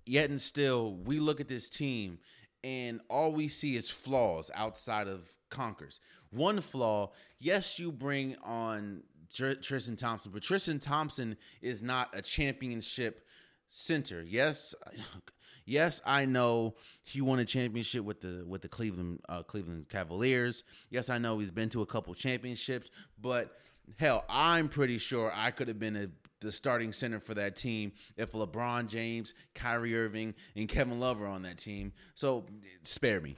Yet 0.05 0.31
and 0.31 0.41
still, 0.41 0.95
we 0.95 1.19
look 1.19 1.41
at 1.41 1.49
this 1.49 1.69
team 1.69 2.19
and 2.67 3.01
all 3.09 3.33
we 3.33 3.49
see 3.49 3.77
is 3.77 3.91
flaws 3.91 4.51
outside 4.55 5.07
of 5.07 5.31
Conkers. 5.51 6.01
One 6.31 6.61
flaw, 6.61 7.13
yes, 7.39 7.79
you 7.79 7.93
bring 7.93 8.37
on 8.43 9.05
Tr- 9.33 9.53
Tristan 9.53 9.97
Thompson, 9.97 10.33
but 10.33 10.43
Tristan 10.43 10.81
Thompson 10.81 11.37
is 11.63 11.83
not 11.83 12.11
a 12.13 12.23
championship 12.23 13.25
center. 13.69 14.23
Yes, 14.23 14.75
yes, 15.65 16.03
I 16.05 16.25
know 16.25 16.75
he 17.05 17.21
won 17.21 17.39
a 17.39 17.45
championship 17.45 18.05
with 18.05 18.21
the 18.21 18.45
with 18.47 18.63
the 18.63 18.69
Cleveland 18.69 19.21
uh, 19.29 19.43
Cleveland 19.45 19.89
Cavaliers. 19.89 20.65
Yes, 20.91 21.09
I 21.09 21.19
know 21.19 21.39
he's 21.39 21.53
been 21.53 21.69
to 21.71 21.83
a 21.83 21.87
couple 21.87 22.15
championships, 22.15 22.91
but 23.21 23.57
hell, 23.99 24.25
I'm 24.29 24.69
pretty 24.69 24.99
sure 24.99 25.33
I 25.35 25.51
could 25.51 25.69
have 25.69 25.79
been 25.79 25.97
a 25.97 26.09
the 26.41 26.53
starting 26.53 26.93
center 26.93 27.19
for 27.19 27.35
that 27.35 27.57
team 27.57 27.93
if 28.17 28.33
LeBron 28.33 28.89
James, 28.89 29.35
Kyrie 29.55 29.97
Irving, 29.97 30.35
and 30.55 30.69
Kevin 30.69 31.01
Love 31.01 31.21
are 31.23 31.27
on 31.27 31.43
that 31.43 31.59
team. 31.59 31.93
So 32.15 32.45
spare 32.83 33.21
me. 33.21 33.37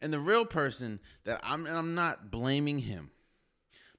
And 0.00 0.12
the 0.12 0.20
real 0.20 0.44
person 0.44 1.00
that 1.24 1.40
I'm 1.42 1.66
I'm 1.66 1.94
not 1.94 2.30
blaming 2.30 2.78
him, 2.78 3.10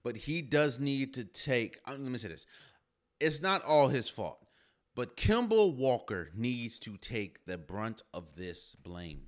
but 0.03 0.15
he 0.15 0.41
does 0.41 0.79
need 0.79 1.13
to 1.15 1.23
take. 1.23 1.79
Uh, 1.85 1.91
let 1.91 2.01
me 2.01 2.17
say 2.17 2.27
this: 2.27 2.45
it's 3.19 3.41
not 3.41 3.63
all 3.63 3.87
his 3.87 4.09
fault, 4.09 4.45
but 4.95 5.17
Kemba 5.17 5.75
Walker 5.75 6.29
needs 6.35 6.79
to 6.79 6.97
take 6.97 7.45
the 7.45 7.57
brunt 7.57 8.03
of 8.13 8.35
this 8.35 8.75
blame. 8.75 9.21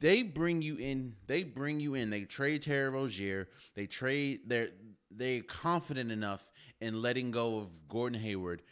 They 0.00 0.22
bring 0.22 0.62
you 0.62 0.76
in. 0.76 1.14
They 1.26 1.42
bring 1.42 1.80
you 1.80 1.94
in. 1.94 2.10
They 2.10 2.22
trade 2.22 2.62
Terry 2.62 2.90
Rozier. 2.90 3.48
They 3.74 3.86
trade. 3.86 4.40
They're 4.46 4.68
they're 5.10 5.42
confident 5.42 6.12
enough 6.12 6.42
in 6.80 7.00
letting 7.00 7.30
go 7.30 7.58
of 7.58 7.88
Gordon 7.88 8.20
Hayward 8.20 8.62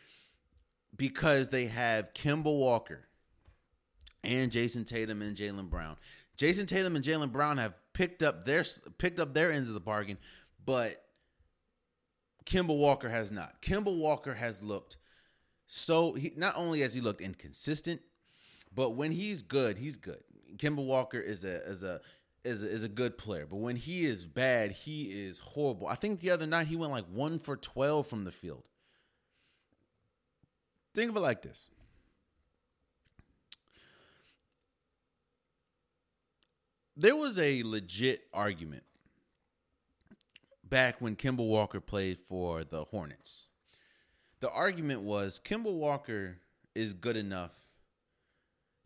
because 0.96 1.48
they 1.48 1.66
have 1.66 2.12
Kemba 2.14 2.44
Walker 2.44 3.08
and 4.22 4.52
Jayson 4.52 4.84
Tatum 4.84 5.22
and 5.22 5.36
Jaylen 5.36 5.68
Brown. 5.68 5.96
Jayson 6.36 6.66
Tatum 6.66 6.96
and 6.96 7.04
Jaylen 7.04 7.32
Brown 7.32 7.58
have 7.58 7.74
picked 7.92 8.22
up 8.22 8.44
their 8.44 8.64
picked 8.98 9.20
up 9.20 9.34
their 9.34 9.50
ends 9.50 9.68
of 9.68 9.74
the 9.74 9.80
bargain, 9.80 10.18
but 10.64 11.04
Kemba 12.44 12.76
Walker 12.76 13.08
has 13.08 13.32
not. 13.32 13.62
Kemba 13.62 13.96
Walker 13.96 14.34
has 14.34 14.62
looked 14.62 14.98
so 15.66 16.12
he 16.12 16.32
not 16.36 16.56
only 16.56 16.80
has 16.80 16.94
he 16.94 17.00
looked 17.00 17.20
inconsistent, 17.20 18.00
but 18.74 18.90
when 18.90 19.12
he's 19.12 19.42
good, 19.42 19.78
he's 19.78 19.96
good. 19.96 20.22
Kemba 20.56 20.84
Walker 20.84 21.18
is 21.18 21.44
a 21.44 21.62
is 21.68 21.82
a 21.82 22.00
is 22.44 22.62
a, 22.62 22.70
is 22.70 22.84
a 22.84 22.88
good 22.88 23.16
player, 23.16 23.46
but 23.48 23.56
when 23.56 23.76
he 23.76 24.04
is 24.04 24.26
bad, 24.26 24.70
he 24.72 25.04
is 25.04 25.38
horrible. 25.38 25.86
I 25.86 25.94
think 25.94 26.20
the 26.20 26.30
other 26.30 26.46
night 26.46 26.66
he 26.66 26.76
went 26.76 26.92
like 26.92 27.06
1 27.06 27.38
for 27.38 27.56
12 27.56 28.06
from 28.06 28.24
the 28.24 28.32
field. 28.32 28.64
Think 30.94 31.10
of 31.10 31.16
it 31.16 31.20
like 31.20 31.40
this. 31.40 31.70
There 36.96 37.16
was 37.16 37.38
a 37.38 37.62
legit 37.64 38.26
argument 38.32 38.84
back 40.62 41.00
when 41.00 41.16
Kemba 41.16 41.46
Walker 41.46 41.80
played 41.80 42.18
for 42.20 42.62
the 42.62 42.84
Hornets. 42.84 43.48
The 44.40 44.50
argument 44.50 45.00
was 45.00 45.40
Kemba 45.44 45.72
Walker 45.72 46.36
is 46.74 46.92
good 46.92 47.16
enough 47.16 47.52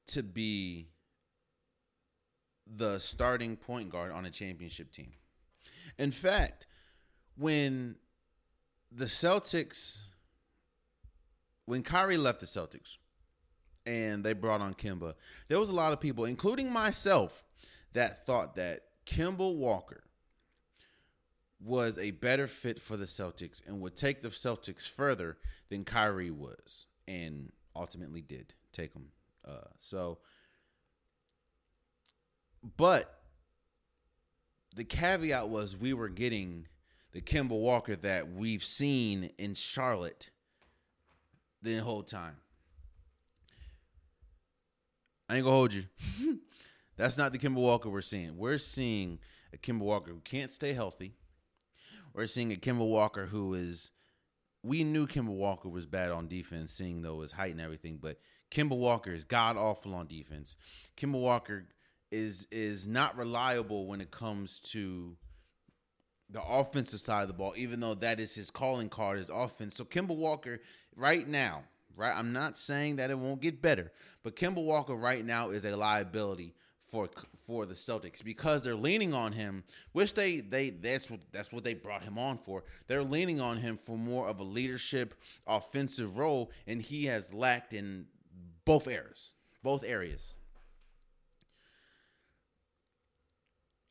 to 0.07 0.23
be 0.23 0.89
the 2.77 2.99
starting 2.99 3.57
point 3.57 3.91
guard 3.91 4.13
on 4.13 4.27
a 4.27 4.31
championship 4.31 4.93
team. 4.93 5.13
In 5.99 6.13
fact, 6.13 6.67
when 7.37 7.97
the 8.91 9.07
Celtics, 9.07 10.03
when 11.65 11.83
Kyrie 11.83 12.17
left 12.17 12.41
the 12.41 12.47
Celtics 12.47 12.97
and 13.87 14.25
they 14.25 14.33
brought 14.33 14.61
on 14.61 14.75
Kemba, 14.75 15.15
there 15.49 15.59
was 15.59 15.69
a 15.69 15.75
lot 15.75 15.93
of 15.93 16.01
people, 16.01 16.25
including 16.25 16.71
myself, 16.71 17.45
that 17.95 18.27
thought 18.27 18.57
that 18.57 18.83
Kemba 19.07 19.55
Walker 19.55 20.05
was 21.61 21.99
a 21.99 22.13
better 22.13 22.47
fit 22.47 22.81
for 22.81 22.97
the 22.97 23.07
Celtics 23.07 23.67
and 23.67 23.81
would 23.81 23.97
take 23.97 24.23
the 24.23 24.29
Celtics 24.29 24.89
further 24.89 25.39
than 25.71 25.85
Kyrie 25.85 26.31
was, 26.31 26.87
and 27.09 27.51
ultimately 27.75 28.21
did 28.21 28.55
take 28.73 28.93
them. 28.93 29.09
Uh, 29.47 29.69
so, 29.77 30.19
but 32.77 33.19
the 34.75 34.85
caveat 34.85 35.49
was 35.49 35.77
we 35.77 35.93
were 35.93 36.09
getting 36.09 36.67
the 37.13 37.21
Kemba 37.21 37.59
Walker 37.59 37.97
that 37.97 38.33
we've 38.33 38.63
seen 38.63 39.31
in 39.39 39.55
Charlotte 39.55 40.31
the 41.63 41.79
whole 41.79 42.03
time. 42.03 42.37
I 45.29 45.37
ain't 45.37 45.45
gonna 45.45 45.57
hold 45.57 45.75
you. 45.75 45.85
That's 46.97 47.19
not 47.19 47.33
the 47.33 47.39
Kemba 47.39 47.57
Walker 47.57 47.91
we're 47.91 48.03
seeing. 48.03 48.37
We're 48.37 48.59
seeing 48.59 49.19
a 49.53 49.57
Kemba 49.57 49.81
Walker 49.81 50.11
who 50.11 50.21
can't 50.21 50.53
stay 50.53 50.73
healthy. 50.73 51.15
We're 52.15 52.27
seeing 52.27 52.53
a 52.53 52.57
Kemba 52.57 52.87
Walker 52.89 53.27
who 53.27 53.55
is. 53.55 53.91
We 54.63 54.83
knew 54.83 55.07
Kemba 55.07 55.29
Walker 55.29 55.69
was 55.69 55.87
bad 55.87 56.11
on 56.11 56.27
defense, 56.27 56.73
seeing 56.73 57.03
though 57.03 57.21
his 57.21 57.33
height 57.33 57.53
and 57.53 57.61
everything, 57.61 57.99
but 58.03 58.19
Kemba 58.51 58.77
Walker 58.77 59.13
is 59.13 59.25
god 59.25 59.57
awful 59.57 59.95
on 59.95 60.09
defense. 60.09 60.57
Kemba 60.97 61.21
Walker 61.21 61.67
is 62.11 62.47
is 62.51 62.87
not 62.87 63.17
reliable 63.17 63.87
when 63.87 64.01
it 64.01 64.11
comes 64.11 64.61
to 64.61 65.17
the 66.31 66.43
offensive 66.43 67.01
side 67.01 67.23
of 67.23 67.29
the 67.29 67.35
ball, 67.35 67.55
even 67.57 67.81
though 67.81 67.95
that 67.95 68.21
is 68.21 68.35
his 68.35 68.51
calling 68.51 68.89
card, 68.89 69.19
his 69.19 69.31
offense. 69.31 69.77
So 69.77 69.85
Kemba 69.85 70.15
Walker, 70.15 70.61
right 70.95 71.27
now, 71.27 71.63
right? 71.97 72.15
I'm 72.15 72.33
not 72.33 72.59
saying 72.59 72.97
that 72.97 73.11
it 73.11 73.19
won't 73.19 73.41
get 73.41 73.63
better, 73.63 73.93
but 74.23 74.37
Kemba 74.37 74.63
Walker 74.63 74.95
right 74.95 75.25
now 75.25 75.51
is 75.51 75.65
a 75.65 75.77
liability 75.77 76.55
for 76.91 77.09
for 77.47 77.67
the 77.67 77.75
Celtics 77.75 78.23
because 78.23 78.63
they're 78.63 78.75
leaning 78.75 79.15
on 79.15 79.33
him, 79.33 79.65
which 79.93 80.15
they 80.15 80.41
they 80.41 80.71
that's 80.71 81.11
what 81.11 81.21
that's 81.33 81.53
what 81.53 81.65
they 81.65 81.75
brought 81.75 82.03
him 82.03 82.19
on 82.19 82.39
for. 82.39 82.65
They're 82.87 83.03
leaning 83.03 83.41
on 83.41 83.57
him 83.59 83.77
for 83.77 83.97
more 83.97 84.29
of 84.29 84.41
a 84.41 84.45
leadership 84.45 85.15
offensive 85.47 86.19
role, 86.19 86.51
and 86.67 86.81
he 86.81 87.07
has 87.07 87.33
lacked 87.33 87.75
in 87.75 88.07
both 88.65 88.87
areas, 88.87 89.31
both 89.63 89.85
areas. 89.85 90.35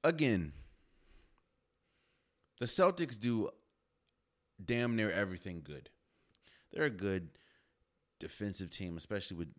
Again, 0.08 0.54
the 2.62 2.66
Celtics 2.66 3.20
do 3.20 3.50
damn 4.64 4.96
near 4.96 5.12
everything 5.12 5.62
good. 5.62 5.90
They're 6.72 6.86
a 6.86 6.90
good 6.90 7.28
defensive 8.18 8.70
team, 8.70 8.96
especially 8.96 9.36
with 9.36 9.50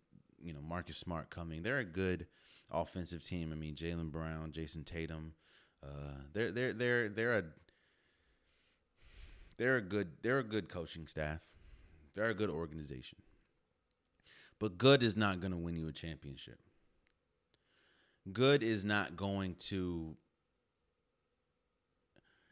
you 0.41 0.53
know 0.53 0.59
Marcus 0.59 0.97
Smart 0.97 1.29
coming. 1.29 1.61
They're 1.61 1.77
a 1.77 1.85
good 1.85 2.25
offensive 2.71 3.21
team. 3.21 3.51
I 3.51 3.55
mean, 3.57 3.75
Jaylen 3.75 4.11
Brown, 4.11 4.51
Jayson 4.51 4.83
Tatum. 4.83 5.33
Uh, 5.83 6.23
they're 6.33 6.51
they're 6.51 6.73
they're 6.73 7.09
they're 7.09 7.37
a 7.37 7.43
they're 9.57 9.77
a 9.77 9.81
good 9.83 10.07
they're 10.23 10.39
a 10.39 10.43
good 10.43 10.67
coaching 10.67 11.05
staff. 11.05 11.41
They're 12.15 12.29
a 12.29 12.33
good 12.33 12.49
organization. 12.49 13.19
But 14.57 14.79
good 14.79 15.03
is 15.03 15.15
not 15.15 15.41
going 15.41 15.51
to 15.51 15.59
win 15.59 15.75
you 15.75 15.87
a 15.89 15.93
championship. 15.93 16.57
Good 18.33 18.63
is 18.63 18.83
not 18.83 19.15
going 19.15 19.53
to 19.67 20.17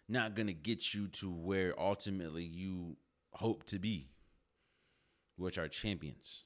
not 0.10 0.36
going 0.36 0.48
to 0.48 0.54
get 0.54 0.94
you 0.94 1.08
to 1.08 1.30
where 1.30 1.80
ultimately 1.80 2.44
you 2.44 2.98
hope 3.32 3.66
to 3.66 3.80
be, 3.80 4.10
which 5.36 5.58
are 5.58 5.68
champions. 5.68 6.44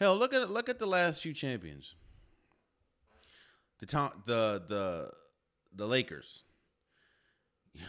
Hell, 0.00 0.16
look 0.16 0.32
at 0.32 0.50
look 0.50 0.68
at 0.68 0.78
the 0.78 0.86
last 0.86 1.22
few 1.22 1.34
champions 1.34 1.94
the 3.80 3.86
Tom, 3.86 4.10
the 4.26 4.62
the 4.66 5.10
the 5.74 5.86
Lakers. 5.86 6.44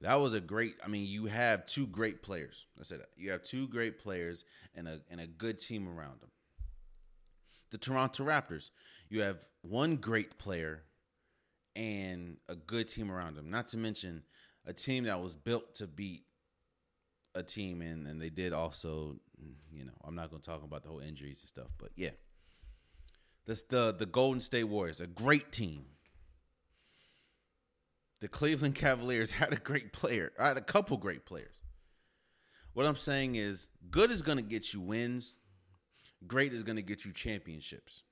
that 0.00 0.14
was 0.16 0.34
a 0.34 0.40
great. 0.40 0.74
I 0.84 0.88
mean, 0.88 1.06
you 1.06 1.26
have 1.26 1.66
two 1.66 1.86
great 1.86 2.22
players. 2.22 2.66
I 2.78 2.84
said 2.84 3.00
that 3.00 3.10
you 3.16 3.30
have 3.30 3.42
two 3.42 3.68
great 3.68 3.98
players 3.98 4.44
and 4.74 4.88
a 4.88 5.00
and 5.10 5.20
a 5.20 5.26
good 5.26 5.58
team 5.58 5.88
around 5.88 6.20
them. 6.20 6.30
The 7.70 7.78
Toronto 7.78 8.24
Raptors, 8.24 8.70
you 9.08 9.22
have 9.22 9.46
one 9.62 9.96
great 9.96 10.38
player 10.38 10.82
and 11.76 12.36
a 12.48 12.54
good 12.54 12.88
team 12.88 13.10
around 13.10 13.36
them. 13.36 13.50
Not 13.50 13.68
to 13.68 13.76
mention 13.76 14.22
a 14.66 14.72
team 14.72 15.04
that 15.04 15.20
was 15.20 15.34
built 15.34 15.74
to 15.76 15.86
beat 15.86 16.24
a 17.34 17.42
team, 17.42 17.82
and 17.82 18.06
and 18.06 18.20
they 18.20 18.30
did 18.30 18.52
also. 18.52 19.16
You 19.72 19.86
know, 19.86 19.92
I'm 20.04 20.14
not 20.14 20.30
going 20.30 20.40
to 20.40 20.48
talk 20.48 20.62
about 20.62 20.82
the 20.82 20.90
whole 20.90 21.00
injuries 21.00 21.40
and 21.42 21.48
stuff, 21.48 21.68
but 21.78 21.90
yeah. 21.96 22.10
This 23.46 23.62
the 23.62 23.92
the 23.92 24.06
Golden 24.06 24.40
State 24.40 24.64
Warriors, 24.64 25.00
a 25.00 25.06
great 25.06 25.50
team. 25.50 25.86
The 28.20 28.28
Cleveland 28.28 28.76
Cavaliers 28.76 29.30
had 29.32 29.52
a 29.52 29.56
great 29.56 29.92
player. 29.92 30.32
I 30.38 30.48
had 30.48 30.56
a 30.56 30.62
couple 30.62 30.96
great 30.96 31.26
players. 31.26 31.60
What 32.74 32.86
I'm 32.86 32.96
saying 32.96 33.34
is, 33.34 33.66
good 33.90 34.10
is 34.10 34.22
going 34.22 34.38
to 34.38 34.42
get 34.42 34.72
you 34.72 34.80
wins. 34.80 35.38
Great 36.26 36.52
is 36.54 36.62
going 36.62 36.76
to 36.76 36.82
get 36.82 37.04
you 37.04 37.12
championships. 37.12 38.04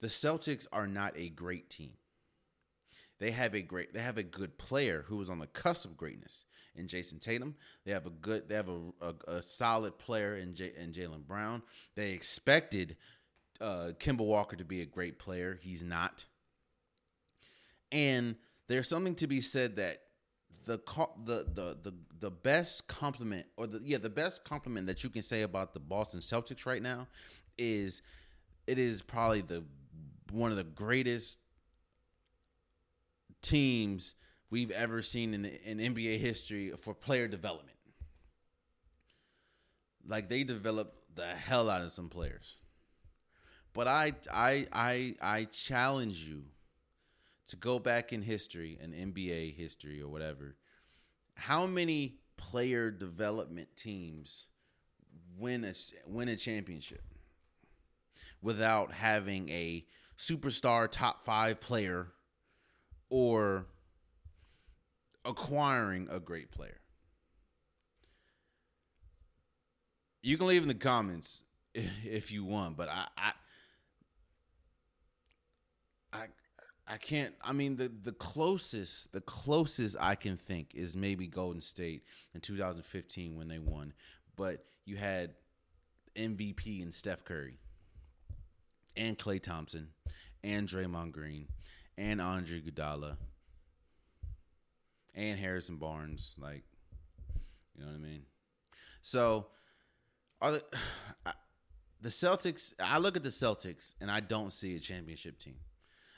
The 0.00 0.08
Celtics 0.08 0.66
are 0.72 0.86
not 0.86 1.16
a 1.16 1.28
great 1.30 1.70
team. 1.70 1.92
They 3.18 3.30
have 3.32 3.54
a 3.54 3.62
great, 3.62 3.92
they 3.92 4.00
have 4.00 4.18
a 4.18 4.22
good 4.22 4.56
player 4.58 5.04
who 5.06 5.20
is 5.20 5.28
on 5.28 5.38
the 5.38 5.46
cusp 5.48 5.84
of 5.84 5.96
greatness 5.96 6.44
in 6.76 6.86
Jayson 6.86 7.18
Tatum. 7.18 7.56
They 7.84 7.92
have 7.92 8.06
a 8.06 8.10
good, 8.10 8.48
they 8.48 8.54
have 8.54 8.68
a, 8.68 8.80
a, 9.00 9.36
a 9.38 9.42
solid 9.42 9.98
player 9.98 10.36
in, 10.36 10.54
J, 10.54 10.72
in 10.78 10.92
Jaylen 10.92 11.26
Brown. 11.26 11.62
They 11.96 12.10
expected 12.10 12.96
uh, 13.60 13.92
Kemba 13.98 14.24
Walker 14.24 14.56
to 14.56 14.64
be 14.64 14.82
a 14.82 14.86
great 14.86 15.18
player. 15.18 15.58
He's 15.60 15.82
not. 15.82 16.24
And 17.90 18.36
there's 18.68 18.88
something 18.88 19.14
to 19.16 19.26
be 19.26 19.40
said 19.40 19.76
that 19.76 20.02
the 20.66 20.78
the 21.24 21.46
the 21.54 21.78
the 21.82 21.94
the 22.20 22.30
best 22.30 22.86
compliment 22.88 23.46
or 23.56 23.66
the 23.66 23.80
yeah 23.82 23.96
the 23.96 24.10
best 24.10 24.44
compliment 24.44 24.86
that 24.86 25.02
you 25.02 25.08
can 25.08 25.22
say 25.22 25.42
about 25.42 25.72
the 25.72 25.80
Boston 25.80 26.20
Celtics 26.20 26.66
right 26.66 26.82
now 26.82 27.08
is 27.56 28.02
it 28.66 28.78
is 28.78 29.00
probably 29.00 29.40
the 29.40 29.64
one 30.30 30.50
of 30.50 30.58
the 30.58 30.64
greatest 30.64 31.38
teams 33.42 34.14
we've 34.50 34.70
ever 34.70 35.02
seen 35.02 35.34
in 35.34 35.44
in 35.44 35.78
NBA 35.78 36.18
history 36.18 36.72
for 36.80 36.94
player 36.94 37.28
development. 37.28 37.78
like 40.08 40.28
they 40.28 40.42
developed 40.42 40.96
the 41.14 41.26
hell 41.26 41.70
out 41.70 41.82
of 41.82 41.92
some 41.92 42.08
players. 42.08 42.56
But 43.74 43.86
I 43.86 44.14
I 44.32 44.66
I 44.72 45.14
I 45.20 45.44
challenge 45.44 46.18
you 46.18 46.44
to 47.48 47.56
go 47.56 47.78
back 47.78 48.12
in 48.12 48.22
history, 48.22 48.78
an 48.80 48.92
NBA 48.92 49.54
history 49.54 50.00
or 50.00 50.08
whatever. 50.08 50.56
How 51.34 51.66
many 51.66 52.16
player 52.36 52.90
development 52.90 53.68
teams 53.76 54.46
win 55.38 55.64
a 55.64 55.74
win 56.06 56.28
a 56.28 56.36
championship 56.36 57.02
without 58.40 58.92
having 58.92 59.48
a 59.50 59.84
superstar 60.16 60.90
top 60.90 61.24
5 61.24 61.60
player 61.60 62.08
or 63.10 63.66
acquiring 65.24 66.08
a 66.10 66.20
great 66.20 66.50
player? 66.50 66.80
You 70.22 70.36
can 70.36 70.46
leave 70.46 70.62
in 70.62 70.68
the 70.68 70.74
comments 70.74 71.42
if 71.74 72.30
you 72.30 72.44
want, 72.44 72.76
but 72.76 72.88
I, 72.88 73.06
I 73.16 73.32
I 76.90 76.96
can't. 76.96 77.34
I 77.42 77.52
mean, 77.52 77.76
the 77.76 77.92
the 78.02 78.12
closest 78.12 79.12
the 79.12 79.20
closest 79.20 79.96
I 80.00 80.14
can 80.14 80.38
think 80.38 80.74
is 80.74 80.96
maybe 80.96 81.26
Golden 81.26 81.60
State 81.60 82.04
in 82.34 82.40
2015 82.40 83.36
when 83.36 83.46
they 83.46 83.58
won, 83.58 83.92
but 84.36 84.64
you 84.86 84.96
had 84.96 85.34
MVP 86.16 86.82
and 86.82 86.92
Steph 86.92 87.24
Curry, 87.26 87.58
and 88.96 89.18
Klay 89.18 89.42
Thompson, 89.42 89.88
and 90.42 90.66
Draymond 90.66 91.12
Green, 91.12 91.48
and 91.98 92.20
Andre 92.20 92.60
Iguodala, 92.60 93.16
and 95.14 95.38
Harrison 95.38 95.76
Barnes. 95.76 96.34
Like, 96.38 96.62
you 97.74 97.84
know 97.84 97.90
what 97.90 97.96
I 97.96 97.98
mean? 97.98 98.22
So, 99.02 99.46
are 100.40 100.52
the 100.52 100.64
the 102.00 102.08
Celtics? 102.08 102.72
I 102.80 102.98
look 102.98 103.16
at 103.16 103.24
the 103.24 103.30
Celtics 103.30 103.94
and 104.00 104.10
I 104.10 104.20
don't 104.20 104.52
see 104.52 104.76
a 104.76 104.80
championship 104.80 105.38
team. 105.38 105.56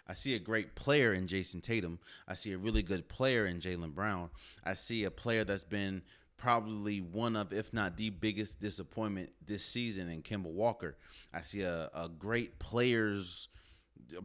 I 0.07 0.15
see 0.15 0.35
a 0.35 0.41
great 0.41 0.75
player 0.75 1.15
in 1.15 1.29
Jayson 1.29 1.63
Tatum. 1.63 1.99
I 2.27 2.35
see 2.35 2.53
a 2.53 2.59
really 2.59 2.83
good 2.83 3.09
player 3.09 3.47
in 3.47 3.61
Jaylen 3.61 3.95
Brown. 3.95 4.31
I 4.65 4.75
see 4.75 5.05
a 5.05 5.11
player 5.11 5.45
that's 5.45 5.65
been 5.65 6.03
probably 6.37 7.01
one 7.01 7.37
of, 7.37 7.53
if 7.53 7.73
not 7.73 7.97
the 7.97 8.11
biggest 8.11 8.59
disappointment 8.61 9.31
this 9.47 9.65
season 9.65 10.09
in 10.09 10.23
Kemba 10.23 10.51
Walker. 10.51 10.97
I 11.33 11.43
see 11.43 11.63
a, 11.63 11.91
a 11.95 12.09
great 12.09 12.59
players 12.59 13.49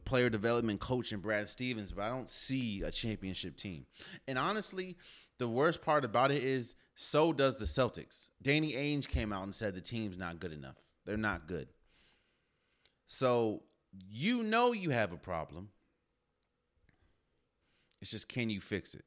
player 0.05 0.29
development 0.29 0.79
coach 0.79 1.11
in 1.11 1.19
Brad 1.19 1.49
Stevens, 1.49 1.91
but 1.91 2.03
I 2.03 2.09
don't 2.09 2.29
see 2.29 2.81
a 2.81 2.91
championship 2.91 3.57
team. 3.57 3.85
And 4.27 4.37
honestly, 4.37 4.97
the 5.37 5.47
worst 5.47 5.81
part 5.81 6.05
about 6.05 6.31
it 6.31 6.43
is 6.43 6.75
so 6.95 7.33
does 7.33 7.57
the 7.57 7.65
Celtics. 7.65 8.29
Danny 8.41 8.73
Ainge 8.73 9.07
came 9.07 9.33
out 9.33 9.43
and 9.43 9.53
said 9.53 9.75
the 9.75 9.81
team's 9.81 10.17
not 10.17 10.39
good 10.39 10.53
enough. 10.53 10.77
They're 11.05 11.17
not 11.17 11.47
good. 11.47 11.67
So 13.07 13.63
you 14.09 14.43
know 14.43 14.71
you 14.71 14.89
have 14.89 15.11
a 15.11 15.17
problem. 15.17 15.69
It's 18.01 18.11
just 18.11 18.27
can 18.27 18.49
you 18.49 18.61
fix 18.61 18.95
it? 18.95 19.05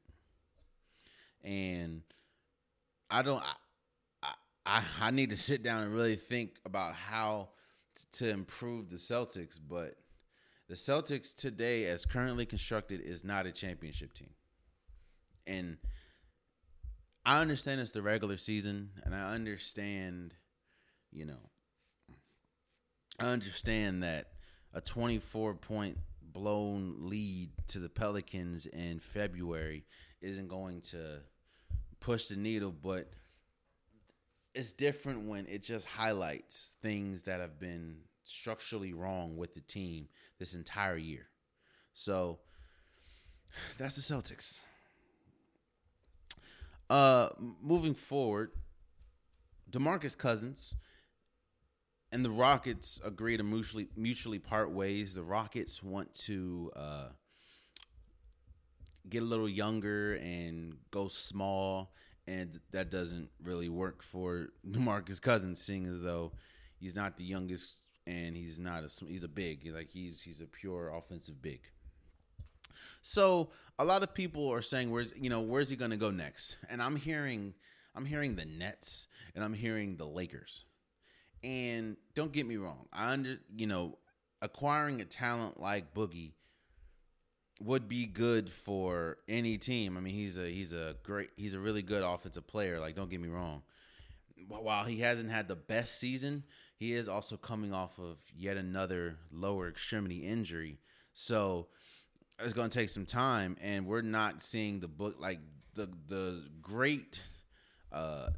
And 1.43 2.01
I 3.09 3.21
don't. 3.21 3.41
I, 4.21 4.33
I 4.65 4.83
I 4.99 5.11
need 5.11 5.29
to 5.29 5.37
sit 5.37 5.63
down 5.63 5.83
and 5.83 5.93
really 5.93 6.15
think 6.15 6.57
about 6.65 6.93
how 6.93 7.49
to 8.13 8.29
improve 8.29 8.89
the 8.89 8.97
Celtics, 8.97 9.59
but 9.59 9.95
the 10.69 10.75
Celtics 10.75 11.35
today, 11.35 11.85
as 11.85 12.05
currently 12.05 12.45
constructed, 12.45 13.01
is 13.01 13.23
not 13.23 13.47
a 13.47 13.51
championship 13.51 14.13
team. 14.13 14.29
And 15.47 15.77
I 17.25 17.41
understand 17.41 17.81
it's 17.81 17.89
the 17.91 18.03
regular 18.03 18.37
season, 18.37 18.91
and 19.03 19.15
I 19.15 19.33
understand, 19.33 20.35
you 21.11 21.25
know, 21.25 21.49
I 23.19 23.25
understand 23.25 24.03
that 24.03 24.27
a 24.71 24.79
24 24.79 25.55
point 25.55 25.97
blown 26.21 26.95
lead 26.99 27.49
to 27.69 27.79
the 27.79 27.89
Pelicans 27.89 28.67
in 28.67 28.99
February 28.99 29.85
isn't 30.21 30.47
going 30.47 30.81
to 30.81 31.19
push 31.99 32.27
the 32.27 32.35
needle, 32.35 32.71
but 32.71 33.09
it's 34.53 34.71
different 34.71 35.27
when 35.27 35.47
it 35.47 35.63
just 35.63 35.87
highlights 35.87 36.73
things 36.83 37.23
that 37.23 37.39
have 37.39 37.59
been 37.59 37.97
structurally 38.29 38.93
wrong 38.93 39.37
with 39.37 39.53
the 39.53 39.61
team 39.61 40.07
this 40.39 40.53
entire 40.53 40.97
year. 40.97 41.27
So 41.93 42.39
that's 43.77 43.95
the 43.95 44.13
Celtics. 44.13 44.59
Uh 46.89 47.29
moving 47.61 47.93
forward, 47.93 48.51
DeMarcus 49.71 50.17
Cousins 50.17 50.75
and 52.11 52.25
the 52.25 52.31
Rockets 52.31 52.99
agree 53.03 53.37
to 53.37 53.43
mutually 53.43 53.87
mutually 53.95 54.39
part 54.39 54.71
ways. 54.71 55.13
The 55.13 55.23
Rockets 55.23 55.83
want 55.83 56.13
to 56.25 56.71
uh, 56.75 57.07
get 59.07 59.21
a 59.21 59.25
little 59.25 59.49
younger 59.49 60.15
and 60.15 60.75
go 60.91 61.07
small, 61.07 61.93
and 62.27 62.59
that 62.71 62.89
doesn't 62.89 63.29
really 63.43 63.69
work 63.69 64.01
for 64.01 64.49
Demarcus 64.69 65.21
Cousins, 65.21 65.61
seeing 65.61 65.85
as 65.85 66.01
though 66.01 66.31
he's 66.79 66.95
not 66.95 67.17
the 67.17 67.23
youngest 67.23 67.81
and 68.09 68.35
he's 68.35 68.57
not 68.57 68.83
a 68.83 69.05
he's 69.05 69.23
a 69.23 69.27
big 69.27 69.69
like 69.73 69.89
he's 69.89 70.21
he's 70.21 70.41
a 70.41 70.47
pure 70.47 70.91
offensive 70.95 71.41
big. 71.41 71.61
So 73.01 73.49
a 73.77 73.85
lot 73.85 74.03
of 74.03 74.13
people 74.13 74.51
are 74.51 74.61
saying, 74.61 74.89
"Where's 74.89 75.13
you 75.15 75.29
know 75.29 75.41
where's 75.41 75.69
he 75.69 75.75
going 75.75 75.91
to 75.91 75.97
go 75.97 76.09
next?" 76.09 76.57
And 76.69 76.81
I'm 76.81 76.95
hearing 76.95 77.53
I'm 77.95 78.05
hearing 78.05 78.35
the 78.35 78.45
Nets 78.45 79.07
and 79.35 79.43
I'm 79.43 79.53
hearing 79.53 79.95
the 79.95 80.07
Lakers. 80.07 80.65
And 81.43 81.97
don't 82.15 82.31
get 82.31 82.47
me 82.47 82.57
wrong, 82.57 82.87
I 82.91 83.13
under 83.13 83.37
you 83.55 83.67
know 83.67 83.99
acquiring 84.41 85.01
a 85.01 85.05
talent 85.05 85.59
like 85.59 85.93
Boogie 85.93 86.31
would 87.61 87.87
be 87.87 88.05
good 88.05 88.49
for 88.49 89.17
any 89.27 89.57
team. 89.57 89.97
I 89.97 89.99
mean, 89.99 90.15
he's 90.15 90.37
a 90.37 90.49
he's 90.49 90.73
a 90.73 90.95
great 91.03 91.29
he's 91.35 91.53
a 91.53 91.59
really 91.59 91.83
good 91.83 92.01
offensive 92.01 92.47
player. 92.47 92.79
Like, 92.79 92.95
don't 92.95 93.09
get 93.09 93.21
me 93.21 93.29
wrong. 93.29 93.61
While 94.47 94.85
he 94.85 94.97
hasn't 94.97 95.29
had 95.29 95.47
the 95.47 95.55
best 95.55 95.99
season, 95.99 96.43
he 96.79 96.93
is 96.93 97.09
also 97.09 97.35
coming 97.35 97.73
off 97.73 97.99
of 97.99 98.17
yet 98.35 98.55
another 98.55 99.17
lower 99.31 99.67
extremity 99.67 100.19
injury. 100.19 100.79
So 101.13 101.67
it's 102.39 102.53
going 102.53 102.69
to 102.69 102.77
take 102.77 102.89
some 102.89 103.05
time, 103.05 103.57
and 103.61 103.85
we're 103.85 104.01
not 104.01 104.41
seeing 104.41 104.79
the 104.79 104.87
book 104.87 105.15
like 105.19 105.39
the 105.73 105.89
the 106.07 106.43
great 106.61 107.19
uh, 107.91 108.29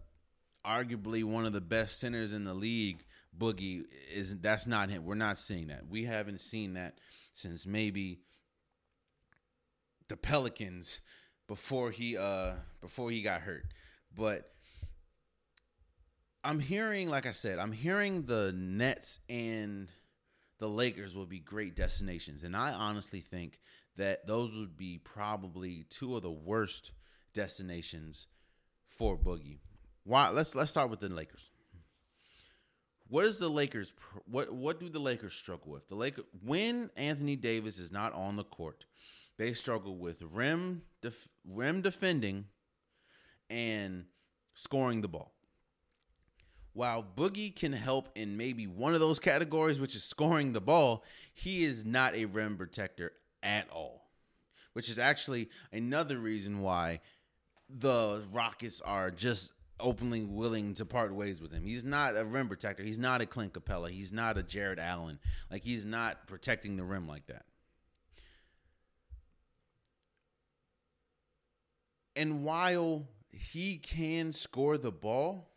arguably 0.66 1.24
one 1.24 1.46
of 1.46 1.54
the 1.54 1.62
best 1.62 2.00
centers 2.00 2.34
in 2.34 2.44
the 2.44 2.54
league, 2.54 3.06
Boogie 3.38 3.84
is 4.14 4.36
that's 4.38 4.68
not 4.68 4.90
him. 4.90 5.06
We're 5.06 5.16
not 5.16 5.38
seeing 5.38 5.68
that. 5.68 5.88
We 5.88 6.06
haven't 6.06 6.42
seen 6.42 6.74
that 6.74 6.98
since 7.34 7.66
maybe 7.66 8.22
the 10.08 10.18
Pelicans 10.18 11.00
before 11.48 11.92
he 11.92 12.18
uh 12.18 12.54
before 12.82 13.12
he 13.12 13.22
got 13.22 13.42
hurt. 13.42 13.66
But 14.16 14.52
I'm 16.44 16.60
hearing 16.60 17.10
like 17.10 17.26
I 17.26 17.32
said, 17.32 17.60
I'm 17.60 17.72
hearing 17.72 18.24
the 18.24 18.54
Nets 18.56 19.20
and 19.30 19.90
the 20.60 20.68
Lakers 20.70 21.16
will 21.16 21.26
be 21.26 21.40
great 21.40 21.76
destinations. 21.76 22.44
And 22.44 22.56
I 22.56 22.72
honestly 22.72 23.22
think 23.22 23.60
that 23.98 24.26
those 24.26 24.56
would 24.56 24.78
be 24.78 25.00
probably 25.04 25.86
two 25.90 26.16
of 26.16 26.22
the 26.22 26.32
worst 26.32 26.92
destinations 27.34 28.28
for 28.98 29.18
Boogie. 29.18 29.60
Why? 30.04 30.30
Let's 30.30 30.56
let's 30.56 30.72
start 30.72 30.90
with 30.90 31.00
the 31.00 31.10
Lakers. 31.10 31.50
What 33.08 33.26
is 33.26 33.40
the 33.40 33.50
Lakers? 33.50 33.94
What 34.26 34.52
what 34.54 34.80
do 34.80 34.90
the 34.90 35.00
Lakers 35.00 35.34
struggle 35.34 35.72
with? 35.72 35.88
The 35.90 35.96
Lakers 35.96 36.26
when 36.44 36.90
Anthony 36.96 37.36
Davis 37.36 37.78
is 37.78 37.92
not 37.92 38.14
on 38.14 38.36
the 38.36 38.44
court, 38.44 38.86
they 39.38 39.54
struggle 39.54 39.98
with 39.98 40.22
rim 40.22 40.84
def, 41.02 41.28
rim 41.46 41.82
defending 41.82 42.46
and 43.50 44.06
scoring 44.56 45.02
the 45.02 45.08
ball. 45.08 45.34
While 46.74 47.06
Boogie 47.16 47.54
can 47.54 47.74
help 47.74 48.10
in 48.16 48.38
maybe 48.38 48.66
one 48.66 48.94
of 48.94 49.00
those 49.00 49.20
categories, 49.20 49.80
which 49.80 49.96
is 49.96 50.04
scoring 50.04 50.54
the 50.54 50.62
ball, 50.62 51.04
he 51.34 51.64
is 51.64 51.84
not 51.84 52.16
a 52.16 52.26
rim 52.26 52.58
protector 52.58 53.12
at 53.44 53.70
all. 53.70 54.10
Which 54.74 54.90
is 54.90 54.98
actually 54.98 55.50
another 55.74 56.18
reason 56.18 56.62
why 56.62 57.02
the 57.70 58.24
Rockets 58.32 58.80
are 58.82 59.12
just 59.12 59.52
openly 59.82 60.24
willing 60.24 60.74
to 60.76 60.86
part 60.86 61.14
ways 61.14 61.42
with 61.42 61.52
him. 61.52 61.66
He's 61.66 61.84
not 61.84 62.16
a 62.16 62.24
rim 62.24 62.48
protector. 62.48 62.84
He's 62.84 63.00
not 63.00 63.22
a 63.22 63.26
Clint 63.26 63.54
Capela. 63.54 63.90
He's 63.90 64.14
not 64.14 64.38
a 64.38 64.44
Jarrett 64.44 64.80
Allen. 64.80 65.20
Like 65.50 65.64
he's 65.64 65.84
not 65.84 66.28
protecting 66.28 66.78
the 66.78 66.84
rim 66.84 67.08
like 67.08 67.26
that. 67.28 67.46
And 72.16 72.44
while 72.44 73.08
he 73.32 73.78
can 73.78 74.32
score 74.32 74.78
the 74.78 74.92
ball, 74.92 75.51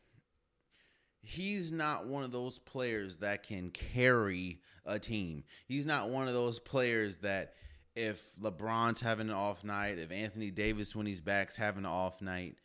he's 1.24 1.72
not 1.72 2.06
one 2.06 2.22
of 2.24 2.32
those 2.32 2.58
players 2.58 3.16
that 3.18 3.42
can 3.42 3.70
carry 3.70 4.60
a 4.86 4.98
team. 4.98 5.44
He's 5.66 5.86
not 5.86 6.10
one 6.10 6.28
of 6.28 6.34
those 6.34 6.58
players 6.58 7.16
that 7.18 7.54
if 7.96 8.22
LeBron's 8.40 9.00
having 9.00 9.28
an 9.28 9.34
off 9.34 9.64
night, 9.64 9.98
if 9.98 10.10
Anthony 10.10 10.50
Davis 10.50 10.94
when 10.94 11.06
he's 11.06 11.20
back's 11.20 11.56
having 11.56 11.84
an 11.84 11.90
off 11.90 12.20
night, 12.20 12.56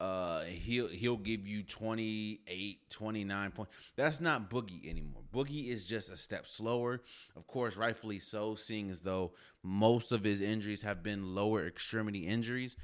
Uh, 0.00 0.42
he'll 0.44 0.88
he'll 0.88 1.16
give 1.16 1.46
you 1.46 1.62
28, 1.62 2.90
29 2.90 3.50
points. 3.52 3.72
That's 3.96 4.20
not 4.20 4.50
Boogie 4.50 4.88
anymore. 4.90 5.22
Boogie 5.32 5.68
is 5.68 5.86
just 5.86 6.10
a 6.10 6.16
step 6.16 6.48
slower. 6.48 7.00
Of 7.36 7.46
course, 7.46 7.76
rightfully 7.76 8.18
so, 8.18 8.56
seeing 8.56 8.90
as 8.90 9.02
though 9.02 9.34
most 9.62 10.10
of 10.10 10.24
his 10.24 10.40
injuries 10.40 10.82
have 10.82 11.02
been 11.02 11.34
lower 11.34 11.64
extremity 11.66 12.26
injuries. 12.26 12.76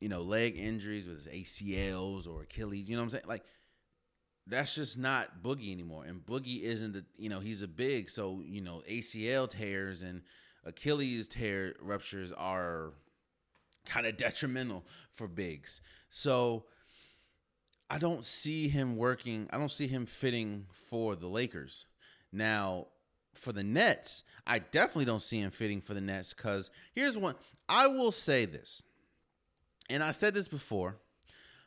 You 0.00 0.08
know, 0.08 0.20
leg 0.20 0.56
injuries 0.58 1.06
with 1.06 1.24
his 1.24 1.28
ACLs 1.28 2.26
or 2.26 2.42
Achilles. 2.42 2.88
You 2.88 2.96
know 2.96 3.02
what 3.02 3.04
I'm 3.04 3.10
saying? 3.10 3.24
Like 3.28 3.44
that's 4.46 4.74
just 4.74 4.98
not 4.98 5.42
Boogie 5.42 5.72
anymore. 5.72 6.04
And 6.04 6.24
Boogie 6.24 6.62
isn't 6.62 6.96
a, 6.96 7.04
you 7.16 7.28
know, 7.28 7.40
he's 7.40 7.62
a 7.62 7.68
big, 7.68 8.10
so 8.10 8.42
you 8.44 8.60
know, 8.60 8.82
ACL 8.90 9.48
tears 9.48 10.02
and 10.02 10.22
Achilles 10.64 11.28
tear 11.28 11.74
ruptures 11.80 12.32
are 12.32 12.92
kind 13.86 14.06
of 14.06 14.16
detrimental 14.16 14.84
for 15.12 15.28
bigs. 15.28 15.80
So 16.08 16.64
I 17.90 17.98
don't 17.98 18.24
see 18.24 18.68
him 18.68 18.96
working. 18.96 19.48
I 19.52 19.58
don't 19.58 19.70
see 19.70 19.86
him 19.86 20.06
fitting 20.06 20.66
for 20.88 21.14
the 21.14 21.26
Lakers. 21.26 21.86
Now, 22.32 22.86
for 23.34 23.52
the 23.52 23.62
Nets, 23.62 24.24
I 24.46 24.58
definitely 24.58 25.04
don't 25.04 25.22
see 25.22 25.40
him 25.40 25.50
fitting 25.50 25.80
for 25.80 25.94
the 25.94 26.00
Nets 26.00 26.32
because 26.32 26.70
here's 26.94 27.16
one. 27.16 27.34
I 27.68 27.86
will 27.86 28.12
say 28.12 28.44
this, 28.44 28.82
and 29.88 30.02
I 30.02 30.12
said 30.12 30.34
this 30.34 30.48
before. 30.48 30.96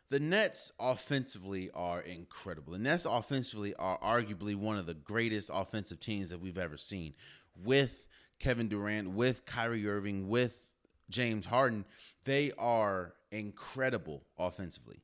The 0.09 0.19
Nets 0.19 0.71
offensively 0.79 1.71
are 1.73 1.99
incredible. 1.99 2.73
The 2.73 2.79
Nets 2.79 3.05
offensively 3.05 3.73
are 3.75 3.99
arguably 3.99 4.55
one 4.55 4.77
of 4.77 4.85
the 4.85 4.93
greatest 4.93 5.49
offensive 5.51 5.99
teams 5.99 6.29
that 6.29 6.39
we've 6.39 6.59
ever 6.59 6.77
seen. 6.77 7.15
With 7.63 8.07
Kevin 8.39 8.67
Durant, 8.67 9.11
with 9.11 9.45
Kyrie 9.45 9.87
Irving, 9.87 10.29
with 10.29 10.69
James 11.09 11.47
Harden, 11.47 11.85
they 12.23 12.51
are 12.57 13.13
incredible 13.31 14.23
offensively. 14.37 15.01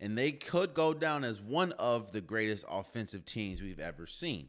And 0.00 0.18
they 0.18 0.32
could 0.32 0.74
go 0.74 0.92
down 0.92 1.22
as 1.22 1.40
one 1.40 1.72
of 1.72 2.10
the 2.10 2.20
greatest 2.20 2.64
offensive 2.68 3.24
teams 3.24 3.62
we've 3.62 3.78
ever 3.78 4.06
seen. 4.06 4.48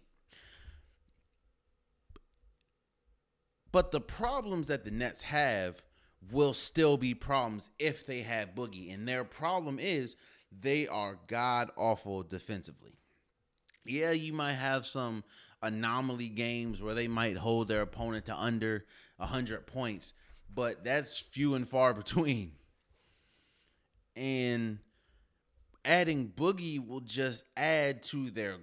But 3.71 3.91
the 3.91 4.01
problems 4.01 4.67
that 4.67 4.85
the 4.85 4.91
Nets 4.91 5.23
have 5.23 5.83
will 6.31 6.53
still 6.53 6.97
be 6.97 7.13
problems 7.13 7.69
if 7.79 8.05
they 8.05 8.21
have 8.21 8.55
Boogie. 8.55 8.93
And 8.93 9.07
their 9.07 9.23
problem 9.23 9.79
is 9.79 10.15
they 10.61 10.87
are 10.87 11.19
god 11.27 11.71
awful 11.75 12.23
defensively. 12.23 12.97
Yeah, 13.85 14.11
you 14.11 14.33
might 14.33 14.53
have 14.53 14.85
some 14.85 15.23
anomaly 15.61 16.29
games 16.29 16.81
where 16.81 16.93
they 16.93 17.07
might 17.07 17.37
hold 17.37 17.67
their 17.67 17.81
opponent 17.81 18.25
to 18.25 18.35
under 18.35 18.85
100 19.17 19.67
points, 19.67 20.13
but 20.53 20.83
that's 20.83 21.19
few 21.19 21.55
and 21.55 21.67
far 21.67 21.93
between. 21.93 22.53
And 24.15 24.79
adding 25.83 26.31
Boogie 26.35 26.85
will 26.85 27.01
just 27.01 27.43
add 27.57 28.03
to 28.03 28.29
their 28.31 28.57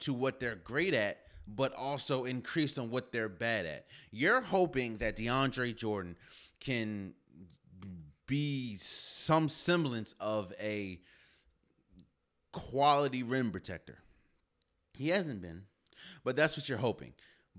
to 0.00 0.12
what 0.12 0.40
they're 0.40 0.56
great 0.56 0.92
at, 0.92 1.20
but 1.48 1.72
also 1.74 2.24
increase 2.24 2.76
on 2.76 2.90
what 2.90 3.12
they're 3.12 3.30
bad 3.30 3.64
at. 3.64 3.86
You're 4.10 4.42
hoping 4.42 4.98
that 4.98 5.16
DeAndre 5.16 5.74
Jordan 5.74 6.16
can 6.60 7.14
be 8.26 8.76
some 8.78 9.48
semblance 9.48 10.14
of 10.20 10.52
a 10.60 11.00
quality 12.52 13.22
rim 13.22 13.50
protector. 13.50 13.98
He 14.94 15.08
hasn't 15.08 15.42
been, 15.42 15.64
but 16.24 16.36
that's 16.36 16.56
what 16.56 16.68
you're 16.68 16.78
hoping. 16.78 17.12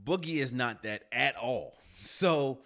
Boogie 0.04 0.38
is 0.38 0.54
not 0.54 0.84
that 0.84 1.04
at 1.12 1.36
all. 1.36 1.78
So 2.00 2.60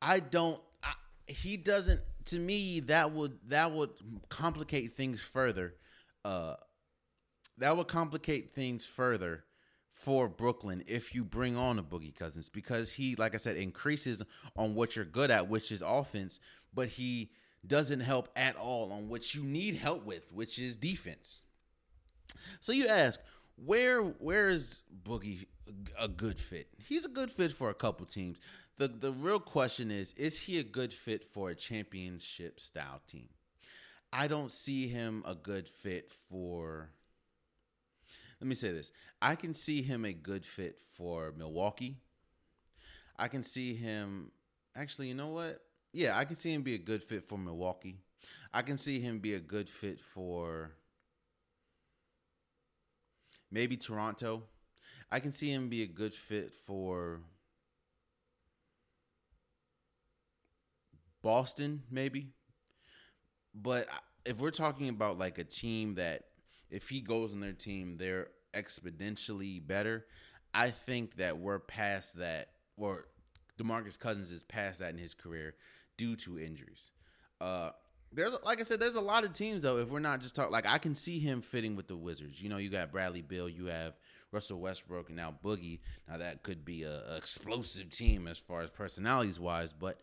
I 0.00 0.20
don't. 0.20 0.60
I, 0.82 0.92
he 1.26 1.56
doesn't. 1.56 2.00
To 2.26 2.38
me, 2.38 2.80
that 2.80 3.12
would 3.12 3.38
that 3.48 3.72
would 3.72 3.90
complicate 4.28 4.94
things 4.94 5.20
further. 5.20 5.74
Uh, 6.24 6.56
that 7.58 7.76
would 7.76 7.88
complicate 7.88 8.54
things 8.54 8.84
further 8.84 9.44
for 9.96 10.28
Brooklyn 10.28 10.84
if 10.86 11.14
you 11.14 11.24
bring 11.24 11.56
on 11.56 11.78
a 11.78 11.82
Boogie 11.82 12.14
Cousins 12.14 12.48
because 12.48 12.92
he, 12.92 13.16
like 13.16 13.34
I 13.34 13.38
said, 13.38 13.56
increases 13.56 14.22
on 14.54 14.74
what 14.74 14.94
you're 14.94 15.06
good 15.06 15.30
at, 15.30 15.48
which 15.48 15.72
is 15.72 15.82
offense, 15.84 16.38
but 16.74 16.88
he 16.88 17.30
doesn't 17.66 18.00
help 18.00 18.28
at 18.36 18.56
all 18.56 18.92
on 18.92 19.08
what 19.08 19.34
you 19.34 19.42
need 19.42 19.76
help 19.76 20.04
with, 20.04 20.30
which 20.32 20.58
is 20.58 20.76
defense. 20.76 21.40
So 22.60 22.72
you 22.72 22.86
ask, 22.86 23.20
where 23.56 24.02
where 24.02 24.50
is 24.50 24.82
Boogie 25.02 25.46
a 25.98 26.08
good 26.08 26.38
fit? 26.38 26.68
He's 26.76 27.06
a 27.06 27.08
good 27.08 27.30
fit 27.30 27.52
for 27.52 27.70
a 27.70 27.74
couple 27.74 28.04
teams. 28.04 28.38
The 28.76 28.88
the 28.88 29.12
real 29.12 29.40
question 29.40 29.90
is, 29.90 30.12
is 30.12 30.38
he 30.40 30.58
a 30.58 30.64
good 30.64 30.92
fit 30.92 31.24
for 31.24 31.50
a 31.50 31.54
championship 31.54 32.60
style 32.60 33.00
team? 33.08 33.30
I 34.12 34.28
don't 34.28 34.52
see 34.52 34.88
him 34.88 35.24
a 35.26 35.34
good 35.34 35.68
fit 35.68 36.12
for 36.28 36.90
let 38.40 38.48
me 38.48 38.54
say 38.54 38.72
this. 38.72 38.92
I 39.20 39.34
can 39.34 39.54
see 39.54 39.82
him 39.82 40.04
a 40.04 40.12
good 40.12 40.44
fit 40.44 40.78
for 40.96 41.32
Milwaukee. 41.36 41.98
I 43.16 43.28
can 43.28 43.42
see 43.42 43.74
him 43.74 44.30
actually, 44.74 45.08
you 45.08 45.14
know 45.14 45.28
what? 45.28 45.60
Yeah, 45.92 46.16
I 46.18 46.24
can 46.24 46.36
see 46.36 46.52
him 46.52 46.62
be 46.62 46.74
a 46.74 46.78
good 46.78 47.02
fit 47.02 47.26
for 47.26 47.38
Milwaukee. 47.38 47.96
I 48.52 48.62
can 48.62 48.76
see 48.76 49.00
him 49.00 49.20
be 49.20 49.34
a 49.34 49.40
good 49.40 49.68
fit 49.68 50.00
for 50.00 50.72
maybe 53.50 53.76
Toronto. 53.76 54.42
I 55.10 55.20
can 55.20 55.32
see 55.32 55.50
him 55.50 55.68
be 55.68 55.82
a 55.82 55.86
good 55.86 56.12
fit 56.12 56.52
for 56.66 57.20
Boston, 61.22 61.82
maybe. 61.90 62.32
But 63.54 63.88
if 64.24 64.38
we're 64.38 64.50
talking 64.50 64.88
about 64.88 65.18
like 65.18 65.38
a 65.38 65.44
team 65.44 65.94
that 65.94 66.24
if 66.70 66.88
he 66.88 67.00
goes 67.00 67.32
on 67.32 67.40
their 67.40 67.52
team, 67.52 67.96
they're 67.98 68.28
exponentially 68.54 69.64
better. 69.64 70.06
I 70.54 70.70
think 70.70 71.16
that 71.16 71.38
we're 71.38 71.58
past 71.58 72.18
that, 72.18 72.48
or 72.76 73.06
Demarcus 73.58 73.98
Cousins 73.98 74.32
is 74.32 74.42
past 74.42 74.80
that 74.80 74.90
in 74.90 74.98
his 74.98 75.14
career 75.14 75.54
due 75.96 76.16
to 76.16 76.38
injuries. 76.38 76.90
Uh, 77.40 77.70
there's 78.12 78.34
like 78.44 78.60
I 78.60 78.62
said, 78.62 78.80
there's 78.80 78.94
a 78.94 79.00
lot 79.00 79.24
of 79.24 79.32
teams 79.32 79.62
though. 79.62 79.78
If 79.78 79.88
we're 79.88 80.00
not 80.00 80.20
just 80.20 80.34
talking, 80.34 80.52
like 80.52 80.66
I 80.66 80.78
can 80.78 80.94
see 80.94 81.18
him 81.18 81.42
fitting 81.42 81.76
with 81.76 81.88
the 81.88 81.96
Wizards. 81.96 82.40
You 82.40 82.48
know, 82.48 82.56
you 82.56 82.70
got 82.70 82.92
Bradley 82.92 83.22
Beal, 83.22 83.48
you 83.48 83.66
have 83.66 83.94
Russell 84.32 84.60
Westbrook, 84.60 85.08
and 85.08 85.16
now 85.16 85.34
Boogie. 85.44 85.80
Now 86.08 86.18
that 86.18 86.42
could 86.42 86.64
be 86.64 86.84
a, 86.84 87.02
a 87.10 87.16
explosive 87.16 87.90
team 87.90 88.26
as 88.26 88.38
far 88.38 88.62
as 88.62 88.70
personalities 88.70 89.38
wise, 89.38 89.72
but 89.72 90.00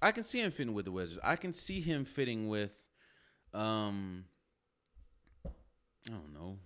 I 0.00 0.12
can 0.12 0.24
see 0.24 0.40
him 0.40 0.50
fitting 0.50 0.74
with 0.74 0.86
the 0.86 0.92
Wizards. 0.92 1.20
I 1.22 1.36
can 1.36 1.52
see 1.52 1.80
him 1.80 2.04
fitting 2.04 2.48
with, 2.48 2.84
um, 3.52 4.24
I 6.08 6.12
don't 6.12 6.32
know. 6.32 6.58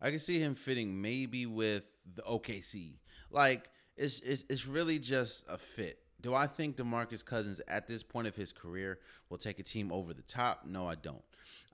I 0.00 0.10
can 0.10 0.18
see 0.18 0.38
him 0.38 0.54
fitting 0.54 1.00
maybe 1.00 1.46
with 1.46 1.90
the 2.14 2.22
OKC. 2.22 2.94
Like 3.30 3.68
it's 3.96 4.20
it's 4.20 4.44
it's 4.48 4.66
really 4.66 4.98
just 4.98 5.44
a 5.48 5.58
fit. 5.58 5.98
Do 6.20 6.34
I 6.34 6.46
think 6.46 6.76
DeMarcus 6.76 7.24
Cousins 7.24 7.60
at 7.68 7.86
this 7.86 8.02
point 8.02 8.26
of 8.26 8.34
his 8.34 8.52
career 8.52 8.98
will 9.28 9.38
take 9.38 9.58
a 9.58 9.62
team 9.62 9.92
over 9.92 10.14
the 10.14 10.22
top? 10.22 10.62
No, 10.66 10.86
I 10.86 10.94
don't. 10.94 11.22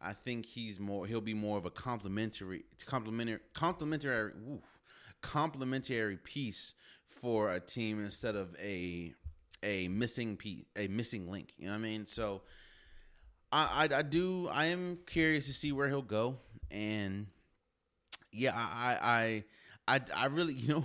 I 0.00 0.12
think 0.12 0.46
he's 0.46 0.80
more 0.80 1.06
he'll 1.06 1.20
be 1.20 1.34
more 1.34 1.58
of 1.58 1.66
a 1.66 1.70
complementary 1.70 2.64
complementary 2.86 3.40
complementary 3.54 4.32
woo, 4.44 4.60
complementary 5.20 6.16
piece 6.16 6.74
for 7.08 7.50
a 7.50 7.60
team 7.60 8.02
instead 8.02 8.34
of 8.34 8.56
a 8.60 9.14
a 9.62 9.88
missing 9.88 10.36
piece, 10.36 10.64
a 10.76 10.88
missing 10.88 11.30
link. 11.30 11.54
You 11.56 11.66
know 11.66 11.72
what 11.72 11.78
I 11.78 11.82
mean? 11.82 12.06
So 12.06 12.42
I, 13.52 13.86
I, 13.90 13.98
I 13.98 14.02
do 14.02 14.48
I 14.48 14.66
am 14.66 14.98
curious 15.06 15.46
to 15.46 15.52
see 15.52 15.72
where 15.72 15.88
he'll 15.88 16.02
go 16.02 16.38
and 16.70 17.26
yeah 18.32 18.52
I 18.54 19.44
I 19.86 19.96
I 19.96 20.00
I 20.16 20.26
really 20.26 20.54
you 20.58 20.68
know 20.74 20.84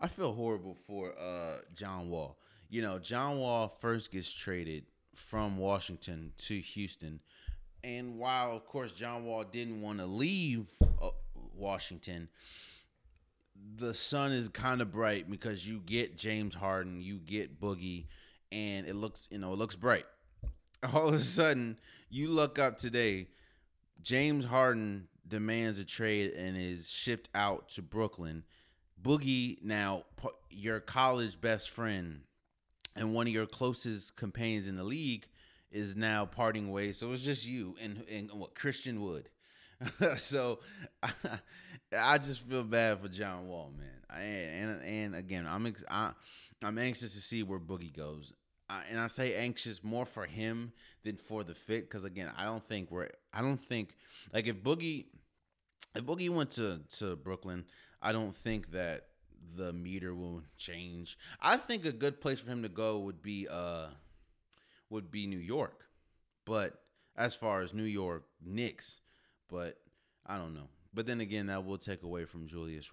I 0.00 0.08
feel 0.08 0.32
horrible 0.32 0.76
for 0.86 1.12
uh 1.18 1.58
John 1.74 2.08
Wall. 2.08 2.38
You 2.68 2.82
know 2.82 2.98
John 2.98 3.38
Wall 3.38 3.76
first 3.80 4.12
gets 4.12 4.32
traded 4.32 4.84
from 5.14 5.58
Washington 5.58 6.32
to 6.38 6.58
Houston, 6.60 7.20
and 7.82 8.18
while 8.18 8.52
of 8.52 8.66
course 8.66 8.92
John 8.92 9.24
Wall 9.24 9.44
didn't 9.44 9.80
want 9.80 10.00
to 10.00 10.06
leave 10.06 10.68
uh, 11.00 11.10
Washington, 11.54 12.28
the 13.76 13.94
sun 13.94 14.32
is 14.32 14.48
kind 14.48 14.80
of 14.80 14.90
bright 14.90 15.30
because 15.30 15.66
you 15.66 15.80
get 15.86 16.16
James 16.16 16.54
Harden, 16.54 17.00
you 17.00 17.18
get 17.18 17.60
Boogie, 17.60 18.06
and 18.50 18.86
it 18.86 18.96
looks 18.96 19.28
you 19.30 19.38
know 19.38 19.52
it 19.52 19.58
looks 19.58 19.76
bright. 19.76 20.06
All 20.92 21.08
of 21.08 21.14
a 21.14 21.20
sudden, 21.20 21.78
you 22.10 22.28
look 22.28 22.58
up 22.58 22.78
today, 22.78 23.28
James 24.02 24.44
Harden 24.44 25.08
demands 25.26 25.78
a 25.78 25.84
trade 25.84 26.32
and 26.32 26.56
is 26.56 26.90
shipped 26.90 27.28
out 27.34 27.68
to 27.70 27.82
Brooklyn. 27.82 28.44
Boogie, 29.00 29.62
now 29.62 30.04
your 30.50 30.80
college 30.80 31.40
best 31.40 31.70
friend 31.70 32.20
and 32.96 33.14
one 33.14 33.26
of 33.26 33.32
your 33.32 33.46
closest 33.46 34.16
companions 34.16 34.68
in 34.68 34.76
the 34.76 34.84
league, 34.84 35.26
is 35.70 35.96
now 35.96 36.24
parting 36.24 36.70
ways. 36.70 36.96
So 36.98 37.10
it's 37.12 37.22
just 37.22 37.44
you 37.44 37.74
and 37.82 38.04
and 38.08 38.30
what 38.32 38.54
Christian 38.54 39.02
Wood. 39.02 39.28
so 40.16 40.60
I, 41.02 41.10
I, 41.98 42.18
just 42.18 42.42
feel 42.42 42.62
bad 42.62 43.00
for 43.00 43.08
John 43.08 43.48
Wall, 43.48 43.72
man. 43.76 43.88
I, 44.08 44.20
and 44.22 44.82
and 44.82 45.16
again, 45.16 45.46
I'm 45.46 45.74
I, 45.90 46.12
I'm 46.62 46.78
anxious 46.78 47.14
to 47.14 47.20
see 47.20 47.42
where 47.42 47.58
Boogie 47.58 47.94
goes. 47.94 48.32
I, 48.68 48.82
and 48.90 48.98
I 48.98 49.08
say 49.08 49.34
anxious 49.34 49.84
more 49.84 50.06
for 50.06 50.24
him 50.24 50.72
than 51.04 51.16
for 51.16 51.44
the 51.44 51.54
fit 51.54 51.88
because 51.88 52.04
again, 52.04 52.30
I 52.36 52.44
don't 52.44 52.66
think 52.66 52.90
we're. 52.90 53.08
I 53.32 53.42
don't 53.42 53.60
think 53.60 53.94
like 54.32 54.46
if 54.46 54.62
Boogie, 54.62 55.06
if 55.94 56.04
Boogie 56.04 56.30
went 56.30 56.52
to 56.52 56.80
to 56.98 57.16
Brooklyn, 57.16 57.64
I 58.00 58.12
don't 58.12 58.34
think 58.34 58.70
that 58.72 59.08
the 59.56 59.72
meter 59.72 60.14
will 60.14 60.42
change. 60.56 61.18
I 61.40 61.56
think 61.56 61.84
a 61.84 61.92
good 61.92 62.20
place 62.20 62.40
for 62.40 62.50
him 62.50 62.62
to 62.62 62.68
go 62.68 63.00
would 63.00 63.22
be 63.22 63.46
uh 63.50 63.88
would 64.90 65.10
be 65.10 65.26
New 65.26 65.38
York, 65.38 65.84
but 66.46 66.80
as 67.16 67.34
far 67.34 67.60
as 67.60 67.74
New 67.74 67.84
York 67.84 68.24
Knicks, 68.44 69.00
but 69.48 69.78
I 70.26 70.38
don't 70.38 70.54
know. 70.54 70.68
But 70.92 71.06
then 71.06 71.20
again, 71.20 71.46
that 71.46 71.64
will 71.64 71.78
take 71.78 72.02
away 72.02 72.24
from 72.24 72.46
Julius 72.46 72.92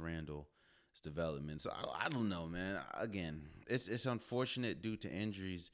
Development. 0.99 1.61
So 1.61 1.71
I, 1.71 2.05
I 2.05 2.09
don't 2.09 2.29
know, 2.29 2.47
man. 2.47 2.79
Again, 2.99 3.43
it's 3.67 3.87
it's 3.87 4.05
unfortunate 4.05 4.81
due 4.81 4.97
to 4.97 5.09
injuries 5.11 5.71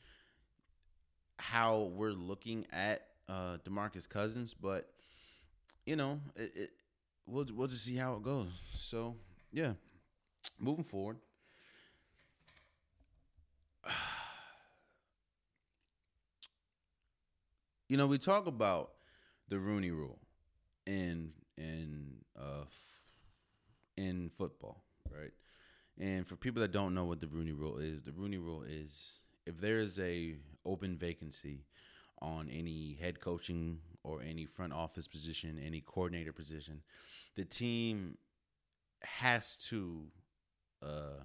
how 1.37 1.91
we're 1.95 2.11
looking 2.11 2.65
at 2.71 3.07
uh 3.29 3.57
DeMarcus 3.65 4.07
Cousins, 4.07 4.53
but 4.53 4.89
you 5.85 5.95
know, 5.95 6.19
it, 6.35 6.51
it 6.55 6.71
we'll 7.25 7.45
we'll 7.53 7.67
just 7.67 7.83
see 7.85 7.95
how 7.95 8.15
it 8.15 8.23
goes. 8.23 8.49
So 8.77 9.15
yeah, 9.51 9.73
moving 10.59 10.83
forward. 10.83 11.17
You 17.89 17.95
know, 17.97 18.07
we 18.07 18.17
talk 18.17 18.47
about 18.47 18.91
the 19.47 19.59
Rooney 19.59 19.91
Rule 19.91 20.19
in 20.85 21.31
in 21.57 22.17
uh 22.37 22.65
in 23.95 24.29
football, 24.37 24.83
right? 25.15 25.31
And 25.99 26.27
for 26.27 26.35
people 26.35 26.61
that 26.61 26.71
don't 26.71 26.93
know 26.93 27.05
what 27.05 27.19
the 27.19 27.27
Rooney 27.27 27.53
Rule 27.53 27.77
is, 27.77 28.03
the 28.03 28.11
Rooney 28.11 28.37
Rule 28.37 28.63
is 28.67 29.21
if 29.45 29.59
there 29.59 29.79
is 29.79 29.99
a 29.99 30.35
open 30.65 30.97
vacancy 30.97 31.65
on 32.21 32.49
any 32.49 32.97
head 32.99 33.19
coaching 33.19 33.79
or 34.03 34.21
any 34.21 34.45
front 34.45 34.73
office 34.73 35.07
position, 35.07 35.61
any 35.63 35.81
coordinator 35.81 36.33
position, 36.33 36.81
the 37.35 37.45
team 37.45 38.17
has 39.01 39.57
to 39.57 40.03
uh, 40.83 41.21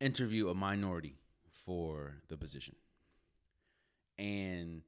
interview 0.00 0.48
a 0.48 0.54
minority 0.54 1.16
for 1.64 2.16
the 2.28 2.36
position. 2.36 2.74
And 4.18 4.82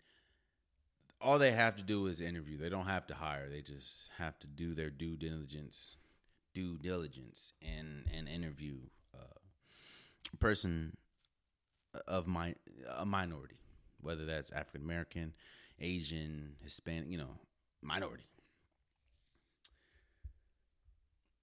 all 1.20 1.38
they 1.38 1.52
have 1.52 1.76
to 1.76 1.82
do 1.82 2.06
is 2.06 2.20
interview. 2.20 2.58
They 2.58 2.68
don't 2.68 2.86
have 2.86 3.06
to 3.08 3.14
hire. 3.14 3.48
They 3.48 3.62
just 3.62 4.10
have 4.18 4.38
to 4.40 4.46
do 4.46 4.74
their 4.74 4.90
due 4.90 5.16
diligence, 5.16 5.96
due 6.56 6.78
diligence, 6.78 7.52
and 7.60 8.06
and 8.16 8.26
interview 8.26 8.76
uh, 9.14 9.38
a 10.32 10.36
person 10.38 10.96
of 12.08 12.26
my 12.26 12.54
a 12.96 13.04
minority, 13.04 13.58
whether 14.00 14.24
that's 14.24 14.50
African 14.52 14.80
American, 14.80 15.34
Asian, 15.78 16.54
Hispanic, 16.64 17.10
you 17.10 17.18
know, 17.18 17.38
minority. 17.82 18.24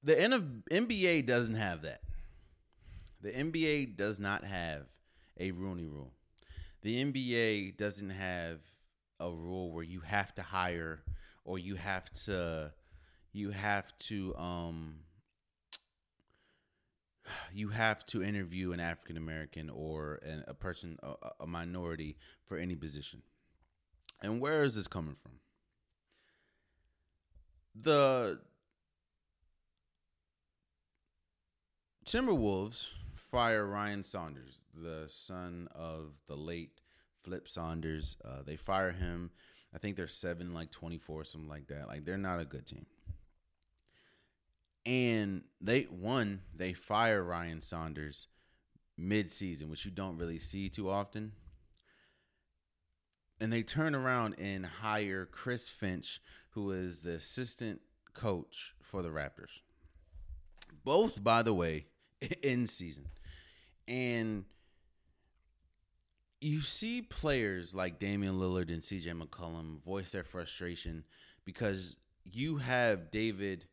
The 0.03 0.15
NBA 0.15 1.27
doesn't 1.27 1.55
have 1.55 1.83
that. 1.83 2.01
The 3.21 3.29
NBA 3.29 3.95
does 3.95 4.19
not 4.19 4.43
have 4.43 4.87
a 5.39 5.51
Rooney 5.51 5.85
Rule. 5.85 6.11
The 6.81 7.05
NBA 7.05 7.77
doesn't 7.77 8.09
have 8.09 8.61
a 9.19 9.29
rule 9.29 9.71
where 9.71 9.83
you 9.83 9.99
have 9.99 10.33
to 10.35 10.41
hire 10.41 11.03
or 11.45 11.59
you 11.59 11.75
have 11.75 12.11
to 12.25 12.73
you 13.33 13.49
have 13.49 13.97
to 13.97 14.35
um 14.37 14.99
you 17.53 17.69
have 17.69 18.05
to 18.05 18.23
interview 18.23 18.71
an 18.71 18.79
African 18.79 19.17
American 19.17 19.69
or 19.69 20.19
an, 20.23 20.43
a 20.47 20.53
person 20.53 20.97
a, 21.03 21.13
a 21.41 21.47
minority 21.47 22.17
for 22.45 22.57
any 22.57 22.75
position. 22.75 23.21
And 24.21 24.39
where 24.39 24.63
is 24.63 24.75
this 24.75 24.87
coming 24.87 25.15
from? 25.21 25.33
The 27.75 28.39
Timberwolves 32.05 32.89
fire 33.31 33.65
Ryan 33.65 34.03
Saunders, 34.03 34.61
the 34.75 35.05
son 35.07 35.67
of 35.73 36.13
the 36.27 36.35
late 36.35 36.81
Flip 37.23 37.47
Saunders. 37.47 38.17
Uh, 38.23 38.43
they 38.45 38.57
fire 38.57 38.91
him. 38.91 39.31
I 39.73 39.79
think 39.79 39.95
they're 39.95 40.07
seven, 40.07 40.53
like 40.53 40.69
twenty 40.69 40.99
four, 40.99 41.23
something 41.23 41.49
like 41.49 41.67
that. 41.67 41.87
Like 41.87 42.05
they're 42.05 42.17
not 42.17 42.39
a 42.39 42.45
good 42.45 42.67
team. 42.67 42.85
And 44.85 45.43
they 45.61 45.83
one, 45.83 46.41
they 46.53 46.73
fire 46.73 47.23
Ryan 47.23 47.61
Saunders 47.61 48.27
mid 48.97 49.31
season, 49.31 49.69
which 49.69 49.85
you 49.85 49.91
don't 49.91 50.17
really 50.17 50.39
see 50.39 50.69
too 50.69 50.89
often. 50.89 51.31
And 53.39 53.51
they 53.51 53.63
turn 53.63 53.95
around 53.95 54.35
and 54.39 54.65
hire 54.65 55.25
Chris 55.25 55.69
Finch, 55.69 56.21
who 56.51 56.71
is 56.71 57.01
the 57.01 57.13
assistant 57.13 57.81
coach 58.13 58.75
for 58.81 59.01
the 59.01 59.09
Raptors. 59.09 59.59
Both, 60.83 61.23
by 61.23 61.43
the 61.43 61.53
way, 61.53 61.87
in 62.43 62.67
season. 62.67 63.07
And 63.87 64.45
you 66.41 66.61
see 66.61 67.01
players 67.01 67.73
like 67.73 67.99
Damian 67.99 68.39
Lillard 68.39 68.71
and 68.71 68.81
CJ 68.81 69.19
McCollum 69.19 69.81
voice 69.83 70.11
their 70.11 70.23
frustration 70.23 71.03
because 71.45 71.97
you 72.25 72.57
have 72.57 73.11
David 73.11 73.65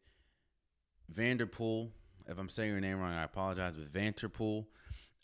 Vanterpool. 1.14 1.90
If 2.26 2.38
I'm 2.38 2.48
saying 2.48 2.70
your 2.70 2.80
name 2.80 2.98
wrong, 2.98 3.12
I 3.12 3.24
apologize. 3.24 3.74
But 3.76 3.92
Vanterpool, 3.92 4.66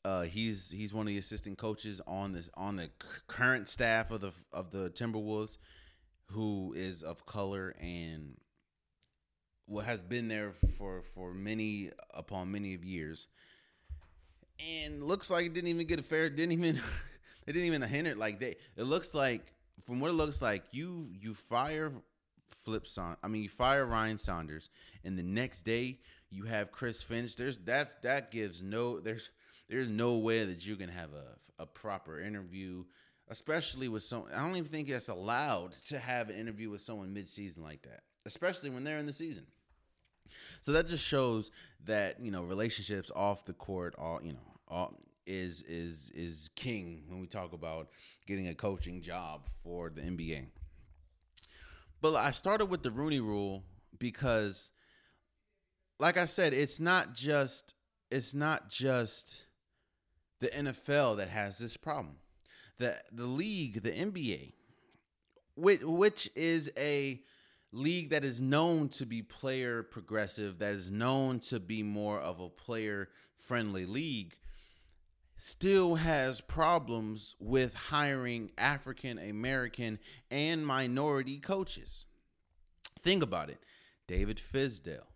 uh, 0.05 0.23
he's 0.23 0.71
he's 0.71 0.93
one 0.93 1.07
of 1.07 1.09
the 1.09 1.19
assistant 1.19 1.59
coaches 1.59 2.01
on 2.07 2.33
this 2.33 2.51
on 2.55 2.77
the 2.77 2.91
current 3.27 3.69
staff 3.69 4.11
of 4.11 4.21
the 4.21 4.33
of 4.53 4.71
the 4.71 4.91
Timberwolves, 4.91 5.59
who 6.27 6.75
is 6.77 7.03
of 7.03 7.27
color 7.27 7.75
and 7.81 8.37
what 9.67 9.85
has 9.85 10.03
been 10.03 10.29
there 10.29 10.53
for 10.79 11.03
for 11.15 11.33
many 11.33 11.91
upon 12.15 12.51
many 12.51 12.75
of 12.75 12.85
years, 12.85 13.27
and 14.85 15.03
looks 15.03 15.29
like 15.31 15.47
it 15.47 15.55
didn't 15.55 15.69
even 15.69 15.87
get 15.87 16.01
a 16.01 16.03
fair. 16.03 16.31
Didn't 16.31 16.53
even 16.53 16.81
they 17.47 17.53
didn't 17.53 17.67
even 17.67 17.83
hint 17.83 18.09
it 18.09 18.17
like 18.17 18.41
they. 18.41 18.57
It 18.77 18.85
looks 18.85 19.15
like 19.15 19.53
from 19.85 20.01
what 20.01 20.11
it 20.11 20.15
looks 20.15 20.41
like 20.41 20.65
you 20.73 21.09
you 21.13 21.35
fire 21.35 21.93
Flip 22.49 22.87
Son. 22.87 23.17
I 23.23 23.29
mean 23.29 23.43
you 23.43 23.49
fire 23.49 23.87
Ryan 23.87 24.19
Saunders, 24.19 24.71
and 25.05 25.19
the 25.19 25.23
next 25.23 25.63
day 25.63 25.99
you 26.31 26.45
have 26.45 26.73
Chris 26.73 27.03
Finch. 27.03 27.37
There's 27.37 27.59
that's 27.59 27.95
that 28.03 28.31
gives 28.31 28.63
no 28.63 29.01
there's 29.01 29.31
there's 29.69 29.89
no 29.89 30.17
way 30.19 30.45
that 30.45 30.65
you 30.65 30.77
can 30.77 30.89
have 30.89 31.11
a 31.13 31.63
a 31.63 31.67
proper 31.67 32.21
interview 32.21 32.85
especially 33.29 33.89
with 33.89 34.03
some. 34.03 34.25
I 34.35 34.41
don't 34.41 34.57
even 34.57 34.71
think 34.71 34.89
it's 34.89 35.09
allowed 35.09 35.73
to 35.87 35.99
have 35.99 36.31
an 36.31 36.37
interview 36.37 36.71
with 36.71 36.81
someone 36.81 37.13
mid-season 37.13 37.63
like 37.63 37.83
that, 37.83 38.03
especially 38.25 38.71
when 38.71 38.85
they're 38.85 38.99
in 38.99 39.07
the 39.07 39.13
season. 39.13 39.47
So 40.61 40.73
that 40.73 40.87
just 40.87 41.05
shows 41.05 41.51
that 41.85 42.21
you 42.21 42.31
know 42.31 42.43
relationships 42.43 43.11
off 43.15 43.45
the 43.45 43.53
court, 43.53 43.95
all 43.99 44.21
you 44.23 44.33
know, 44.33 44.39
all 44.69 44.95
is 45.27 45.63
is 45.63 46.11
is 46.15 46.51
king 46.55 47.03
when 47.09 47.21
we 47.21 47.27
talk 47.27 47.53
about 47.53 47.89
getting 48.27 48.49
a 48.49 48.55
coaching 48.55 49.01
job 49.01 49.49
for 49.63 49.91
the 49.91 50.01
NBA. 50.01 50.47
But 52.01 52.15
I 52.15 52.31
started 52.31 52.67
with 52.67 52.83
the 52.83 52.91
Rooney 52.91 53.21
Rule 53.21 53.65
because, 53.99 54.71
like 55.99 56.17
I 56.17 56.27
said, 56.27 56.53
it's 56.53 56.79
not 56.79 57.15
just 57.15 57.75
it's 58.11 58.35
not 58.35 58.69
just 58.69 59.45
the 60.41 60.49
NFL 60.49 61.17
that 61.17 61.29
has 61.29 61.59
this 61.59 61.77
problem. 61.77 62.17
The 62.79 62.97
the 63.13 63.27
league, 63.27 63.83
the 63.83 63.91
NBA, 63.91 64.53
which 65.57 65.83
which 65.83 66.31
is 66.37 66.71
a 66.77 67.21
league 67.73 68.11
that 68.11 68.25
is 68.25 68.41
known 68.41 68.89
to 68.91 69.07
be 69.07 69.23
player 69.23 69.83
progressive, 69.83 70.59
that 70.59 70.75
is 70.75 70.91
known 70.91 71.41
to 71.41 71.59
be 71.59 71.83
more 71.83 72.21
of 72.21 72.41
a 72.41 72.49
player 72.49 73.09
friendly 73.39 73.87
league, 73.87 74.35
still 75.39 75.97
has 75.97 76.41
problems 76.41 77.37
with 77.39 77.75
hiring 77.75 78.51
African 78.57 79.19
American 79.19 79.99
and 80.31 80.67
minority 80.67 81.39
coaches. 81.39 82.07
Think 82.99 83.23
about 83.23 83.51
it. 83.51 83.59
David 84.07 84.41
Fizdale. 84.41 85.07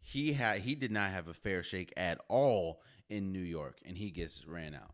He 0.00 0.34
had 0.34 0.60
he 0.60 0.74
did 0.74 0.92
not 0.92 1.10
have 1.10 1.28
a 1.28 1.34
fair 1.34 1.62
shake 1.62 1.92
at 1.96 2.20
all 2.28 2.80
in 3.08 3.32
New 3.32 3.40
York 3.40 3.78
and 3.84 3.96
he 3.96 4.10
gets 4.10 4.46
ran 4.46 4.74
out. 4.74 4.92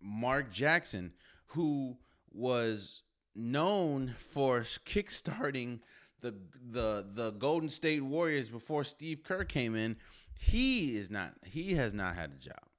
Mark 0.00 0.50
Jackson, 0.50 1.12
who 1.46 1.96
was 2.32 3.02
known 3.34 4.14
for 4.30 4.60
kickstarting 4.60 5.80
the 6.20 6.34
the 6.70 7.06
the 7.14 7.30
Golden 7.32 7.68
State 7.68 8.02
Warriors 8.02 8.48
before 8.48 8.84
Steve 8.84 9.22
Kerr 9.24 9.44
came 9.44 9.74
in, 9.74 9.96
he 10.38 10.96
is 10.96 11.10
not 11.10 11.34
he 11.44 11.74
has 11.74 11.94
not 11.94 12.14
had 12.14 12.32
a 12.32 12.44
job 12.44 12.69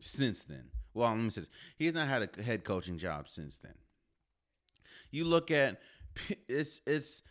since 0.00 0.42
then. 0.42 0.70
Well, 0.94 1.10
let 1.10 1.18
me 1.18 1.30
say 1.30 1.42
this. 1.42 1.50
He 1.76 1.86
has 1.86 1.94
not 1.94 2.08
had 2.08 2.28
a 2.38 2.42
head 2.42 2.64
coaching 2.64 2.98
job 2.98 3.28
since 3.28 3.58
then. 3.58 3.74
You 5.10 5.24
look 5.24 5.50
at 5.50 5.80
it's 6.48 6.80
it's 6.86 7.22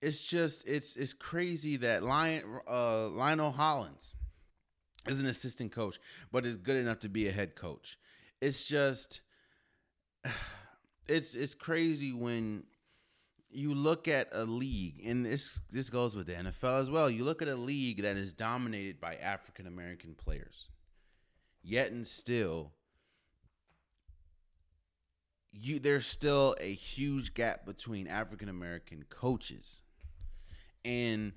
it's 0.00 0.22
just 0.22 0.66
it's 0.68 0.96
it's 0.96 1.12
crazy 1.12 1.76
that 1.78 2.02
Lion 2.02 2.42
uh, 2.68 3.08
Lionel 3.08 3.52
Hollins 3.52 4.14
is 5.08 5.20
an 5.20 5.26
assistant 5.26 5.72
coach, 5.72 5.98
but 6.32 6.46
is 6.46 6.56
good 6.56 6.76
enough 6.76 7.00
to 7.00 7.08
be 7.08 7.28
a 7.28 7.32
head 7.32 7.56
coach. 7.56 7.98
It's 8.40 8.64
just 8.64 9.22
it's 11.08 11.34
it's 11.34 11.54
crazy 11.54 12.12
when 12.12 12.64
you 13.50 13.72
look 13.72 14.08
at 14.08 14.28
a 14.32 14.44
league, 14.44 15.06
and 15.06 15.24
this 15.24 15.60
this 15.70 15.90
goes 15.90 16.16
with 16.16 16.26
the 16.26 16.34
NFL 16.34 16.80
as 16.80 16.90
well. 16.90 17.08
You 17.08 17.24
look 17.24 17.42
at 17.42 17.48
a 17.48 17.54
league 17.54 18.02
that 18.02 18.16
is 18.16 18.32
dominated 18.32 19.00
by 19.00 19.14
African 19.16 19.66
American 19.66 20.14
players, 20.14 20.68
yet 21.64 21.90
and 21.90 22.06
still, 22.06 22.72
you 25.52 25.78
there's 25.78 26.06
still 26.06 26.54
a 26.60 26.72
huge 26.72 27.34
gap 27.34 27.64
between 27.64 28.06
African 28.06 28.48
American 28.48 29.04
coaches, 29.08 29.82
and 30.84 31.32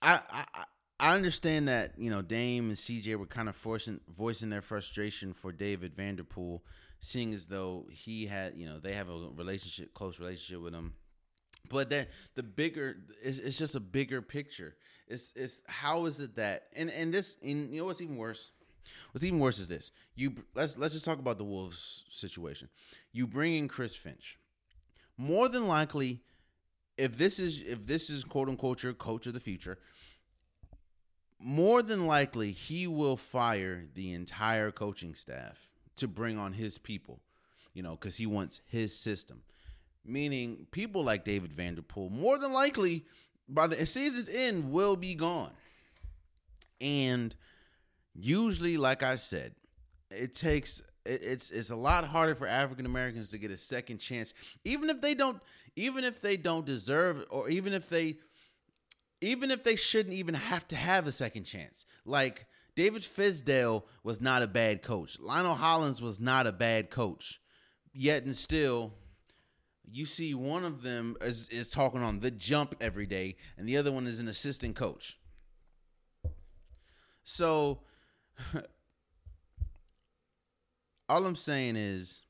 I, 0.00 0.20
I 0.30 0.64
I 0.98 1.14
understand 1.14 1.68
that 1.68 1.98
you 1.98 2.10
know 2.10 2.22
Dame 2.22 2.68
and 2.68 2.76
CJ 2.76 3.16
were 3.16 3.26
kind 3.26 3.48
of 3.48 3.56
forcing 3.56 4.00
voicing 4.16 4.50
their 4.50 4.62
frustration 4.62 5.34
for 5.34 5.52
David 5.52 5.96
Vanterpool, 5.96 6.60
seeing 7.00 7.34
as 7.34 7.46
though 7.46 7.86
he 7.90 8.26
had 8.26 8.54
you 8.56 8.66
know 8.66 8.78
they 8.78 8.94
have 8.94 9.08
a 9.08 9.28
relationship, 9.34 9.92
close 9.92 10.18
relationship 10.18 10.62
with 10.62 10.74
him. 10.74 10.94
But 11.68 11.90
that 11.90 12.08
the 12.34 12.42
bigger 12.42 12.96
it's, 13.22 13.38
it's 13.38 13.58
just 13.58 13.74
a 13.74 13.80
bigger 13.80 14.22
picture. 14.22 14.76
It's 15.08 15.32
it's 15.36 15.60
how 15.66 16.06
is 16.06 16.18
it 16.20 16.36
that 16.36 16.68
and 16.74 16.90
and 16.90 17.12
this 17.12 17.36
and 17.42 17.72
you 17.72 17.80
know 17.80 17.86
what's 17.86 18.00
even 18.00 18.16
worse. 18.16 18.50
What's 19.12 19.24
even 19.24 19.38
worse 19.38 19.58
is 19.58 19.68
this. 19.68 19.92
You 20.14 20.34
let's 20.54 20.76
let's 20.76 20.94
just 20.94 21.04
talk 21.04 21.18
about 21.18 21.38
the 21.38 21.44
Wolves 21.44 22.04
situation. 22.10 22.68
You 23.12 23.26
bring 23.26 23.54
in 23.54 23.68
Chris 23.68 23.94
Finch. 23.94 24.38
More 25.16 25.48
than 25.48 25.66
likely, 25.66 26.20
if 26.96 27.16
this 27.16 27.38
is 27.38 27.62
if 27.62 27.86
this 27.86 28.10
is 28.10 28.24
quote 28.24 28.48
unquote 28.48 28.82
your 28.82 28.92
coach 28.92 29.26
of 29.26 29.34
the 29.34 29.40
future, 29.40 29.78
more 31.38 31.82
than 31.82 32.06
likely 32.06 32.52
he 32.52 32.86
will 32.86 33.16
fire 33.16 33.84
the 33.94 34.12
entire 34.12 34.70
coaching 34.70 35.14
staff 35.14 35.68
to 35.96 36.08
bring 36.08 36.38
on 36.38 36.52
his 36.52 36.78
people, 36.78 37.20
you 37.74 37.82
know, 37.82 37.92
because 37.92 38.16
he 38.16 38.26
wants 38.26 38.60
his 38.66 38.96
system. 38.96 39.42
Meaning, 40.04 40.66
people 40.70 41.02
like 41.02 41.24
David 41.24 41.56
Vanterpool, 41.56 42.10
more 42.10 42.38
than 42.38 42.52
likely, 42.52 43.04
by 43.48 43.66
the 43.66 43.84
season's 43.86 44.28
end, 44.28 44.70
will 44.70 44.94
be 44.94 45.14
gone. 45.14 45.50
And 46.80 47.34
usually, 48.18 48.76
like 48.76 49.02
I 49.02 49.16
said, 49.16 49.54
it 50.10 50.34
takes 50.34 50.82
it's 51.04 51.50
it's 51.50 51.70
a 51.70 51.76
lot 51.76 52.04
harder 52.04 52.34
for 52.34 52.46
African 52.46 52.86
Americans 52.86 53.30
to 53.30 53.38
get 53.38 53.50
a 53.50 53.56
second 53.56 53.98
chance, 53.98 54.34
even 54.64 54.90
if 54.90 55.00
they 55.00 55.14
don't, 55.14 55.40
even 55.76 56.04
if 56.04 56.20
they 56.20 56.36
don't 56.36 56.66
deserve, 56.66 57.24
or 57.30 57.48
even 57.48 57.72
if 57.72 57.88
they 57.88 58.16
even 59.20 59.50
if 59.50 59.62
they 59.62 59.76
shouldn't 59.76 60.14
even 60.14 60.34
have 60.34 60.66
to 60.68 60.76
have 60.76 61.06
a 61.06 61.12
second 61.12 61.44
chance. 61.44 61.86
Like 62.04 62.46
David 62.74 63.02
Fizdale 63.02 63.84
was 64.02 64.20
not 64.20 64.42
a 64.42 64.46
bad 64.46 64.82
coach. 64.82 65.18
Lionel 65.18 65.54
Hollins 65.54 66.02
was 66.02 66.20
not 66.20 66.46
a 66.46 66.52
bad 66.52 66.90
coach. 66.90 67.40
Yet 67.92 68.24
and 68.24 68.36
still, 68.36 68.92
you 69.90 70.04
see 70.04 70.34
one 70.34 70.64
of 70.64 70.82
them 70.82 71.16
is, 71.22 71.48
is 71.48 71.70
talking 71.70 72.02
on 72.02 72.20
the 72.20 72.30
jump 72.30 72.74
every 72.80 73.06
day, 73.06 73.36
and 73.56 73.66
the 73.66 73.78
other 73.78 73.90
one 73.90 74.06
is 74.06 74.20
an 74.20 74.28
assistant 74.28 74.76
coach. 74.76 75.18
So 77.24 77.80
all 81.08 81.24
I'm 81.24 81.36
saying 81.36 81.76
is 81.76 82.22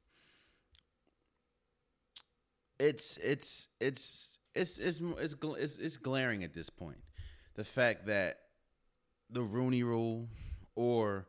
it's 2.78 3.16
it's 3.18 3.68
it's 3.80 4.48
it's 4.54 4.78
it's 4.78 5.00
it's 5.18 5.34
it's, 5.58 5.78
it's 5.78 5.96
glaring 5.96 6.44
at 6.44 6.54
this 6.54 6.70
point. 6.70 6.98
The 7.54 7.64
fact 7.64 8.06
that 8.06 8.40
the 9.30 9.42
Rooney 9.42 9.82
Rule, 9.82 10.28
or 10.74 11.26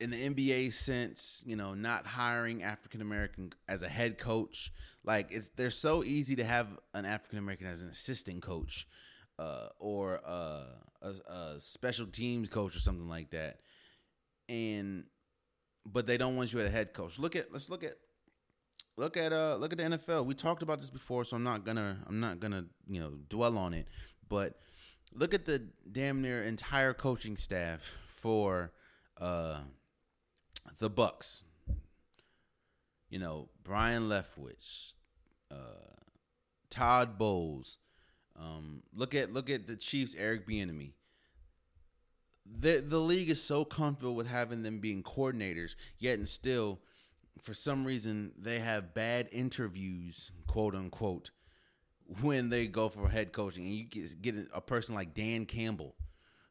in 0.00 0.10
the 0.10 0.16
NBA 0.16 0.72
sense, 0.72 1.42
you 1.46 1.56
know, 1.56 1.74
not 1.74 2.06
hiring 2.06 2.62
African 2.62 3.00
American 3.00 3.52
as 3.68 3.82
a 3.82 3.88
head 3.88 4.18
coach, 4.18 4.72
like 5.04 5.32
it's, 5.32 5.48
they're 5.56 5.70
so 5.70 6.04
easy 6.04 6.36
to 6.36 6.44
have 6.44 6.68
an 6.94 7.04
African 7.04 7.38
American 7.38 7.66
as 7.66 7.82
an 7.82 7.88
assistant 7.88 8.42
coach, 8.42 8.86
uh, 9.38 9.68
or 9.78 10.16
a, 10.16 10.64
a 11.02 11.54
special 11.58 12.06
teams 12.06 12.48
coach 12.48 12.76
or 12.76 12.80
something 12.80 13.08
like 13.08 13.30
that, 13.30 13.60
and 14.48 15.04
but 15.86 16.06
they 16.06 16.16
don't 16.16 16.36
want 16.36 16.52
you 16.52 16.60
as 16.60 16.68
a 16.68 16.70
head 16.70 16.92
coach. 16.92 17.18
Look 17.18 17.36
at 17.36 17.52
let's 17.52 17.70
look 17.70 17.84
at 17.84 17.94
look 18.96 19.16
at 19.16 19.32
uh 19.32 19.56
look 19.56 19.72
at 19.72 19.78
the 19.78 19.84
NFL. 19.84 20.26
We 20.26 20.34
talked 20.34 20.62
about 20.62 20.80
this 20.80 20.90
before, 20.90 21.24
so 21.24 21.36
I'm 21.36 21.44
not 21.44 21.64
gonna 21.64 21.98
I'm 22.06 22.20
not 22.20 22.40
gonna 22.40 22.66
you 22.88 23.00
know 23.00 23.12
dwell 23.28 23.56
on 23.56 23.74
it. 23.74 23.86
But 24.28 24.60
look 25.14 25.32
at 25.32 25.46
the 25.46 25.68
damn 25.90 26.20
near 26.20 26.42
entire 26.42 26.92
coaching 26.92 27.36
staff 27.36 27.94
for 28.16 28.72
uh 29.18 29.60
the 30.78 30.90
Bucks. 30.90 31.44
You 33.08 33.18
know 33.18 33.48
Byron 33.64 34.08
Leftwich, 34.08 34.92
uh, 35.50 35.94
Todd 36.68 37.16
Bowles. 37.18 37.78
Um, 38.40 38.82
look 38.94 39.14
at 39.14 39.32
look 39.32 39.50
at 39.50 39.66
the 39.66 39.76
Chiefs. 39.76 40.14
Eric 40.16 40.46
Bieniemy. 40.46 40.92
The 42.60 42.80
the 42.86 42.98
league 42.98 43.30
is 43.30 43.42
so 43.42 43.64
comfortable 43.64 44.14
with 44.14 44.26
having 44.26 44.62
them 44.62 44.78
being 44.78 45.02
coordinators, 45.02 45.74
yet 45.98 46.18
and 46.18 46.28
still 46.28 46.80
for 47.42 47.54
some 47.54 47.84
reason 47.84 48.32
they 48.38 48.58
have 48.58 48.94
bad 48.94 49.28
interviews, 49.32 50.30
quote 50.46 50.74
unquote, 50.74 51.30
when 52.20 52.48
they 52.48 52.66
go 52.66 52.88
for 52.88 53.08
head 53.08 53.32
coaching, 53.32 53.64
and 53.66 53.74
you 53.74 53.84
get, 53.84 54.22
get 54.22 54.34
a 54.52 54.60
person 54.60 54.94
like 54.94 55.14
Dan 55.14 55.44
Campbell, 55.46 55.94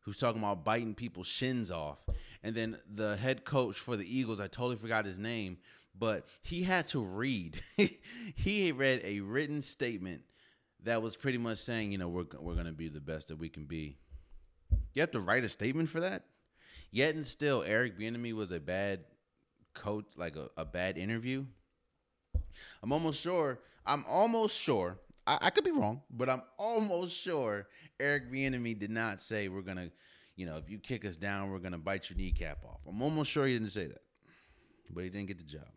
who's 0.02 0.18
talking 0.18 0.42
about 0.42 0.64
biting 0.64 0.94
people's 0.94 1.28
shins 1.28 1.72
off, 1.72 2.00
and 2.44 2.56
then 2.56 2.78
the 2.94 3.18
head 3.18 3.44
coach 3.44 3.78
for 3.78 3.98
the 3.98 4.18
Eagles, 4.18 4.40
I 4.40 4.48
totally 4.48 4.76
forgot 4.76 5.06
his 5.06 5.20
name, 5.20 5.58
but 5.98 6.28
he 6.42 6.64
had 6.64 6.88
to 6.90 7.02
read. 7.02 7.62
he 8.36 8.72
read 8.72 9.02
a 9.04 9.20
written 9.22 9.62
statement 9.62 10.22
that 10.88 11.02
was 11.02 11.16
pretty 11.16 11.38
much 11.38 11.60
saying, 11.60 11.92
you 11.92 11.98
know, 11.98 12.08
we're 12.08 12.26
we're 12.40 12.54
going 12.54 12.66
to 12.66 12.72
be 12.72 12.88
the 12.88 13.02
best 13.02 13.28
that 13.28 13.38
we 13.38 13.50
can 13.50 13.66
be. 13.66 13.98
You 14.94 15.02
have 15.02 15.12
to 15.12 15.20
write 15.20 15.44
a 15.44 15.50
statement 15.50 15.90
for 15.90 16.00
that. 16.00 16.24
Yet 16.92 17.16
and 17.16 17.26
still, 17.26 17.64
Eric 17.64 18.00
Bieniemy 18.00 18.34
was 18.34 18.52
a 18.52 18.60
bad 18.60 19.02
coach 19.74 20.06
like 20.16 20.36
a, 20.36 20.50
a 20.56 20.66
bad 20.66 20.98
interview. 20.98 21.46
I'm 22.82 22.92
almost 22.92 23.20
sure. 23.20 23.60
I'm 23.86 24.06
almost 24.08 24.60
sure. 24.60 24.98
I, 25.26 25.38
I 25.42 25.50
could 25.50 25.66
be 25.66 25.72
wrong, 25.72 26.02
but 26.10 26.30
I'm 26.30 26.42
almost 26.58 27.16
sure 27.16 27.68
Eric 28.00 28.32
Bieniemy 28.32 28.80
did 28.80 28.90
not 28.90 29.22
say 29.22 29.50
we're 29.50 29.62
gonna, 29.62 29.92
you 30.36 30.46
know, 30.46 30.56
if 30.56 30.70
you 30.70 30.80
kick 30.80 31.06
us 31.06 31.18
down, 31.18 31.52
we're 31.52 31.60
gonna 31.60 31.78
bite 31.78 32.10
your 32.10 32.18
kneecap 32.18 32.64
off. 32.64 32.80
I'm 32.88 33.02
almost 33.02 33.30
sure 33.30 33.46
he 33.46 33.54
didn't 33.54 33.70
say 33.70 33.88
that, 33.88 34.02
but 34.90 35.04
he 35.04 35.10
didn't 35.10 35.28
get 35.28 35.38
the 35.38 35.44
job. 35.44 35.68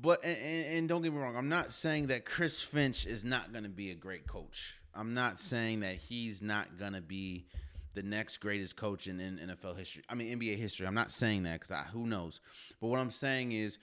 But 0.00 0.24
and, 0.24 0.38
and, 0.38 0.88
don't 0.88 1.02
get 1.02 1.12
me 1.12 1.18
wrong, 1.18 1.36
I'm 1.36 1.48
not 1.48 1.72
saying 1.72 2.06
that 2.06 2.24
Chris 2.24 2.62
Finch 2.62 3.06
is 3.06 3.24
not 3.24 3.52
going 3.52 3.64
to 3.64 3.70
be 3.70 3.90
a 3.90 3.94
great 3.94 4.26
coach. 4.26 4.74
I'm 4.94 5.14
not 5.14 5.40
saying 5.40 5.80
that 5.80 5.96
he's 5.96 6.42
not 6.42 6.78
going 6.78 6.94
to 6.94 7.00
be 7.00 7.46
the 7.94 8.02
next 8.02 8.38
greatest 8.38 8.76
coach 8.76 9.08
in, 9.08 9.20
in 9.20 9.38
NFL 9.38 9.76
history. 9.76 10.02
I 10.08 10.14
mean 10.14 10.38
NBA 10.38 10.56
history. 10.56 10.86
I'm 10.86 10.94
not 10.94 11.10
saying 11.10 11.42
that 11.42 11.60
because 11.60 11.76
who 11.92 12.06
knows. 12.06 12.40
But 12.80 12.86
what 12.86 12.98
I'm 12.98 13.10
saying 13.10 13.52
is, 13.52 13.78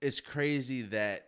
it's 0.00 0.20
crazy 0.20 0.82
that 0.82 1.26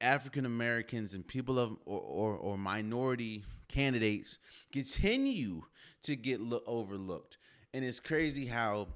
African 0.00 0.46
Americans 0.46 1.14
and 1.14 1.26
people 1.26 1.58
of 1.58 1.76
or, 1.84 2.00
or, 2.00 2.36
or 2.36 2.58
minority 2.58 3.44
candidates 3.68 4.38
continue 4.72 5.62
to 6.04 6.16
get 6.16 6.40
lo- 6.40 6.62
overlooked, 6.66 7.38
and 7.74 7.84
it's 7.84 8.00
crazy 8.00 8.46
how 8.46 8.88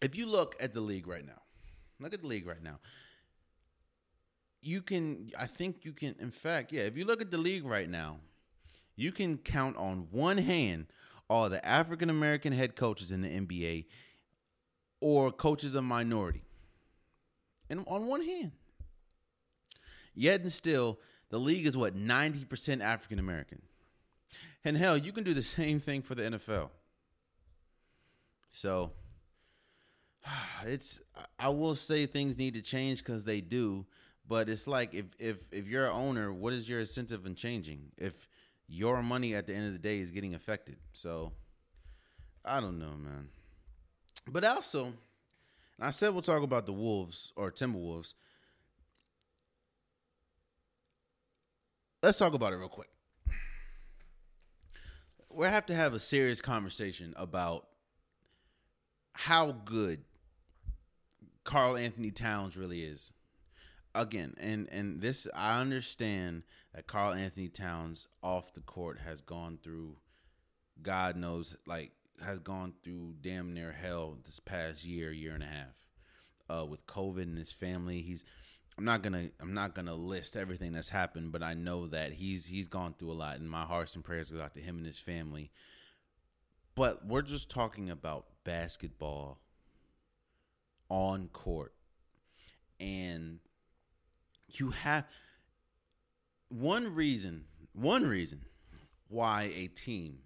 if 0.00 0.16
you 0.16 0.26
look 0.26 0.54
at 0.60 0.72
the 0.72 0.80
league 0.80 1.06
right 1.06 1.26
now, 1.26 1.42
look 2.00 2.14
at 2.14 2.22
the 2.22 2.26
league 2.26 2.46
right 2.46 2.62
now. 2.62 2.78
You 4.62 4.80
can, 4.80 5.30
I 5.38 5.46
think 5.46 5.84
you 5.84 5.92
can, 5.92 6.14
in 6.20 6.30
fact, 6.30 6.72
yeah, 6.72 6.82
if 6.82 6.96
you 6.96 7.04
look 7.04 7.20
at 7.20 7.30
the 7.30 7.38
league 7.38 7.64
right 7.64 7.88
now, 7.88 8.18
you 8.96 9.10
can 9.10 9.38
count 9.38 9.76
on 9.76 10.06
one 10.10 10.38
hand 10.38 10.86
all 11.28 11.48
the 11.48 11.64
African 11.66 12.10
American 12.10 12.52
head 12.52 12.76
coaches 12.76 13.10
in 13.10 13.22
the 13.22 13.28
NBA 13.28 13.86
or 15.00 15.32
coaches 15.32 15.74
of 15.74 15.82
minority. 15.82 16.42
And 17.68 17.84
on 17.86 18.06
one 18.06 18.22
hand, 18.22 18.52
yet 20.14 20.42
and 20.42 20.52
still, 20.52 20.98
the 21.30 21.40
league 21.40 21.66
is 21.66 21.76
what 21.76 21.96
90% 21.96 22.82
African 22.82 23.18
American. 23.18 23.62
And 24.64 24.76
hell, 24.76 24.96
you 24.96 25.12
can 25.12 25.24
do 25.24 25.34
the 25.34 25.42
same 25.42 25.80
thing 25.80 26.02
for 26.02 26.14
the 26.14 26.22
NFL. 26.22 26.70
So 28.50 28.92
it's 30.64 31.00
I 31.38 31.48
will 31.48 31.74
say 31.74 32.06
things 32.06 32.38
need 32.38 32.54
to 32.54 32.62
change 32.62 32.98
because 32.98 33.24
they 33.24 33.40
do, 33.40 33.86
but 34.32 34.48
it's 34.48 34.66
like 34.66 34.94
if 34.94 35.04
if 35.18 35.36
if 35.52 35.68
you're 35.68 35.84
an 35.84 35.92
owner, 35.92 36.32
what 36.32 36.54
is 36.54 36.66
your 36.66 36.80
incentive 36.80 37.26
in 37.26 37.34
changing? 37.34 37.92
If 37.98 38.26
your 38.66 39.02
money 39.02 39.34
at 39.34 39.46
the 39.46 39.54
end 39.54 39.66
of 39.66 39.74
the 39.74 39.78
day 39.78 39.98
is 39.98 40.10
getting 40.10 40.34
affected. 40.34 40.78
So 40.94 41.32
I 42.42 42.58
don't 42.58 42.78
know, 42.78 42.94
man. 42.96 43.28
But 44.26 44.42
also, 44.44 44.94
I 45.78 45.90
said 45.90 46.14
we'll 46.14 46.22
talk 46.22 46.42
about 46.42 46.64
the 46.64 46.72
Wolves 46.72 47.34
or 47.36 47.52
Timberwolves. 47.52 48.14
Let's 52.02 52.16
talk 52.16 52.32
about 52.32 52.54
it 52.54 52.56
real 52.56 52.70
quick. 52.70 52.88
we 55.28 55.46
have 55.46 55.66
to 55.66 55.74
have 55.74 55.92
a 55.92 56.00
serious 56.00 56.40
conversation 56.40 57.12
about 57.18 57.66
how 59.12 59.52
good 59.66 60.00
Carl 61.44 61.76
Anthony 61.76 62.10
Towns 62.10 62.56
really 62.56 62.82
is. 62.82 63.12
Again, 63.94 64.34
and 64.38 64.68
and 64.70 65.00
this 65.00 65.28
I 65.34 65.60
understand 65.60 66.44
that 66.74 66.86
Carl 66.86 67.12
Anthony 67.12 67.48
Towns 67.48 68.08
off 68.22 68.54
the 68.54 68.60
court 68.60 68.98
has 69.04 69.20
gone 69.20 69.58
through 69.62 69.96
God 70.82 71.16
knows 71.16 71.56
like 71.66 71.92
has 72.24 72.38
gone 72.38 72.72
through 72.82 73.14
damn 73.20 73.52
near 73.52 73.72
hell 73.72 74.16
this 74.24 74.40
past 74.40 74.84
year, 74.84 75.12
year 75.12 75.34
and 75.34 75.42
a 75.42 75.46
half. 75.46 75.76
Uh 76.48 76.64
with 76.66 76.86
COVID 76.86 77.22
and 77.22 77.38
his 77.38 77.52
family. 77.52 78.00
He's 78.00 78.24
I'm 78.78 78.84
not 78.84 79.02
gonna 79.02 79.28
I'm 79.40 79.52
not 79.52 79.74
gonna 79.74 79.94
list 79.94 80.36
everything 80.36 80.72
that's 80.72 80.88
happened, 80.88 81.32
but 81.32 81.42
I 81.42 81.54
know 81.54 81.86
that 81.88 82.12
he's 82.12 82.46
he's 82.46 82.68
gone 82.68 82.94
through 82.98 83.12
a 83.12 83.14
lot 83.14 83.38
and 83.38 83.50
my 83.50 83.64
hearts 83.64 83.94
and 83.94 84.04
prayers 84.04 84.30
go 84.30 84.40
out 84.40 84.54
to 84.54 84.60
him 84.60 84.78
and 84.78 84.86
his 84.86 84.98
family. 84.98 85.50
But 86.74 87.06
we're 87.06 87.22
just 87.22 87.50
talking 87.50 87.90
about 87.90 88.26
basketball 88.44 89.38
on 90.88 91.28
court. 91.28 91.74
And 92.80 93.40
you 94.60 94.70
have 94.70 95.06
one 96.48 96.94
reason, 96.94 97.44
one 97.72 98.06
reason 98.06 98.40
why 99.08 99.52
a 99.54 99.68
team. 99.68 100.18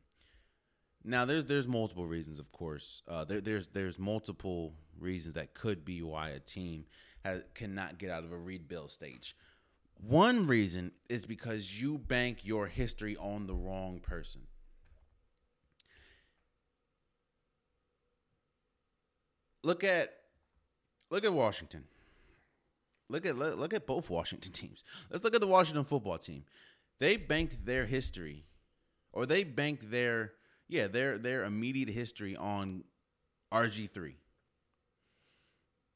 Now 1.04 1.24
there's 1.24 1.44
there's 1.44 1.68
multiple 1.68 2.06
reasons, 2.06 2.38
of 2.38 2.50
course. 2.52 3.02
Uh, 3.06 3.24
there, 3.24 3.40
there's 3.40 3.68
there's 3.68 3.98
multiple 3.98 4.74
reasons 4.98 5.34
that 5.34 5.54
could 5.54 5.84
be 5.84 6.02
why 6.02 6.30
a 6.30 6.40
team 6.40 6.84
has, 7.24 7.42
cannot 7.54 7.98
get 7.98 8.10
out 8.10 8.24
of 8.24 8.32
a 8.32 8.38
rebuild 8.38 8.90
stage. 8.90 9.36
One 9.94 10.46
reason 10.46 10.92
is 11.08 11.24
because 11.24 11.80
you 11.80 11.98
bank 11.98 12.44
your 12.44 12.66
history 12.66 13.16
on 13.16 13.46
the 13.46 13.54
wrong 13.54 14.00
person. 14.00 14.42
Look 19.62 19.84
at 19.84 20.12
look 21.10 21.24
at 21.24 21.32
Washington. 21.32 21.84
Look 23.08 23.24
at 23.26 23.36
look, 23.36 23.56
look 23.58 23.74
at 23.74 23.86
both 23.86 24.10
Washington 24.10 24.52
teams. 24.60 24.84
Let's 25.10 25.24
look 25.24 25.34
at 25.34 25.40
the 25.40 25.46
Washington 25.46 25.84
football 25.84 26.18
team. 26.18 26.44
They 26.98 27.16
banked 27.16 27.64
their 27.64 27.86
history, 27.86 28.46
or 29.12 29.26
they 29.26 29.44
banked 29.44 29.90
their 29.90 30.32
yeah 30.68 30.86
their 30.86 31.18
their 31.18 31.44
immediate 31.44 31.88
history 31.88 32.36
on 32.36 32.84
RG 33.52 33.90
three. 33.90 34.16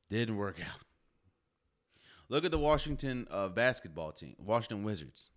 Didn't 0.09 0.37
work 0.37 0.57
out. 0.61 0.81
Look 2.29 2.45
at 2.45 2.53
the 2.53 2.59
Washington 2.59 3.27
uh, 3.31 3.49
basketball 3.49 4.13
team, 4.13 4.37
Washington 4.39 4.85
Wizards. 4.85 5.31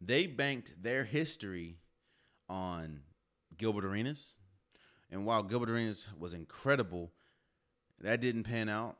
They 0.00 0.26
banked 0.26 0.82
their 0.82 1.04
history 1.04 1.76
on 2.48 3.00
Gilbert 3.56 3.84
Arenas, 3.84 4.34
and 5.10 5.26
while 5.26 5.42
Gilbert 5.42 5.70
Arenas 5.70 6.06
was 6.18 6.32
incredible, 6.32 7.12
that 8.00 8.20
didn't 8.20 8.44
pan 8.44 8.68
out. 8.68 8.96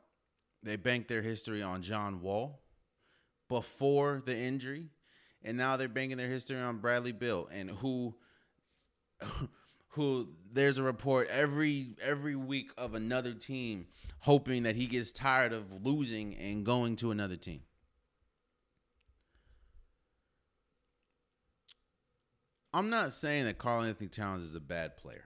They 0.63 0.77
banked 0.77 1.09
their 1.09 1.21
history 1.21 1.61
on 1.61 1.81
John 1.81 2.21
Wall 2.21 2.61
before 3.49 4.21
the 4.25 4.35
injury, 4.35 4.87
and 5.43 5.57
now 5.57 5.75
they're 5.75 5.89
banking 5.89 6.17
their 6.17 6.29
history 6.29 6.57
on 6.57 6.77
Bradley 6.77 7.11
Beal, 7.11 7.49
and 7.51 7.69
who, 7.69 8.15
who 9.89 10.29
there's 10.51 10.77
a 10.77 10.83
report 10.83 11.27
every 11.29 11.95
every 12.01 12.35
week 12.35 12.71
of 12.77 12.93
another 12.93 13.33
team 13.33 13.87
hoping 14.19 14.63
that 14.63 14.77
he 14.77 14.87
gets 14.87 15.11
tired 15.11 15.51
of 15.51 15.85
losing 15.85 16.33
and 16.35 16.65
going 16.65 16.95
to 16.95 17.11
another 17.11 17.35
team. 17.35 17.61
I'm 22.73 22.89
not 22.89 23.13
saying 23.13 23.45
that 23.45 23.59
Karl-Anthony 23.59 24.07
Towns 24.07 24.43
is 24.43 24.55
a 24.55 24.59
bad 24.59 24.97
player. 24.97 25.25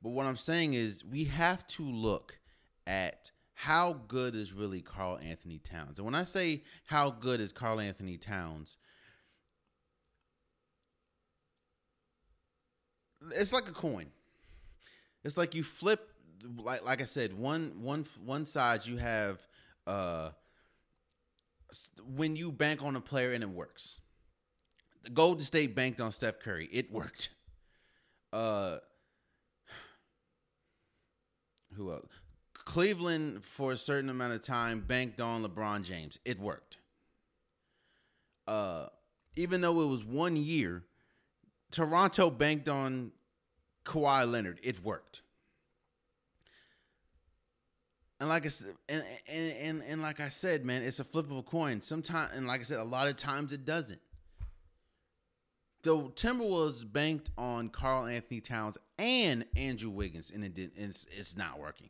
But 0.00 0.10
what 0.10 0.26
I'm 0.26 0.36
saying 0.36 0.74
is 0.74 1.04
we 1.04 1.24
have 1.24 1.66
to 1.68 1.82
look 1.82 2.38
at 2.86 3.32
how 3.60 3.92
good 4.06 4.36
is 4.36 4.52
really 4.52 4.80
Karl-Anthony 4.80 5.58
Towns. 5.58 5.98
And 5.98 6.06
when 6.06 6.14
I 6.14 6.22
say 6.22 6.62
how 6.84 7.10
good 7.10 7.40
is 7.40 7.50
Karl-Anthony 7.50 8.16
Towns, 8.16 8.76
it's 13.34 13.52
like 13.52 13.68
a 13.68 13.72
coin. 13.72 14.06
It's 15.24 15.36
like 15.36 15.56
you 15.56 15.64
flip 15.64 16.08
like 16.56 16.84
like 16.84 17.02
I 17.02 17.04
said, 17.04 17.36
one 17.36 17.72
one 17.80 18.06
one 18.24 18.44
side 18.46 18.86
you 18.86 18.96
have 18.96 19.44
uh 19.88 20.30
when 22.14 22.36
you 22.36 22.52
bank 22.52 22.80
on 22.80 22.94
a 22.94 23.00
player 23.00 23.32
and 23.32 23.42
it 23.42 23.50
works. 23.50 23.98
The 25.02 25.10
Golden 25.10 25.42
State 25.42 25.74
banked 25.74 26.00
on 26.00 26.12
Steph 26.12 26.38
Curry. 26.38 26.68
It 26.70 26.92
worked. 26.92 27.30
Uh 28.32 28.78
who 31.74 31.90
else? 31.90 32.12
Cleveland 32.68 33.42
for 33.46 33.72
a 33.72 33.78
certain 33.78 34.10
amount 34.10 34.34
of 34.34 34.42
time 34.42 34.84
banked 34.86 35.22
on 35.22 35.42
LeBron 35.42 35.84
James. 35.84 36.18
It 36.26 36.38
worked. 36.38 36.76
Uh, 38.46 38.88
even 39.36 39.62
though 39.62 39.80
it 39.80 39.86
was 39.86 40.04
one 40.04 40.36
year, 40.36 40.84
Toronto 41.70 42.28
banked 42.28 42.68
on 42.68 43.12
Kawhi 43.86 44.30
Leonard. 44.30 44.60
It 44.62 44.84
worked. 44.84 45.22
And 48.20 48.28
like 48.28 48.44
I 48.44 48.50
said, 48.50 48.74
and, 48.86 49.02
and 49.26 49.52
and 49.52 49.82
and 49.88 50.02
like 50.02 50.20
I 50.20 50.28
said, 50.28 50.66
man, 50.66 50.82
it's 50.82 51.00
a 51.00 51.04
flip 51.04 51.30
of 51.30 51.38
a 51.38 51.42
coin. 51.42 51.80
Sometimes, 51.80 52.32
and 52.34 52.46
like 52.46 52.60
I 52.60 52.64
said, 52.64 52.80
a 52.80 52.84
lot 52.84 53.08
of 53.08 53.16
times 53.16 53.54
it 53.54 53.64
doesn't. 53.64 54.00
The 55.84 55.96
Timberwolves 55.96 56.84
banked 56.92 57.30
on 57.38 57.70
Karl-Anthony 57.70 58.42
Towns 58.42 58.76
and 58.98 59.46
Andrew 59.56 59.88
Wiggins, 59.88 60.30
and 60.30 60.44
it 60.44 60.52
did. 60.52 60.72
It's, 60.76 61.06
it's 61.16 61.34
not 61.34 61.58
working. 61.58 61.88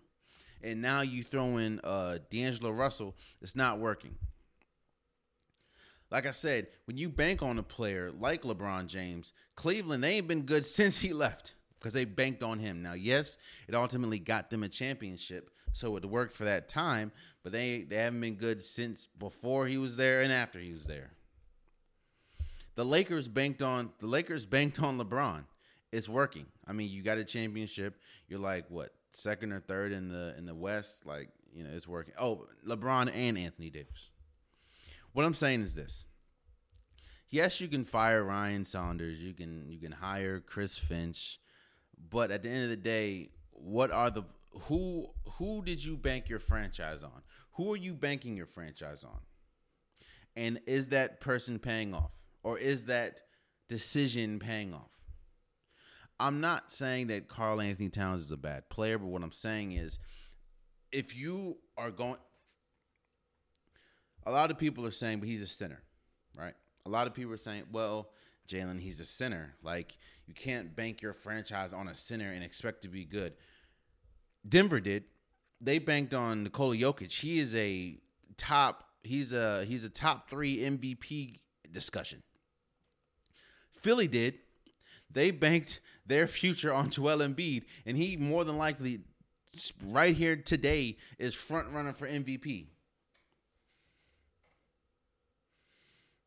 And 0.63 0.83
now 0.83 1.03
you 1.03 1.23
throw 1.23 1.59
in 1.59 1.81
uh, 1.85 2.19
D'Angelo 2.31 2.71
Russell, 2.71 3.15
it's 3.41 3.55
not 3.55 3.79
working. 3.79 4.15
Like 6.11 6.27
I 6.27 6.31
said, 6.31 6.69
when 6.87 6.97
you 6.97 7.09
bank 7.09 7.43
on 7.43 7.59
a 7.59 7.63
player 7.63 8.11
like 8.11 8.43
LeBron 8.43 8.87
James, 8.87 9.33
Cleveland 9.57 10.03
they 10.03 10.15
ain't 10.15 10.29
been 10.29 10.43
good 10.43 10.65
since 10.67 10.99
he 10.99 11.13
left 11.13 11.55
because 11.79 11.93
they 11.93 12.05
banked 12.05 12.43
on 12.43 12.59
him. 12.59 12.83
Now, 12.83 12.95
yes, 12.95 13.37
it 13.69 13.75
ultimately 13.75 14.19
got 14.19 14.51
them 14.51 14.63
a 14.63 14.69
championship, 14.69 15.51
so 15.73 15.97
it 15.97 16.05
worked 16.05 16.33
for 16.33 16.45
that 16.45 16.69
time, 16.69 17.13
but 17.43 17.53
they 17.53 17.83
they 17.83 17.97
haven't 17.97 18.21
been 18.21 18.35
good 18.35 18.63
since 18.63 19.07
before 19.19 19.67
he 19.67 19.79
was 19.79 19.97
there 19.97 20.23
and 20.23 20.33
after 20.33 20.59
he 20.59 20.73
was 20.73 20.87
there. 20.87 21.11
The 22.75 22.85
Lakers 22.85 23.29
banked 23.29 23.61
on 23.61 23.91
the 23.99 24.07
Lakers 24.07 24.47
banked 24.47 24.81
on 24.81 24.99
LeBron. 24.99 25.45
It's 25.91 26.09
working. 26.09 26.47
I 26.67 26.73
mean, 26.73 26.91
you 26.91 27.03
got 27.03 27.19
a 27.19 27.25
championship. 27.25 27.99
You're 28.29 28.41
like 28.41 28.67
what 28.69 28.93
second 29.19 29.53
or 29.53 29.61
third 29.61 29.93
in 29.93 30.09
the 30.09 30.35
in 30.37 30.47
the 30.47 30.55
West. 30.55 31.07
Like 31.07 31.31
you 31.53 31.65
know, 31.65 31.71
it's 31.73 31.89
working. 31.89 32.15
Oh, 32.19 32.47
LeBron 32.67 33.11
and 33.15 33.39
Anthony 33.39 33.71
Davis. 33.71 34.11
What 35.13 35.25
I'm 35.25 35.35
saying 35.35 35.63
is 35.63 35.75
this. 35.75 36.05
Yes, 37.31 37.61
you 37.61 37.69
can 37.69 37.85
fire 37.85 38.25
Ryan 38.25 38.65
Saunders. 38.65 39.19
You 39.19 39.35
can 39.35 39.69
you 39.69 39.79
can 39.79 39.93
hire 39.93 40.41
Chris 40.41 40.79
Finch, 40.79 41.39
but 42.11 42.31
at 42.31 42.43
the 42.43 42.49
end 42.49 42.65
of 42.65 42.71
the 42.71 42.77
day, 42.77 43.31
what 43.51 43.91
are 43.91 44.11
the 44.11 44.23
who 44.63 45.07
who 45.39 45.63
did 45.63 45.85
you 45.85 45.97
bank 45.97 46.29
your 46.29 46.39
franchise 46.39 47.03
on? 47.03 47.23
Who 47.53 47.73
are 47.73 47.77
you 47.77 47.95
banking 47.95 48.37
your 48.37 48.47
franchise 48.47 49.05
on? 49.05 49.21
And 50.37 50.61
is 50.67 50.89
that 50.89 51.21
person 51.21 51.59
paying 51.59 51.93
off? 51.95 52.13
or 52.43 52.59
is 52.59 52.85
that 52.85 53.21
decision 53.69 54.39
paying 54.39 54.73
off? 54.73 54.91
I'm 56.21 56.41
not 56.41 56.73
saying 56.73 57.09
that 57.09 57.29
Karl-Anthony 57.29 57.89
Towns 57.91 58.23
is 58.23 58.31
a 58.31 58.37
bad 58.37 58.69
player, 58.69 58.99
but 58.99 59.07
what 59.07 59.23
I'm 59.23 59.33
saying 59.33 59.73
is 59.73 59.99
if 60.91 61.17
you 61.17 61.59
are 61.77 61.91
going 61.91 62.17
a 64.27 64.33
lot 64.33 64.51
of 64.51 64.59
people 64.59 64.85
are 64.85 64.91
saying, 64.91 65.21
but 65.21 65.29
he's 65.29 65.41
a 65.41 65.47
sinner, 65.47 65.81
right? 66.37 66.55
A 66.85 66.91
lot 66.91 67.07
of 67.07 67.15
people 67.15 67.33
are 67.33 67.39
saying, 67.39 67.63
well, 67.73 68.11
Jalen, 68.49 68.81
he's 68.81 69.01
a 69.01 69.05
sinner. 69.05 69.55
Like 69.63 69.97
you 70.27 70.35
can't 70.35 70.75
bank 70.75 71.01
your 71.03 71.13
franchise 71.13 71.73
on 71.73 71.89
a 71.89 71.95
sinner 71.95 72.33
and 72.33 72.43
expect 72.43 72.83
to 72.83 72.89
be 72.89 73.05
good. 73.05 73.35
Denver 74.49 74.81
did. 74.81 75.05
They 75.61 75.79
banked 75.79 76.15
on 76.15 76.45
Nikola 76.45 76.77
Jokic. 76.77 77.11
He 77.11 77.39
is 77.39 77.55
a 77.55 77.99
top. 78.37 78.85
He's 79.03 79.33
a 79.33 79.65
he's 79.65 79.85
a 79.85 79.89
top 79.89 80.29
three 80.31 80.59
MVP 80.59 81.41
discussion. 81.73 82.23
Philly 83.81 84.09
did. 84.09 84.39
They 85.19 85.33
banked 85.33 85.81
their 86.07 86.29
future 86.29 86.73
on 86.73 86.91
Joel 86.91 87.19
Embiid, 87.19 87.65
and 87.85 87.97
he 87.97 88.17
more 88.17 88.45
than 88.45 88.57
likely, 88.57 89.01
right 89.85 90.17
here 90.17 90.37
today, 90.37 90.97
is 91.19 91.35
front 91.35 91.71
runner 91.71 91.93
for 91.93 92.07
MVP. 92.07 92.67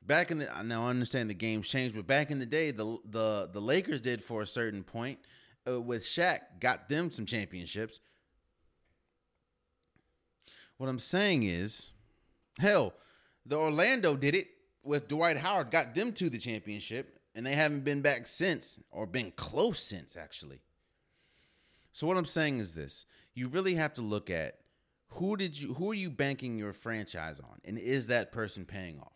Back 0.02 0.30
in 0.30 0.40
the 0.40 0.50
now, 0.66 0.88
I 0.88 0.90
understand 0.90 1.30
the 1.30 1.34
game's 1.34 1.70
changed, 1.70 1.96
but 1.96 2.06
back 2.06 2.32
in 2.32 2.40
the 2.40 2.46
day, 2.46 2.72
the 2.72 2.98
the 3.06 3.50
the 3.54 3.62
Lakers 3.62 4.02
did 4.02 4.22
for 4.22 4.42
a 4.42 4.46
certain 4.46 4.84
point 4.84 5.20
uh, 5.66 5.80
with 5.80 6.04
Shaq, 6.04 6.40
got 6.60 6.90
them 6.90 7.14
some 7.14 7.26
championships. 7.26 8.02
What 10.76 10.90
I'm 10.90 11.00
saying 11.00 11.44
is, 11.44 11.92
hell, 12.60 12.94
the 13.46 13.56
Orlando 13.56 14.18
did 14.18 14.36
it 14.36 14.50
with 14.84 15.08
Dwight 15.08 15.38
Howard, 15.38 15.72
got 15.72 15.96
them 15.96 16.12
to 16.12 16.30
the 16.30 16.38
championship 16.38 17.21
and 17.36 17.46
they 17.46 17.56
haven't 17.56 17.84
been 17.84 18.02
back 18.02 18.28
since, 18.28 18.80
or 18.92 19.06
been 19.06 19.32
close 19.36 19.82
since, 19.82 20.16
actually. 20.16 20.62
So 21.92 22.08
what 22.08 22.18
I'm 22.18 22.26
saying 22.26 22.60
is 22.60 22.74
this: 22.74 23.06
you 23.34 23.48
really 23.48 23.76
have 23.76 23.94
to 23.96 24.02
look 24.02 24.30
at 24.30 24.60
who 25.10 25.36
did 25.36 25.60
you 25.60 25.74
who 25.74 25.92
are 25.92 25.96
you 25.96 26.10
banking 26.10 26.58
your 26.58 26.74
franchise 26.74 27.40
on, 27.40 27.60
and 27.66 27.78
is 27.78 28.08
that 28.08 28.32
person 28.32 28.66
paying 28.66 29.00
off? 29.00 29.14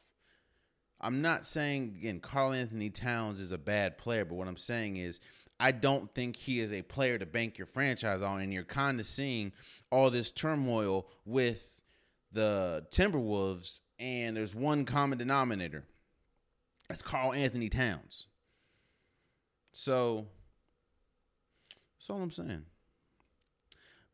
I'm 1.01 1.21
not 1.21 1.45
saying 1.45 1.95
again 1.99 2.19
Karl-Anthony 2.19 2.89
Towns 2.89 3.39
is 3.39 3.51
a 3.51 3.57
bad 3.57 3.97
player, 3.97 4.25
but 4.25 4.35
what 4.35 4.47
I'm 4.47 4.57
saying 4.57 4.97
is 4.97 5.19
I 5.59 5.71
don't 5.71 6.13
think 6.13 6.35
he 6.35 6.59
is 6.59 6.71
a 6.73 6.81
player 6.81 7.17
to 7.17 7.25
bank 7.25 7.57
your 7.57 7.67
franchise 7.67 8.21
on, 8.21 8.41
and 8.41 8.53
you're 8.53 8.63
kind 8.63 8.99
of 8.99 9.05
seeing 9.05 9.53
all 9.89 10.09
this 10.09 10.31
turmoil 10.31 11.07
with 11.25 11.81
the 12.33 12.85
Timberwolves, 12.91 13.79
and 13.97 14.35
there's 14.35 14.53
one 14.53 14.83
common 14.83 15.17
denominator. 15.17 15.85
That's 16.87 17.01
Karl-Anthony 17.01 17.69
Towns. 17.69 18.27
So 19.71 20.27
that's 21.97 22.09
all 22.09 22.21
I'm 22.21 22.31
saying. 22.31 22.63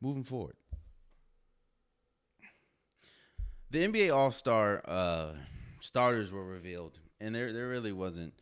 Moving 0.01 0.23
forward. 0.23 0.55
The 3.69 3.87
NBA 3.87 4.13
All 4.13 4.31
Star 4.31 4.81
uh, 4.85 5.31
starters 5.79 6.31
were 6.31 6.43
revealed, 6.43 6.99
and 7.21 7.33
there 7.33 7.53
there 7.53 7.67
really 7.67 7.93
wasn't 7.93 8.33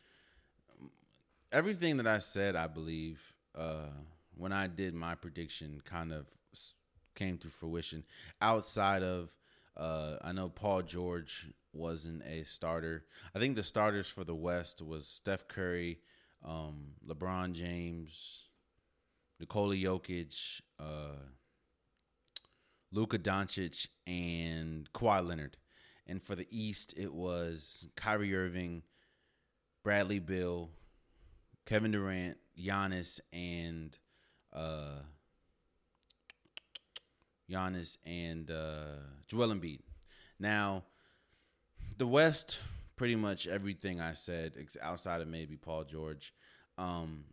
everything 1.51 1.97
that 1.97 2.07
I 2.07 2.19
said. 2.19 2.55
I 2.55 2.67
believe 2.67 3.21
uh, 3.55 3.89
when 4.35 4.51
I 4.51 4.67
did 4.67 4.95
my 4.95 5.15
prediction, 5.15 5.81
kind 5.85 6.13
of 6.13 6.25
came 7.15 7.37
to 7.39 7.49
fruition. 7.49 8.03
Outside 8.41 9.03
of, 9.03 9.29
uh, 9.77 10.17
I 10.21 10.31
know 10.31 10.49
Paul 10.49 10.81
George 10.81 11.47
wasn't 11.73 12.23
a 12.23 12.43
starter. 12.43 13.05
I 13.35 13.39
think 13.39 13.55
the 13.55 13.63
starters 13.63 14.07
for 14.07 14.23
the 14.23 14.35
West 14.35 14.81
was 14.81 15.07
Steph 15.07 15.47
Curry, 15.47 15.99
um, 16.43 16.93
LeBron 17.07 17.53
James, 17.53 18.49
Nikola 19.39 19.75
Jokic, 19.75 20.61
uh, 20.79 21.15
Luka 22.91 23.19
Doncic, 23.19 23.87
and 24.07 24.91
Kawhi 24.93 25.25
Leonard. 25.25 25.57
And 26.07 26.21
for 26.23 26.35
the 26.35 26.47
East, 26.49 26.95
it 26.97 27.13
was 27.13 27.85
Kyrie 27.95 28.35
Irving, 28.35 28.81
Bradley 29.83 30.19
Beal, 30.19 30.71
Kevin 31.65 31.91
Durant, 31.91 32.37
Giannis, 32.59 33.19
and 33.31 33.95
uh, 34.51 35.01
Giannis 37.49 37.97
and 38.05 38.49
uh, 38.51 38.97
Joel 39.27 39.49
Embiid. 39.49 39.79
Now, 40.39 40.83
the 41.97 42.07
West, 42.07 42.59
pretty 42.95 43.15
much 43.15 43.47
everything 43.47 43.99
I 43.99 44.13
said, 44.13 44.53
outside 44.81 45.21
of 45.21 45.27
maybe 45.27 45.57
Paul 45.57 45.83
George, 45.83 46.33
um, 46.77 47.25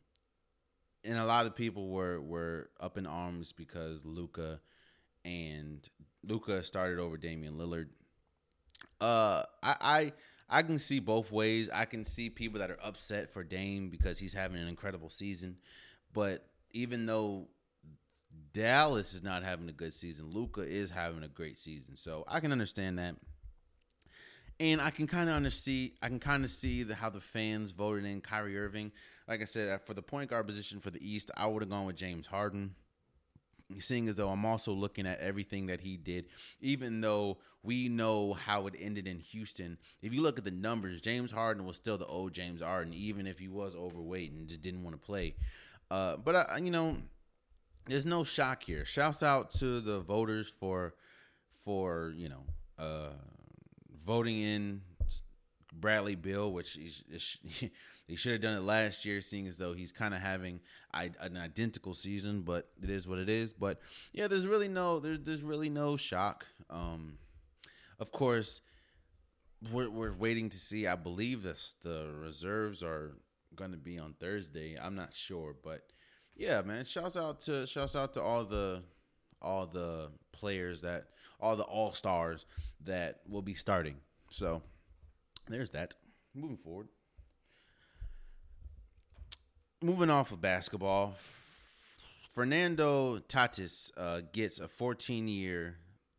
and 1.05 1.19
a 1.19 1.25
lot 1.25 1.47
of 1.47 1.55
people 1.55 1.89
were 1.89 2.21
were 2.21 2.71
up 2.81 2.99
in 2.99 3.07
arms 3.07 3.53
because 3.53 4.05
Luka 4.05 4.61
and 5.25 5.89
Luka 6.25 6.63
started 6.65 6.99
over 6.99 7.17
Damian 7.17 7.55
Lillard. 7.55 7.89
Uh, 9.01 9.45
I, 9.63 9.77
I 9.81 10.13
I 10.49 10.63
can 10.63 10.79
see 10.79 11.01
both 11.01 11.31
ways. 11.31 11.69
I 11.73 11.85
can 11.85 12.05
see 12.05 12.29
people 12.31 12.61
that 12.61 12.71
are 12.71 12.79
upset 12.83 13.33
for 13.33 13.45
Dame 13.45 13.89
because 13.89 14.19
he's 14.19 14.33
having 14.33 14.61
an 14.61 14.69
incredible 14.69 15.11
season, 15.11 15.59
but 16.13 16.49
even 16.73 17.07
though 17.07 17.49
Dallas 18.53 19.15
is 19.15 19.23
not 19.23 19.43
having 19.43 19.69
a 19.69 19.73
good 19.73 19.95
season, 19.95 20.31
Luka 20.31 20.63
is 20.63 20.91
having 20.91 21.23
a 21.23 21.29
great 21.29 21.59
season. 21.59 21.97
So 21.97 22.25
I 22.29 22.41
can 22.41 22.53
understand 22.53 22.99
that. 22.99 23.17
And 24.59 24.81
I 24.81 24.89
can 24.89 25.07
kind 25.07 25.29
of 25.29 25.37
understand. 25.37 25.91
I 26.01 26.09
can 26.09 26.19
kind 26.19 26.43
of 26.43 26.51
see 26.51 26.83
the, 26.83 26.95
how 26.95 27.11
the 27.11 27.21
fans 27.21 27.73
voted 27.73 28.07
in 28.07 28.23
Kyrie 28.23 28.59
Irving. 28.59 28.91
Like 29.29 29.43
I 29.43 29.45
said, 29.45 29.83
for 29.83 29.93
the 29.93 30.01
point 30.01 30.31
guard 30.31 30.47
position 30.47 30.81
for 30.81 30.91
the 30.91 31.07
East, 31.07 31.31
I 31.37 31.47
would 31.47 31.63
have 31.63 31.69
gone 31.69 31.85
with 31.85 31.97
James 31.97 32.27
Harden 32.27 32.75
seeing 33.81 34.09
as 34.09 34.15
though 34.15 34.29
I'm 34.29 34.45
also 34.45 34.73
looking 34.73 35.07
at 35.07 35.21
everything 35.21 35.67
that 35.67 35.81
he 35.81 35.97
did, 35.97 36.27
even 36.61 37.01
though 37.01 37.39
we 37.63 37.89
know 37.89 38.33
how 38.33 38.67
it 38.67 38.75
ended 38.79 39.07
in 39.07 39.19
Houston. 39.19 39.79
If 40.03 40.15
you 40.15 40.23
look 40.23 40.39
at 40.39 40.45
the 40.45 40.51
numbers, 40.51 41.01
James 41.01 41.33
Harden 41.33 41.67
was 41.67 41.77
still 41.77 41.99
the 41.99 42.07
old 42.07 42.33
James 42.33 42.63
Harden, 42.63 42.95
even 42.95 43.27
if 43.27 43.39
he 43.39 43.49
was 43.49 43.75
overweight 43.75 44.33
and 44.33 44.49
just 44.49 44.63
didn't 44.63 44.85
want 44.85 44.95
to 44.95 45.05
play. 45.05 45.35
Uh, 45.91 46.17
but 46.17 46.37
I, 46.37 46.59
you 46.59 46.71
know, 46.71 46.97
there's 47.87 48.07
no 48.07 48.25
shock 48.25 48.63
here. 48.63 48.85
Shouts 48.85 49.23
out 49.23 49.51
to 49.53 49.81
the 49.81 50.01
voters 50.01 50.53
for, 50.61 50.95
for 51.65 52.13
you 52.17 52.29
know, 52.29 52.45
uh, 52.79 53.13
voting 54.05 54.39
in 54.39 54.81
Bradley 55.73 56.15
Beal, 56.15 56.53
which 56.53 56.79
They 58.09 58.15
should 58.15 58.33
have 58.33 58.41
done 58.41 58.57
it 58.57 58.63
last 58.63 59.05
year, 59.05 59.21
seeing 59.21 59.47
as 59.47 59.57
though 59.57 59.73
he's 59.73 59.93
kind 59.93 60.15
of 60.15 60.21
having 60.21 60.61
an 60.95 61.37
identical 61.37 61.95
season, 61.95 62.43
but 62.43 62.69
it 62.83 62.91
is 62.91 63.07
what 63.07 63.19
it 63.19 63.29
is. 63.29 63.53
But 63.53 63.81
yeah, 64.13 64.29
there's 64.29 64.47
really 64.47 64.69
no 64.69 64.99
there's 64.99 65.21
there's 65.23 65.43
really 65.43 65.69
no 65.69 65.97
shock. 65.97 66.47
Um, 66.71 67.19
of 67.99 68.13
course, 68.13 68.61
we're 69.73 69.91
we're 69.91 70.13
waiting 70.15 70.51
to 70.51 70.57
see. 70.57 70.87
I 70.87 70.95
believe 70.95 71.43
this 71.43 71.75
the 71.83 72.13
reserves 72.19 72.83
are 72.83 73.17
going 73.55 73.73
to 73.73 73.77
be 73.77 73.99
on 73.99 74.15
Thursday. 74.21 74.77
I'm 74.81 74.95
not 74.95 75.13
sure, 75.13 75.57
but 75.63 75.83
yeah, 76.37 76.63
man. 76.63 76.85
Shouts 76.85 77.17
out 77.17 77.41
to 77.43 77.67
shouts 77.67 77.97
out 77.97 78.15
to 78.15 78.23
all 78.23 78.45
the 78.45 78.83
all 79.43 79.67
the 79.67 80.11
players 80.33 80.81
that 80.83 81.07
all 81.41 81.57
the 81.57 81.65
all 81.65 81.93
stars 81.93 82.47
that 82.85 83.21
will 83.29 83.43
be 83.43 83.55
starting. 83.55 83.97
So 84.31 84.63
there's 85.49 85.71
that. 85.71 85.95
Moving 86.35 86.59
forward 86.59 86.89
moving 89.83 90.11
off 90.11 90.33
of 90.33 90.41
basketball, 90.41 91.15
Fernando 92.35 93.19
Tatis 93.19 93.91
uh, 93.97 94.23
gets 94.33 94.59
a 94.59 94.69
14 94.69 95.29
year, 95.29 95.77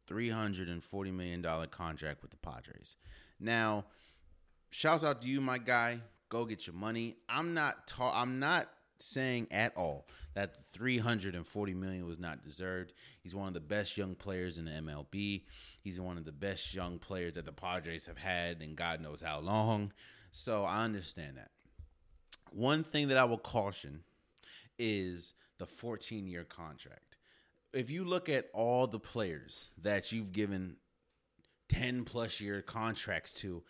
$340 0.10 1.14
million 1.14 1.44
contract 1.70 2.22
with 2.22 2.32
the 2.32 2.38
Padres. 2.38 2.96
Now, 3.40 3.86
shouts 4.70 5.04
out 5.04 5.22
to 5.22 5.28
you, 5.28 5.42
my 5.42 5.58
guy. 5.58 6.00
Go 6.30 6.46
get 6.46 6.68
your 6.68 6.76
money. 6.76 7.16
I'm 7.30 7.54
not 7.54 7.88
ta- 7.88 8.20
I'm 8.20 8.40
not 8.40 8.68
saying 9.02 9.48
at 9.52 9.76
all 9.76 10.08
that 10.34 10.66
340 10.68 11.74
million 11.74 12.06
was 12.06 12.20
not 12.20 12.44
deserved. 12.44 12.94
He's 13.22 13.36
one 13.36 13.48
of 13.48 13.54
the 13.54 13.60
best 13.60 13.98
young 13.98 14.16
players 14.16 14.58
in 14.58 14.66
the 14.66 14.72
MLB. 14.72 15.44
He's 15.82 16.00
one 16.00 16.18
of 16.18 16.26
the 16.26 16.32
best 16.32 16.74
young 16.74 17.00
players 17.00 17.34
that 17.34 17.46
the 17.46 17.52
Padres 17.52 18.06
have 18.06 18.18
had 18.18 18.62
in 18.62 18.76
God 18.76 19.02
knows 19.02 19.22
how 19.22 19.40
long. 19.40 19.94
So 20.32 20.64
I 20.64 20.84
understand 20.84 21.38
that. 21.38 21.52
One 22.52 22.84
thing 22.84 23.08
that 23.10 23.18
I 23.18 23.26
will 23.26 23.38
caution 23.38 24.04
is 24.78 25.34
the 25.58 25.66
14 25.66 26.28
year 26.28 26.44
contract. 26.44 27.18
If 27.74 27.90
you 27.90 28.06
look 28.06 28.30
at 28.30 28.50
all 28.54 28.88
the 28.88 29.00
players 29.00 29.70
that 29.82 30.12
you've 30.12 30.32
given 30.32 30.78
10 31.70 32.06
plus 32.06 32.40
year 32.40 32.62
contracts 32.62 33.34
to, 33.34 33.64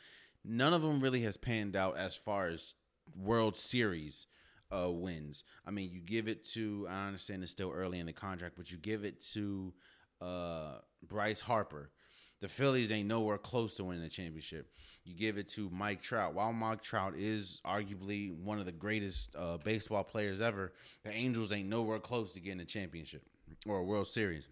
none 0.43 0.73
of 0.73 0.81
them 0.81 0.99
really 1.01 1.21
has 1.21 1.37
panned 1.37 1.75
out 1.75 1.97
as 1.97 2.15
far 2.15 2.47
as 2.47 2.73
World 3.15 3.57
Series 3.57 4.27
uh, 4.71 4.89
wins. 4.89 5.43
I 5.65 5.71
mean, 5.71 5.89
you 5.91 5.99
give 5.99 6.27
it 6.27 6.45
to, 6.53 6.87
I 6.89 7.07
understand 7.07 7.43
it's 7.43 7.51
still 7.51 7.71
early 7.71 7.99
in 7.99 8.05
the 8.05 8.13
contract, 8.13 8.55
but 8.57 8.71
you 8.71 8.77
give 8.77 9.03
it 9.03 9.21
to 9.33 9.73
uh, 10.21 10.79
Bryce 11.07 11.39
Harper. 11.39 11.91
The 12.39 12.47
Phillies 12.47 12.91
ain't 12.91 13.07
nowhere 13.07 13.37
close 13.37 13.77
to 13.77 13.83
winning 13.83 14.03
the 14.03 14.09
championship. 14.09 14.71
You 15.03 15.15
give 15.15 15.37
it 15.37 15.49
to 15.49 15.69
Mike 15.71 16.01
Trout. 16.01 16.33
While 16.33 16.53
Mike 16.53 16.81
Trout 16.81 17.15
is 17.15 17.61
arguably 17.65 18.37
one 18.37 18.59
of 18.59 18.65
the 18.65 18.71
greatest 18.71 19.35
uh, 19.35 19.57
baseball 19.57 20.03
players 20.03 20.41
ever, 20.41 20.73
the 21.03 21.11
Angels 21.11 21.51
ain't 21.51 21.69
nowhere 21.69 21.99
close 21.99 22.33
to 22.33 22.39
getting 22.39 22.59
a 22.59 22.65
championship 22.65 23.23
or 23.65 23.77
a 23.77 23.83
World 23.83 24.07
Series. 24.07 24.47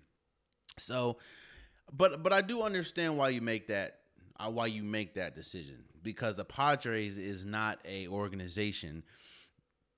So, 0.77 1.17
but 1.91 2.23
but 2.23 2.33
I 2.33 2.41
do 2.41 2.63
understand 2.63 3.17
why 3.17 3.29
you 3.29 3.41
make 3.41 3.67
that 3.67 3.99
uh, 4.39 4.49
why 4.49 4.65
you 4.67 4.83
make 4.83 5.13
that 5.15 5.35
decision 5.35 5.83
because 6.03 6.35
the 6.35 6.45
Padres 6.45 7.17
is 7.17 7.45
not 7.45 7.79
a 7.85 8.07
organization 8.07 9.03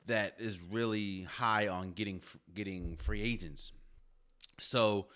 that 0.08 0.36
is 0.40 0.62
really 0.62 1.24
high 1.24 1.68
on 1.68 1.92
getting 1.92 2.22
getting 2.54 2.98
free 2.98 3.22
agents. 3.22 3.72
So 4.58 5.08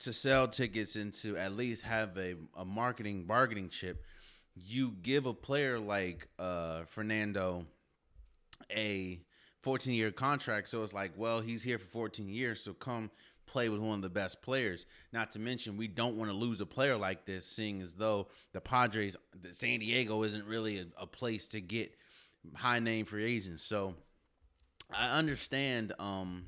to 0.00 0.12
sell 0.12 0.48
tickets 0.48 0.96
and 0.96 1.14
to 1.14 1.36
at 1.36 1.52
least 1.52 1.82
have 1.82 2.16
a, 2.16 2.34
a 2.56 2.64
marketing 2.64 3.24
bargaining 3.24 3.68
chip 3.68 4.02
you 4.54 4.94
give 5.02 5.26
a 5.26 5.34
player 5.34 5.78
like 5.78 6.28
uh, 6.38 6.84
Fernando 6.84 7.64
a 8.70 9.20
14 9.62 9.94
year 9.94 10.10
contract. 10.10 10.68
So 10.68 10.82
it's 10.82 10.92
like, 10.92 11.12
well, 11.16 11.40
he's 11.40 11.62
here 11.62 11.78
for 11.78 11.86
14 11.86 12.28
years. 12.28 12.62
So 12.62 12.72
come 12.74 13.10
play 13.46 13.68
with 13.68 13.80
one 13.80 13.96
of 13.96 14.02
the 14.02 14.08
best 14.08 14.42
players. 14.42 14.86
Not 15.12 15.32
to 15.32 15.38
mention, 15.38 15.76
we 15.76 15.88
don't 15.88 16.16
want 16.16 16.30
to 16.30 16.36
lose 16.36 16.60
a 16.60 16.66
player 16.66 16.96
like 16.96 17.24
this, 17.24 17.46
seeing 17.46 17.82
as 17.82 17.94
though 17.94 18.28
the 18.52 18.60
Padres, 18.60 19.16
the 19.40 19.52
San 19.52 19.80
Diego 19.80 20.22
isn't 20.22 20.46
really 20.46 20.78
a, 20.78 20.86
a 20.98 21.06
place 21.06 21.48
to 21.48 21.60
get 21.60 21.94
high 22.54 22.78
name 22.78 23.04
free 23.04 23.24
agents. 23.24 23.62
So 23.62 23.94
I 24.94 25.18
understand. 25.18 25.92
Um, 25.98 26.46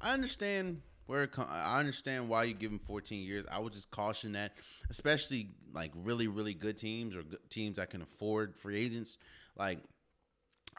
I 0.00 0.12
understand 0.12 0.82
where 1.06 1.28
I 1.48 1.78
understand 1.78 2.28
why 2.28 2.44
you 2.44 2.54
give 2.54 2.70
him 2.70 2.78
14 2.78 3.22
years. 3.22 3.44
I 3.50 3.58
would 3.58 3.72
just 3.72 3.90
caution 3.90 4.32
that, 4.32 4.52
especially 4.90 5.50
like 5.74 5.90
really, 5.94 6.28
really 6.28 6.54
good 6.54 6.78
teams 6.78 7.16
or 7.16 7.22
good 7.22 7.50
teams 7.50 7.76
that 7.76 7.90
can 7.90 8.02
afford 8.02 8.56
free 8.56 8.78
agents. 8.84 9.18
Like, 9.56 9.78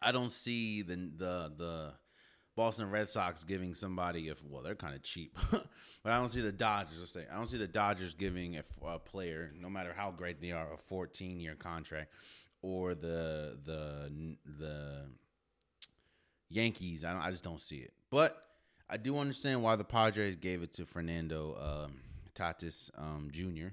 I 0.01 0.11
don't 0.11 0.31
see 0.31 0.81
the 0.81 0.95
the 0.95 1.51
the 1.57 1.93
Boston 2.55 2.89
Red 2.89 3.09
Sox 3.09 3.43
giving 3.43 3.73
somebody 3.73 4.29
if 4.29 4.43
well 4.43 4.63
they're 4.63 4.75
kind 4.75 4.95
of 4.95 5.03
cheap, 5.03 5.37
but 5.51 5.65
I 6.05 6.17
don't 6.17 6.29
see 6.29 6.41
the 6.41 6.51
Dodgers. 6.51 6.99
Let's 6.99 7.11
say 7.11 7.25
I 7.31 7.35
don't 7.35 7.47
see 7.47 7.57
the 7.57 7.67
Dodgers 7.67 8.15
giving 8.15 8.57
a, 8.57 8.63
a 8.85 8.99
player, 8.99 9.51
no 9.59 9.69
matter 9.69 9.93
how 9.95 10.11
great 10.11 10.41
they 10.41 10.51
are, 10.51 10.73
a 10.73 10.77
14 10.77 11.39
year 11.39 11.55
contract, 11.55 12.11
or 12.61 12.95
the 12.95 13.57
the 13.65 14.37
the 14.59 15.05
Yankees. 16.51 17.03
I 17.03 17.17
I 17.19 17.31
just 17.31 17.43
don't 17.43 17.61
see 17.61 17.77
it. 17.77 17.93
But 18.09 18.37
I 18.89 18.97
do 18.97 19.17
understand 19.17 19.63
why 19.63 19.75
the 19.75 19.83
Padres 19.83 20.35
gave 20.35 20.61
it 20.61 20.73
to 20.73 20.85
Fernando 20.85 21.85
um, 21.87 22.01
Tatis 22.35 22.89
um, 22.97 23.29
Jr. 23.31 23.69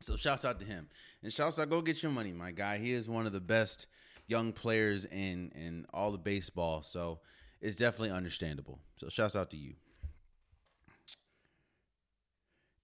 So 0.00 0.16
shouts 0.16 0.44
out 0.44 0.58
to 0.60 0.64
him 0.64 0.88
and 1.22 1.32
shouts 1.32 1.58
out. 1.58 1.70
Go 1.70 1.80
get 1.80 2.02
your 2.02 2.12
money, 2.12 2.32
my 2.32 2.50
guy. 2.50 2.78
He 2.78 2.92
is 2.92 3.08
one 3.08 3.26
of 3.26 3.32
the 3.32 3.40
best 3.40 3.86
young 4.26 4.52
players 4.52 5.04
in 5.06 5.52
in 5.54 5.86
all 5.92 6.10
the 6.10 6.18
baseball. 6.18 6.82
So 6.82 7.20
it's 7.60 7.76
definitely 7.76 8.10
understandable. 8.10 8.78
So 8.96 9.08
shouts 9.08 9.36
out 9.36 9.50
to 9.50 9.56
you. 9.56 9.74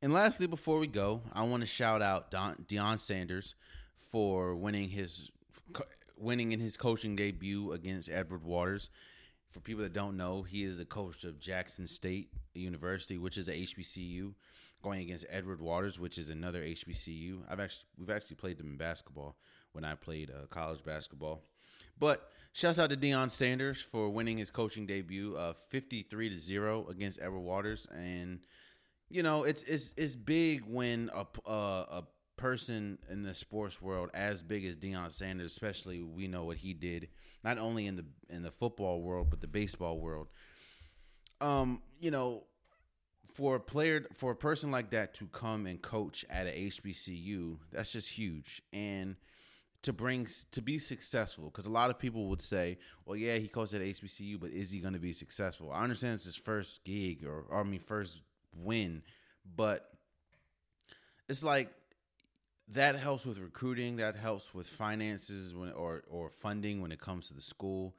And 0.01 0.13
lastly, 0.13 0.47
before 0.47 0.79
we 0.79 0.87
go, 0.87 1.23
I 1.33 1.43
want 1.43 1.63
to 1.63 1.67
shout 1.67 2.03
out 2.03 2.31
Don, 2.31 2.65
Deion 2.69 2.99
Sanders 2.99 3.57
for 3.99 4.55
winning 4.55 4.89
his 4.89 5.31
winning 6.21 6.53
in 6.53 6.61
his 6.61 6.77
coaching 6.77 7.17
debut 7.17 7.73
against 7.73 8.11
Edward 8.11 8.45
Waters. 8.45 8.91
For 9.51 9.61
people 9.61 9.83
that 9.83 9.93
don't 9.93 10.17
know, 10.17 10.43
he 10.43 10.65
is 10.65 10.77
the 10.77 10.85
coach 10.85 11.25
of 11.25 11.41
Jackson 11.41 11.87
State 11.87 12.31
University, 12.55 13.17
which 13.17 13.39
is 13.39 13.49
a 13.49 13.53
HBCU, 13.53 14.35
going 14.83 15.01
against 15.01 15.25
Edward 15.31 15.61
Waters, 15.61 15.99
which 15.99 16.19
is 16.19 16.29
another 16.29 16.63
HBCU. 16.63 17.41
I've 17.49 17.61
actually 17.61 17.87
we've 17.99 18.11
actually 18.11 18.37
played 18.37 18.59
them 18.59 18.71
in 18.71 18.77
basketball 18.77 19.37
when 19.73 19.85
I 19.85 19.95
played 19.95 20.31
uh, 20.31 20.47
college 20.49 20.85
basketball. 20.85 21.43
But 21.99 22.31
shouts 22.53 22.79
out 22.79 22.91
to 22.91 22.97
Deion 22.97 23.31
Sanders 23.31 23.81
for 23.81 24.11
winning 24.11 24.39
his 24.39 24.51
coaching 24.51 24.87
debut, 24.87 25.37
uh, 25.37 25.55
fifty-three 25.71 26.29
to 26.29 26.39
zero 26.39 26.87
against 26.89 27.21
Edward 27.21 27.41
Waters, 27.41 27.87
and 27.95 28.41
you 29.09 29.23
know 29.23 29.45
it's 29.45 29.63
it's 29.63 29.95
it's 29.97 30.15
big 30.15 30.63
when 30.67 31.11
a 31.15 31.27
uh, 31.49 32.01
a 32.01 32.05
person 32.39 32.99
in 33.11 33.23
the 33.23 33.35
sports 33.35 33.83
world 33.83 34.11
as 34.15 34.43
big 34.43 34.65
as 34.65 34.77
Deion 34.77 35.13
Sanders, 35.13 35.51
especially 35.51 36.03
we 36.03 36.27
know 36.29 36.45
what 36.45 36.57
he 36.57 36.73
did 36.73 37.09
not 37.45 37.59
only 37.59 37.87
in 37.87 37.97
the 37.97 38.05
in 38.29 38.43
the 38.43 38.51
football 38.51 39.03
world 39.03 39.29
but 39.31 39.41
the 39.41 39.47
baseball 39.47 39.99
world. 39.99 40.29
Um, 41.41 41.83
you 42.01 42.11
know, 42.11 42.45
for 43.33 43.57
a 43.57 43.61
player 43.61 44.07
for 44.15 44.33
a 44.33 44.37
person 44.37 44.71
like 44.71 44.91
that 44.91 45.15
to 45.15 45.27
come 45.27 45.67
and 45.67 45.81
coach 45.81 46.25
at 46.31 46.47
a 46.47 46.51
HBCU, 46.51 47.59
that's 47.71 47.93
just 47.93 48.09
huge. 48.09 48.63
And 48.73 49.17
to 49.83 49.93
bring 49.93 50.27
to 50.51 50.61
be 50.61 50.79
successful 50.79 51.45
because 51.45 51.67
a 51.67 51.71
lot 51.71 51.89
of 51.89 51.99
people 51.99 52.29
would 52.29 52.43
say 52.43 52.77
well 53.05 53.17
yeah 53.17 53.37
he 53.37 53.47
coached 53.47 53.75
at 53.75 53.81
hbcu 53.81 54.39
but 54.41 54.51
is 54.51 54.73
he 54.73 54.81
going 54.81 54.93
to 54.93 54.99
be 54.99 55.13
successful 55.13 55.71
i 55.71 55.83
understand 55.83 56.15
it's 56.15 56.25
his 56.25 56.35
first 56.35 56.83
gig 56.85 57.25
or, 57.25 57.45
or 57.49 57.61
i 57.61 57.63
mean 57.63 57.79
first 57.79 58.23
win 58.57 59.01
but 59.57 59.93
it's 61.29 61.45
like 61.45 61.71
that 62.73 62.97
helps 62.97 63.25
with 63.25 63.39
recruiting 63.39 63.97
that 63.97 64.15
helps 64.17 64.53
with 64.53 64.67
finances 64.67 65.55
when 65.55 65.73
or 65.73 66.03
or 66.11 66.31
funding 66.31 66.81
when 66.81 66.93
it 66.93 67.01
comes 67.01 67.29
to 67.29 67.35
the 67.35 67.41
school. 67.41 67.95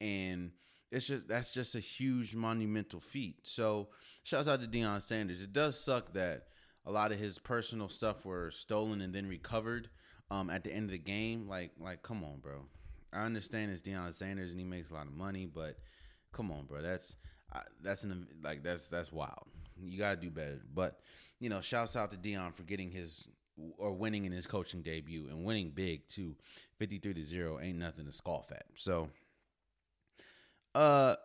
And 0.00 0.52
it's 0.90 1.06
just 1.06 1.28
that's 1.28 1.50
just 1.50 1.74
a 1.74 1.80
huge 1.80 2.34
monumental 2.34 3.00
feat. 3.00 3.40
So 3.42 3.88
shouts 4.22 4.48
out 4.48 4.60
to 4.60 4.66
Deion 4.66 5.00
Sanders. 5.02 5.40
It 5.40 5.52
does 5.52 5.78
suck 5.78 6.12
that 6.14 6.46
a 6.86 6.92
lot 6.92 7.12
of 7.12 7.18
his 7.18 7.38
personal 7.38 7.88
stuff 7.88 8.24
were 8.24 8.50
stolen 8.50 9.00
and 9.00 9.14
then 9.14 9.26
recovered 9.26 9.88
um, 10.30 10.50
at 10.50 10.64
the 10.64 10.72
end 10.72 10.84
of 10.84 10.92
the 10.92 10.98
game. 10.98 11.46
Like 11.48 11.72
like 11.78 12.02
come 12.02 12.24
on 12.24 12.38
bro. 12.40 12.64
I 13.12 13.24
understand 13.24 13.72
it's 13.72 13.82
Deion 13.82 14.12
Sanders 14.12 14.50
and 14.50 14.58
he 14.58 14.64
makes 14.64 14.90
a 14.90 14.94
lot 14.94 15.06
of 15.06 15.12
money 15.12 15.46
but 15.46 15.78
come 16.32 16.50
on 16.50 16.64
bro. 16.64 16.80
That's 16.80 17.16
uh, 17.54 17.60
that's 17.82 18.04
an 18.04 18.26
like 18.42 18.62
that's 18.62 18.88
that's 18.88 19.12
wild. 19.12 19.48
You 19.82 19.98
got 19.98 20.10
to 20.10 20.16
do 20.16 20.30
better. 20.30 20.62
But 20.74 21.00
you 21.40 21.50
know 21.50 21.60
shouts 21.60 21.94
out 21.94 22.10
to 22.12 22.16
Deion 22.16 22.54
for 22.54 22.62
getting 22.62 22.90
his 22.90 23.28
or 23.78 23.92
winning 23.92 24.24
in 24.24 24.32
his 24.32 24.46
coaching 24.46 24.82
debut 24.82 25.28
and 25.28 25.44
winning 25.44 25.70
big 25.70 26.06
too. 26.08 26.36
53 26.78 27.14
to 27.14 27.22
0 27.22 27.60
ain't 27.60 27.78
nothing 27.78 28.06
to 28.06 28.12
scoff 28.12 28.50
at. 28.52 28.64
So 28.74 29.08
uh 30.74 31.16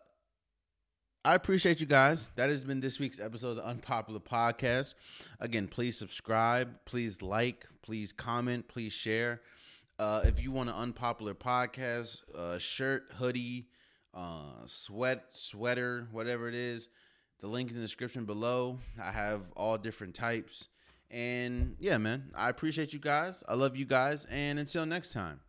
I 1.25 1.35
appreciate 1.35 1.81
you 1.81 1.85
guys. 1.85 2.29
That 2.37 2.49
has 2.49 2.63
been 2.63 2.79
this 2.79 2.97
week's 2.97 3.19
episode 3.19 3.49
of 3.49 3.55
the 3.57 3.67
Unpopular 3.67 4.21
Podcast. 4.21 4.93
Again, 5.41 5.67
please 5.67 5.97
subscribe, 5.97 6.69
please 6.85 7.21
like, 7.21 7.65
please 7.81 8.13
comment, 8.13 8.69
please 8.69 8.93
share. 8.93 9.41
Uh, 9.99 10.21
if 10.23 10.41
you 10.41 10.49
want 10.49 10.69
an 10.69 10.75
unpopular 10.75 11.33
podcast, 11.33 12.21
uh, 12.33 12.57
shirt, 12.57 13.03
hoodie, 13.15 13.67
uh, 14.13 14.65
sweat, 14.65 15.25
sweater, 15.31 16.07
whatever 16.13 16.47
it 16.47 16.55
is, 16.55 16.87
the 17.41 17.47
link 17.47 17.69
in 17.69 17.75
the 17.75 17.81
description 17.81 18.23
below. 18.23 18.79
I 19.03 19.11
have 19.11 19.41
all 19.57 19.77
different 19.77 20.15
types. 20.15 20.69
And 21.11 21.75
yeah, 21.79 21.97
man, 21.97 22.31
I 22.35 22.49
appreciate 22.49 22.93
you 22.93 22.99
guys. 22.99 23.43
I 23.47 23.55
love 23.55 23.75
you 23.75 23.85
guys. 23.85 24.25
And 24.29 24.59
until 24.59 24.85
next 24.85 25.11
time, 25.11 25.39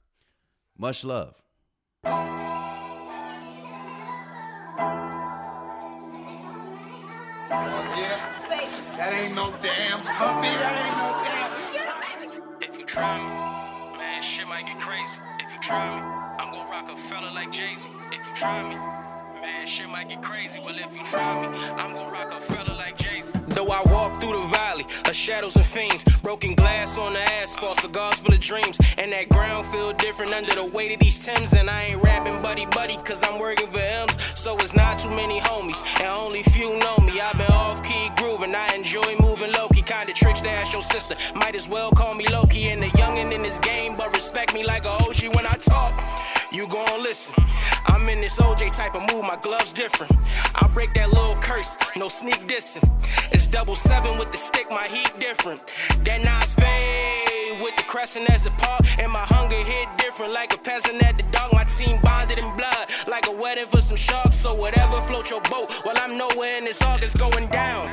much 0.78 1.05
love. 1.05 1.35
That 8.97 9.12
ain't 9.15 9.35
no 9.35 9.51
damn 9.62 10.01
puppy. 10.01 10.49
That 10.49 10.77
ain't 10.85 10.97
no 10.97 11.09
damn. 11.24 12.62
If 12.62 12.78
you 12.78 12.85
try 12.85 13.19
me, 13.19 13.99
man, 13.99 14.23
shit 14.23 14.47
might 14.47 14.66
get 14.66 14.78
crazy. 14.78 15.20
If 15.41 15.53
you 15.55 15.61
try 15.61 16.01
me, 16.01 16.07
I'm 16.39 16.53
gonna 16.53 16.70
rock 16.70 16.89
a 16.91 16.97
fella 16.97 17.31
like 17.35 17.51
Jay 17.51 17.74
Z. 17.74 17.89
If 18.12 18.27
you 18.28 18.35
try 18.35 18.62
me, 18.69 18.77
man, 19.41 19.66
shit 19.66 19.89
might 19.89 20.09
get 20.09 20.23
crazy. 20.23 20.61
Well, 20.61 20.77
if 20.78 20.97
you 20.97 21.03
try 21.05 21.41
me, 21.41 21.49
I'm 21.77 21.95
gonna 21.95 22.11
rock 22.11 22.31
a 22.32 22.41
fella 22.41 22.49
like 22.51 22.59
Jay 22.59 22.66
Z. 22.66 22.70
Though 23.61 23.73
I 23.73 23.82
walk 23.93 24.19
through 24.23 24.41
the 24.41 24.47
valley 24.47 24.87
of 25.05 25.15
shadows 25.15 25.55
and 25.55 25.66
fiends, 25.66 26.03
broken 26.23 26.55
glass 26.55 26.97
on 26.97 27.12
the 27.12 27.20
asphalt, 27.20 27.78
cigars 27.78 28.15
full 28.15 28.32
of 28.32 28.41
dreams, 28.41 28.78
and 28.97 29.12
that 29.12 29.28
ground 29.28 29.66
feel 29.66 29.93
different 29.93 30.32
under 30.32 30.55
the 30.55 30.65
weight 30.65 30.95
of 30.95 31.01
these 31.01 31.19
Tims. 31.19 31.53
And 31.53 31.69
I 31.69 31.89
ain't 31.89 32.03
rapping 32.03 32.41
buddy 32.41 32.65
buddy, 32.65 32.97
cause 33.05 33.23
I'm 33.23 33.39
working 33.39 33.66
for 33.66 33.78
M's, 33.78 34.16
so 34.35 34.57
it's 34.57 34.74
not 34.74 34.99
too 34.99 35.11
many 35.11 35.41
homies, 35.41 35.78
and 36.01 36.09
only 36.09 36.43
few 36.43 36.78
know 36.78 36.97
me. 37.05 37.20
I've 37.20 37.37
been 37.37 37.53
off 37.53 37.85
key 37.85 38.09
grooving, 38.16 38.55
I 38.55 38.74
enjoy 38.74 39.16
moving 39.20 39.53
low 39.53 39.69
key, 39.69 39.82
kinda 39.82 40.15
tricks 40.15 40.41
to 40.41 40.49
ask 40.49 40.73
your 40.73 40.81
sister. 40.81 41.15
Might 41.35 41.55
as 41.55 41.69
well 41.69 41.91
call 41.91 42.15
me 42.15 42.27
Loki, 42.28 42.70
and 42.70 42.82
the 42.82 42.89
youngin' 42.97 43.31
in 43.31 43.43
this 43.43 43.59
game, 43.59 43.95
but 43.95 44.11
respect 44.15 44.55
me 44.55 44.65
like 44.65 44.87
a 44.87 44.93
OG 45.05 45.28
when 45.35 45.45
I 45.47 45.57
talk. 45.57 45.93
You 46.53 46.67
gon' 46.67 47.01
listen. 47.01 47.45
I'm 47.87 48.09
in 48.09 48.21
this 48.21 48.37
OJ 48.39 48.75
type 48.75 48.97
of 48.97 49.03
move, 49.13 49.23
my 49.23 49.37
gloves 49.41 49.73
different. 49.73 50.13
I 50.57 50.69
break 50.75 50.93
that 50.95 51.11
little 51.11 51.37
curse, 51.37 51.77
no 51.97 52.09
sneak 52.09 52.49
dissing. 52.49 52.91
It's 53.31 53.47
double 53.47 53.77
seven 53.77 54.19
with 54.19 54.33
the 54.33 54.37
stick, 54.37 54.67
my 54.71 54.89
heat 54.89 55.13
different. 55.21 55.61
That 56.05 56.25
Nas 56.25 56.55
fade 56.55 57.63
with 57.63 57.80
crescent 57.91 58.31
as 58.31 58.47
a 58.47 58.51
paw, 58.51 58.79
and 59.01 59.11
my 59.11 59.27
hunger 59.35 59.57
hit 59.57 59.89
different 59.99 60.33
like 60.33 60.55
a 60.55 60.59
peasant 60.59 61.03
at 61.03 61.17
the 61.17 61.25
dog. 61.33 61.53
My 61.53 61.65
team 61.65 62.01
bonded 62.03 62.39
in 62.39 62.49
blood, 62.57 62.87
like 63.09 63.27
a 63.27 63.33
wedding 63.33 63.67
for 63.67 63.81
some 63.81 63.97
sharks. 63.97 64.37
So 64.37 64.55
whatever 64.55 65.01
float 65.03 65.29
your 65.29 65.41
boat, 65.53 65.67
while 65.83 65.97
I'm 65.99 66.17
nowhere 66.17 66.57
in 66.59 66.65
this 66.65 66.81
August 66.83 67.19
going 67.19 67.49
down. 67.49 67.89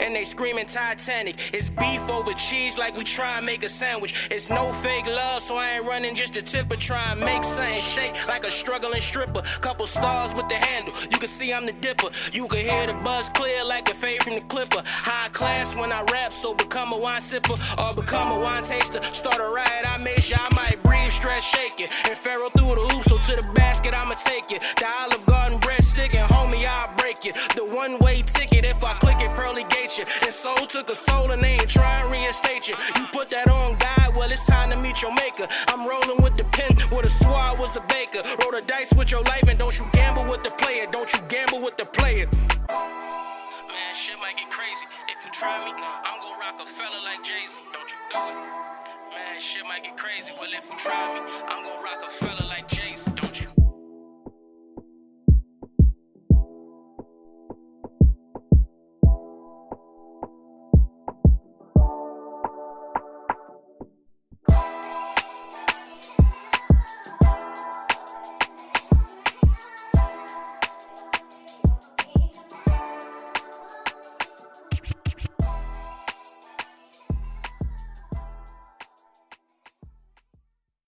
And 0.00 0.14
they 0.16 0.24
screaming 0.24 0.66
Titanic. 0.66 1.54
It's 1.54 1.68
beef 1.68 2.08
over 2.10 2.32
cheese, 2.32 2.78
like 2.78 2.96
we 2.96 3.04
try 3.04 3.36
and 3.36 3.46
make 3.46 3.62
a 3.64 3.68
sandwich. 3.68 4.28
It's 4.30 4.48
no 4.48 4.72
fake 4.72 5.06
love, 5.06 5.42
so 5.42 5.56
I 5.56 5.72
ain't 5.72 5.84
running 5.84 6.14
just 6.14 6.36
a 6.36 6.42
tip, 6.42 6.68
but 6.68 6.80
try 6.80 7.12
and 7.12 7.20
make 7.20 7.44
something 7.44 7.80
shake 7.80 8.26
like 8.26 8.44
a 8.44 8.50
struggling 8.50 9.02
stripper. 9.02 9.42
Couple 9.60 9.86
stars 9.86 10.34
with 10.34 10.48
the 10.48 10.56
handle, 10.56 10.94
you 11.12 11.18
can 11.18 11.28
see 11.28 11.52
I'm 11.52 11.66
the 11.66 11.72
dipper. 11.72 12.08
You 12.32 12.48
can 12.48 12.60
hear 12.60 12.86
the 12.86 12.94
buzz 12.94 13.28
clear 13.28 13.62
like 13.62 13.90
a 13.90 13.94
fade 13.94 14.22
from 14.22 14.34
the 14.36 14.40
clipper. 14.40 14.82
High 14.84 15.28
class 15.28 15.76
when 15.76 15.92
I 15.92 16.02
rap, 16.10 16.32
so 16.32 16.54
become 16.54 16.92
a 16.94 16.96
wine 16.96 17.20
sipper 17.20 17.56
or 17.78 17.94
become 17.94 18.32
a 18.32 18.38
wine 18.40 18.64
taster. 18.64 19.02
Start 19.02 19.33
I 19.40 19.96
made 19.98 20.22
sure 20.22 20.38
I 20.40 20.52
might 20.54 20.82
breathe, 20.82 21.10
stress 21.10 21.44
shaking. 21.44 21.88
And 22.06 22.16
Pharaoh 22.16 22.50
through 22.50 22.74
the 22.74 22.82
hoop, 22.82 23.04
so 23.04 23.18
to 23.18 23.40
the 23.40 23.46
basket 23.54 23.94
I'ma 23.94 24.14
take 24.14 24.50
it. 24.50 24.62
The 24.78 24.86
Olive 24.86 25.24
Garden 25.26 25.58
bread 25.58 25.82
sticking, 25.82 26.20
homie, 26.20 26.66
I'll 26.66 26.94
break 26.96 27.26
it. 27.26 27.34
The 27.54 27.64
one 27.64 27.98
way 27.98 28.22
ticket, 28.22 28.64
if 28.64 28.82
I 28.84 28.94
click 28.94 29.20
it, 29.20 29.34
pearly 29.34 29.64
gate 29.64 29.98
you. 29.98 30.04
And 30.22 30.32
soul 30.32 30.66
took 30.66 30.90
a 30.90 30.94
soul 30.94 31.30
and 31.30 31.42
they 31.42 31.54
ain't 31.54 31.68
trying 31.68 32.06
to 32.06 32.12
reinstate 32.12 32.68
you. 32.68 32.74
You 32.96 33.06
put 33.12 33.28
that 33.30 33.48
on 33.48 33.76
God, 33.78 34.16
well, 34.16 34.30
it's 34.30 34.44
time 34.46 34.70
to 34.70 34.76
meet 34.76 35.02
your 35.02 35.14
maker. 35.14 35.46
I'm 35.68 35.86
rolling 35.86 36.22
with 36.22 36.36
the 36.36 36.44
pen, 36.50 36.74
with 36.90 37.06
a 37.06 37.10
sword 37.10 37.58
was 37.58 37.76
a 37.76 37.82
baker. 37.86 38.22
Roll 38.42 38.52
the 38.52 38.62
dice 38.66 38.92
with 38.94 39.10
your 39.10 39.22
life, 39.22 39.48
and 39.48 39.58
don't 39.58 39.78
you 39.78 39.86
gamble 39.92 40.24
with 40.30 40.42
the 40.42 40.50
player. 40.50 40.86
Don't 40.90 41.12
you 41.12 41.20
gamble 41.28 41.60
with 41.60 41.76
the 41.76 41.86
player. 41.86 42.26
Man, 42.68 43.94
shit 43.94 44.18
might 44.18 44.36
get 44.36 44.50
crazy. 44.50 44.86
If 45.10 45.24
you 45.24 45.30
try 45.30 45.58
me, 45.64 45.70
I'm 45.70 46.20
gonna 46.20 46.38
rock 46.38 46.58
a 46.62 46.66
fella 46.66 46.98
like 47.04 47.22
Jay 47.22 47.46
Z. 47.48 47.62
Don't 47.72 47.90
you 47.90 47.98
do 48.10 48.18
it. 48.18 48.83
Man, 49.14 49.40
shit 49.40 49.64
might 49.66 49.84
get 49.84 49.96
crazy. 49.96 50.32
Well, 50.40 50.50
if 50.52 50.68
you 50.68 50.76
try 50.76 51.14
me, 51.14 51.20
I'm 51.48 51.64
gonna 51.64 51.82
rock 51.82 52.02
a 52.04 52.10
fella 52.10 52.46
like 52.48 52.66
Jason. 52.68 53.13